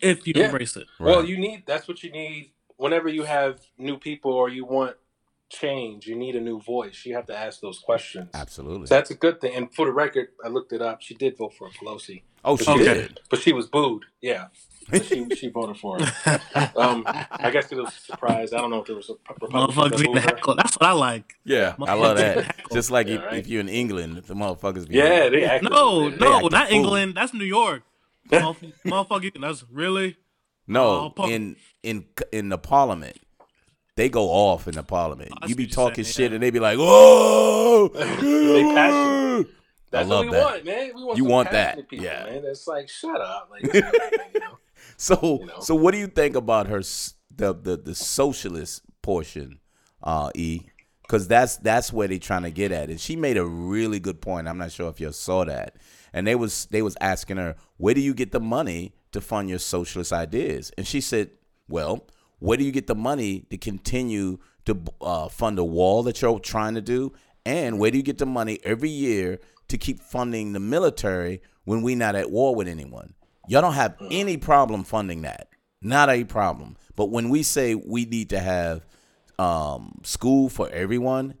If 0.00 0.26
you 0.26 0.34
Yeah. 0.36 0.46
embrace 0.46 0.76
it. 0.76 0.88
Well, 0.98 1.24
you 1.24 1.38
need 1.38 1.62
that's 1.66 1.86
what 1.86 2.02
you 2.02 2.10
need 2.10 2.50
whenever 2.76 3.08
you 3.08 3.22
have 3.22 3.60
new 3.78 3.96
people 3.96 4.32
or 4.32 4.48
you 4.48 4.64
want 4.64 4.96
change. 5.50 6.06
You 6.06 6.16
need 6.16 6.36
a 6.36 6.40
new 6.40 6.60
voice. 6.60 7.04
You 7.04 7.14
have 7.16 7.26
to 7.26 7.36
ask 7.36 7.60
those 7.60 7.78
questions. 7.80 8.30
Absolutely. 8.34 8.86
So 8.86 8.94
that's 8.94 9.10
a 9.10 9.14
good 9.14 9.40
thing. 9.40 9.54
And 9.54 9.74
for 9.74 9.84
the 9.86 9.92
record, 9.92 10.28
I 10.44 10.48
looked 10.48 10.72
it 10.72 10.80
up. 10.80 11.02
She 11.02 11.14
did 11.14 11.36
vote 11.36 11.54
for 11.54 11.68
Pelosi, 11.70 12.22
oh, 12.44 12.56
she 12.56 12.70
Okay. 12.70 12.84
did. 12.84 13.20
but 13.28 13.40
she 13.40 13.52
was 13.52 13.66
booed. 13.66 14.04
Yeah, 14.22 14.46
But 14.88 15.04
she 15.04 15.28
she 15.36 15.48
voted 15.48 15.76
for 15.76 15.98
her. 16.00 16.40
Um, 16.76 17.02
I 17.06 17.50
guess 17.52 17.70
it 17.72 17.76
was 17.76 17.88
a 17.88 18.00
surprise. 18.00 18.52
I 18.52 18.58
don't 18.58 18.70
know 18.70 18.80
if 18.80 18.86
there 18.86 18.96
was 18.96 19.10
a 19.10 19.14
Republican 19.28 19.60
Motherfuckers 19.60 19.90
that 19.90 19.96
get 19.98 20.06
booed 20.06 20.16
her. 20.18 20.20
heckled. 20.20 20.58
That's 20.58 20.74
what 20.78 20.88
I 20.88 20.92
like. 20.92 21.34
Yeah, 21.44 21.74
I 21.80 21.94
love 21.94 22.16
that. 22.18 22.54
Just 22.72 22.90
like 22.90 23.08
Yeah, 23.08 23.14
if, 23.16 23.22
right. 23.24 23.34
if 23.34 23.46
you're 23.48 23.60
in 23.60 23.68
England, 23.68 24.16
the 24.26 24.34
motherfuckers 24.34 24.88
be 24.88 24.96
Yeah, 24.96 25.28
they 25.28 25.44
acted. 25.44 25.70
No, 25.70 26.10
they- 26.10 26.16
no, 26.16 26.36
act 26.36 26.50
not 26.52 26.68
fool. 26.68 26.76
England. 26.76 27.14
That's 27.16 27.34
New 27.34 27.44
York. 27.44 27.82
Motherfucker, 28.30 29.32
that's 29.40 29.64
really. 29.70 30.16
No, 30.66 31.12
Oh, 31.16 31.28
in 31.28 31.56
in 31.82 32.04
in 32.30 32.48
the 32.48 32.58
parliament, 32.58 33.16
they 34.00 34.08
go 34.08 34.30
off 34.30 34.66
in 34.66 34.74
the 34.74 34.82
parliament. 34.82 35.30
You 35.46 35.54
be 35.54 35.66
talking 35.66 36.04
saying, 36.04 36.12
shit, 36.14 36.30
yeah. 36.30 36.34
and 36.36 36.42
they 36.42 36.50
be 36.50 36.58
like, 36.58 36.78
"Oh, 36.80 37.88
They 37.94 38.62
passionate. 38.74 39.48
That's 39.90 40.06
I 40.06 40.08
love 40.08 40.24
what 40.26 40.26
we 40.26 40.32
that. 40.32 40.44
want, 40.44 40.64
man. 40.64 40.90
We 40.94 41.04
want 41.04 41.18
You 41.18 41.24
want 41.24 41.50
that, 41.50 41.88
people, 41.90 42.04
yeah. 42.04 42.24
man. 42.24 42.42
That's 42.42 42.66
like 42.66 42.88
shut 42.88 43.20
up, 43.20 43.50
like 43.50 43.74
you 43.74 44.40
know. 44.40 44.58
So, 44.96 45.18
You 45.40 45.46
know. 45.46 45.60
so 45.60 45.74
what 45.74 45.92
do 45.92 45.98
you 45.98 46.06
think 46.06 46.34
about 46.34 46.68
her 46.68 46.80
the 47.36 47.54
the, 47.54 47.76
the 47.76 47.94
socialist 47.94 48.82
portion, 49.02 49.60
uh, 50.02 50.30
E? 50.34 50.60
Because 51.02 51.28
that's 51.28 51.56
that's 51.58 51.92
where 51.92 52.08
they're 52.08 52.18
trying 52.18 52.44
to 52.44 52.50
get 52.50 52.72
at, 52.72 52.88
and 52.88 52.98
she 52.98 53.16
made 53.16 53.36
a 53.36 53.44
really 53.44 54.00
good 54.00 54.22
point. 54.22 54.48
I'm 54.48 54.56
not 54.58 54.72
sure 54.72 54.88
if 54.88 54.98
you 54.98 55.12
saw 55.12 55.44
that, 55.44 55.76
and 56.14 56.26
they 56.26 56.36
was 56.36 56.66
they 56.70 56.80
was 56.80 56.96
asking 57.02 57.36
her, 57.36 57.56
where 57.76 57.92
do 57.92 58.00
you 58.00 58.14
get 58.14 58.32
the 58.32 58.40
money 58.40 58.94
to 59.12 59.20
fund 59.20 59.50
your 59.50 59.58
socialist 59.58 60.10
ideas? 60.12 60.70
And 60.78 60.86
she 60.86 61.02
said, 61.02 61.32
well, 61.68 62.06
where 62.40 62.58
do 62.58 62.64
you 62.64 62.72
get 62.72 62.86
the 62.86 62.94
money 62.94 63.44
to 63.50 63.56
continue 63.56 64.38
to 64.66 64.82
uh, 65.00 65.28
fund 65.28 65.58
a 65.58 65.64
wall 65.64 66.02
that 66.02 66.20
you're 66.20 66.38
trying 66.40 66.74
to 66.74 66.80
do, 66.80 67.12
and 67.46 67.78
where 67.78 67.90
do 67.90 67.96
you 67.96 68.02
get 68.02 68.18
the 68.18 68.26
money 68.26 68.58
every 68.64 68.90
year 68.90 69.38
to 69.68 69.78
keep 69.78 70.00
funding 70.00 70.52
the 70.52 70.60
military 70.60 71.40
when 71.64 71.82
we're 71.82 71.96
not 71.96 72.16
at 72.16 72.30
war 72.30 72.54
with 72.54 72.68
anyone? 72.68 73.14
Y'all 73.48 73.62
don't 73.62 73.74
have 73.74 73.96
any 74.10 74.36
problem 74.36 74.84
funding 74.84 75.22
that. 75.22 75.48
Not 75.82 76.10
a 76.10 76.24
problem. 76.24 76.76
But 76.96 77.06
when 77.06 77.30
we 77.30 77.42
say 77.42 77.74
we 77.74 78.04
need 78.04 78.30
to 78.30 78.38
have 78.38 78.86
um, 79.38 80.00
school 80.02 80.48
for 80.48 80.68
everyone, 80.70 81.34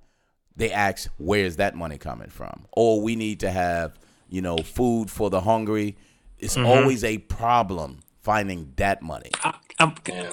they 0.56 0.72
ask 0.72 1.10
where's 1.18 1.56
that 1.56 1.74
money 1.74 1.98
coming 1.98 2.30
from? 2.30 2.66
Or 2.72 3.00
we 3.00 3.16
need 3.16 3.40
to 3.40 3.50
have, 3.50 3.98
you 4.28 4.40
know, 4.42 4.56
food 4.58 5.10
for 5.10 5.30
the 5.30 5.40
hungry. 5.42 5.96
It's 6.38 6.56
always 6.56 7.04
a 7.04 7.18
problem 7.18 8.00
finding 8.22 8.72
that 8.76 9.02
money. 9.02 9.30
I, 9.44 9.54
I, 9.78 9.92
Yeah. 10.08 10.32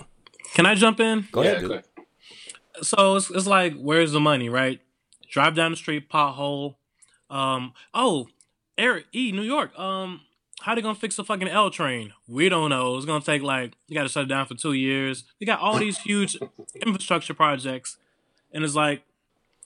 Can 0.57 0.65
I 0.65 0.73
jump 0.73 0.99
in? 0.99 1.27
Go 1.31 1.43
yeah, 1.43 1.51
ahead, 1.51 1.69
dude. 1.69 1.83
So 2.81 3.15
it's, 3.15 3.29
it's 3.29 3.45
like, 3.45 3.75
where's 3.75 4.11
the 4.11 4.19
money, 4.19 4.49
right? 4.49 4.81
Drive 5.29 5.53
down 5.53 5.69
the 5.69 5.77
street, 5.77 6.09
pothole. 6.09 6.77
Um, 7.29 7.73
oh, 7.93 8.25
Eric 8.75 9.05
E, 9.13 9.31
New 9.31 9.43
York. 9.43 9.77
Um, 9.77 10.21
how 10.61 10.73
they 10.73 10.81
gonna 10.81 10.95
fix 10.95 11.15
the 11.15 11.23
fucking 11.23 11.47
L 11.47 11.69
train? 11.69 12.11
We 12.27 12.49
don't 12.49 12.71
know. 12.71 12.97
It's 12.97 13.05
gonna 13.05 13.23
take 13.23 13.43
like 13.43 13.73
you 13.87 13.93
got 13.93 14.03
to 14.03 14.09
shut 14.09 14.23
it 14.23 14.29
down 14.29 14.47
for 14.47 14.55
two 14.55 14.73
years. 14.73 15.25
You 15.37 15.45
got 15.45 15.59
all 15.59 15.77
these 15.77 15.99
huge 15.99 16.35
infrastructure 16.83 17.35
projects, 17.35 17.97
and 18.51 18.63
it's 18.63 18.73
like 18.73 19.03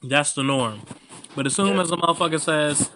that's 0.04 0.34
the 0.34 0.44
norm. 0.44 0.82
But 1.38 1.46
as 1.46 1.56
soon 1.56 1.76
Yeah. 1.76 1.84
as 1.84 1.92
a 1.92 1.96
motherfucker 1.96 2.42
says, 2.42 2.92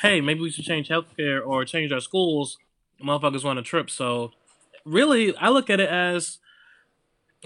"Hey, 0.00 0.22
maybe 0.22 0.40
we 0.40 0.50
should 0.50 0.64
change 0.64 0.88
healthcare 0.88 1.46
or 1.46 1.66
change 1.66 1.92
our 1.92 2.00
schools," 2.00 2.56
motherfuckers 3.04 3.44
want 3.44 3.58
a 3.58 3.62
trip. 3.62 3.90
So 3.90 4.32
really, 4.86 5.36
I 5.36 5.50
look 5.50 5.68
at 5.68 5.80
it 5.80 5.90
as 5.90 6.38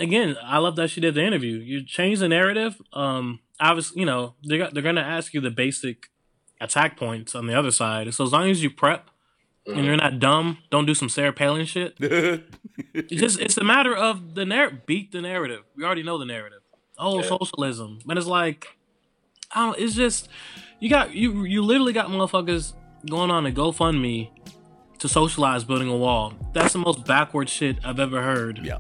again, 0.01 0.37
I 0.43 0.59
love 0.59 0.77
that 0.77 0.91
she 0.91 1.01
did 1.01 1.15
the 1.15 1.23
interview. 1.25 1.59
You 1.59 1.85
change 1.85 2.19
the 2.19 2.29
narrative. 2.29 2.81
Um, 2.93 3.41
obviously, 3.61 4.01
you 4.01 4.07
know 4.07 4.35
they're 4.43 4.71
they're 4.71 4.83
gonna 4.83 5.01
ask 5.01 5.33
you 5.35 5.41
the 5.41 5.51
basic 5.51 6.09
attack 6.61 6.97
points 6.97 7.35
on 7.35 7.47
the 7.47 7.55
other 7.59 7.71
side. 7.71 8.13
So 8.15 8.25
as 8.25 8.33
long 8.33 8.51
as 8.51 8.63
you 8.63 8.71
prep 8.71 9.11
and 9.67 9.85
you're 9.85 9.97
not 9.97 10.19
dumb, 10.19 10.59
don't 10.71 10.87
do 10.87 10.95
some 10.95 11.09
Sarah 11.09 11.33
Palin 11.33 11.67
shit. 11.67 11.97
It's 12.93 13.21
just 13.21 13.39
it's 13.41 13.57
a 13.59 13.65
matter 13.65 13.95
of 13.95 14.35
the 14.35 14.45
narrative. 14.45 14.87
Beat 14.87 15.13
the 15.13 15.21
narrative. 15.21 15.61
We 15.77 15.85
already 15.85 16.03
know 16.03 16.19
the 16.19 16.25
narrative. 16.25 16.61
Oh, 16.99 17.21
Yeah. 17.21 17.29
socialism, 17.29 17.99
but 18.07 18.17
it's 18.19 18.27
like, 18.27 18.77
I 19.55 19.67
don't. 19.67 19.79
It's 19.79 19.95
just 19.95 20.29
you 20.81 20.89
got 20.91 21.15
you 21.15 21.45
you 21.45 21.63
literally 21.63 21.93
got 21.93 22.09
motherfuckers 22.09 22.73
going 23.09 23.31
on 23.31 23.47
a 23.47 23.51
GoFundMe 23.53 24.31
to 24.99 25.09
socialize 25.09 25.63
building 25.65 25.89
a 25.89 25.97
wall. 25.97 26.35
That's 26.53 26.73
the 26.73 26.79
most 26.81 27.05
backward 27.07 27.49
shit 27.49 27.77
I've 27.85 28.01
ever 28.01 28.23
heard. 28.23 28.61
yeah. 28.65 28.79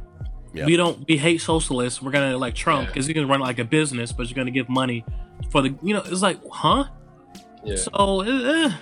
Yeah. 0.52 0.66
We 0.66 0.76
don't. 0.76 1.06
We 1.08 1.16
hate 1.16 1.40
socialists. 1.40 2.02
We're 2.02 2.10
gonna 2.10 2.36
like 2.36 2.54
Trump 2.54 2.82
Yeah. 2.82 2.86
because 2.92 3.06
he's 3.06 3.14
gonna 3.14 3.26
run 3.26 3.40
like 3.40 3.58
a 3.58 3.64
business, 3.64 4.12
but 4.12 4.28
you're 4.28 4.36
gonna 4.36 4.50
give 4.50 4.68
money 4.68 5.04
for 5.50 5.62
the. 5.62 5.74
You 5.82 5.94
know, 5.94 6.02
it's 6.04 6.22
like, 6.22 6.38
huh? 6.50 6.84
Yeah. 7.64 7.76
So, 7.76 8.22
eh, 8.22 8.66
eh. 8.66 8.72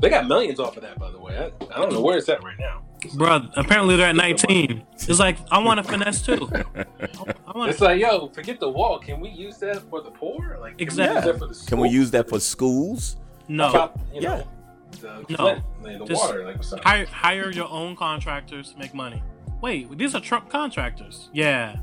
They 0.00 0.08
got 0.08 0.26
millions 0.26 0.58
off 0.58 0.76
of 0.76 0.82
that, 0.82 0.98
by 0.98 1.10
the 1.10 1.18
way. 1.18 1.36
I, 1.36 1.46
I 1.74 1.78
don't 1.78 1.92
know 1.92 2.00
where 2.00 2.16
it's 2.16 2.28
at 2.30 2.42
right 2.42 2.58
now. 2.58 2.82
Bro, 3.14 3.48
apparently 3.56 3.96
they're 3.96 4.08
at 4.08 4.16
19. 4.16 4.82
It's 4.94 5.18
like 5.18 5.36
I 5.50 5.58
want 5.58 5.78
to 5.78 5.84
finesse 5.90 6.22
too. 6.22 6.48
I 6.54 7.52
want. 7.54 7.70
It's 7.70 7.80
like, 7.80 8.00
yo, 8.00 8.28
forget 8.28 8.60
the 8.60 8.68
wall. 8.68 8.98
Can 8.98 9.20
we 9.20 9.30
use 9.30 9.58
that 9.58 9.82
for 9.90 10.00
the 10.00 10.10
poor? 10.10 10.58
Like, 10.60 10.78
can 10.78 10.82
exactly. 10.86 11.32
We 11.32 11.32
use 11.32 11.38
that 11.40 11.64
for 11.64 11.68
Can 11.68 11.80
we 11.80 11.88
use 11.88 12.10
that 12.12 12.28
for 12.28 12.40
schools? 12.40 13.16
No. 13.48 13.72
Chop, 13.72 13.98
you 14.14 14.20
know, 14.22 14.36
Yeah. 14.36 14.42
The 15.00 15.24
No. 15.38 15.58
Flint, 15.80 15.98
the 16.00 16.04
Just 16.06 16.22
water. 16.22 16.44
Like. 16.44 16.84
Hire, 16.84 17.06
hire 17.06 17.50
your 17.50 17.68
own 17.68 17.96
contractors 17.96 18.72
to 18.72 18.78
make 18.78 18.92
money. 18.94 19.22
Wait, 19.60 19.96
these 19.98 20.14
are 20.14 20.20
Trump 20.20 20.48
contractors. 20.48 21.28
Yeah. 21.32 21.76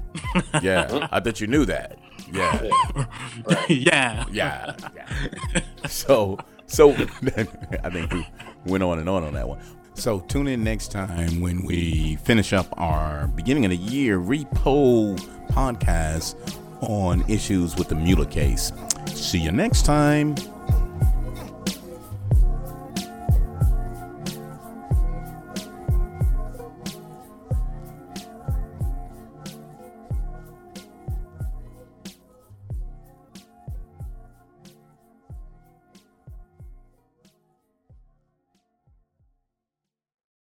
Yeah, 0.62 1.08
I 1.12 1.20
bet 1.20 1.40
you 1.40 1.48
knew 1.48 1.66
that. 1.66 1.98
Yeah, 2.32 2.62
Yeah. 2.64 2.70
Right. 3.46 3.70
yeah. 3.70 4.26
yeah. 4.32 4.76
yeah. 4.96 5.62
So, 5.88 6.38
so 6.66 6.92
I 6.92 7.90
think 7.90 8.12
we 8.12 8.28
went 8.66 8.84
on 8.84 9.00
and 9.00 9.08
on 9.08 9.24
on 9.24 9.34
that 9.34 9.48
one. 9.48 9.60
So 9.94 10.20
tune 10.22 10.48
in 10.48 10.64
next 10.64 10.92
time 10.92 11.40
when 11.42 11.66
we 11.66 12.18
finish 12.18 12.54
up 12.54 12.68
our 12.78 13.28
beginning 13.28 13.66
of 13.66 13.72
the 13.72 13.78
year 13.78 14.20
repo 14.20 15.18
podcast 15.50 16.36
on 16.82 17.24
issues 17.30 17.76
with 17.78 17.88
the 17.88 17.96
Mueller 17.96 18.26
case. 18.26 18.72
See 19.08 19.40
you 19.40 19.52
next 19.52 19.86
time. 19.86 20.36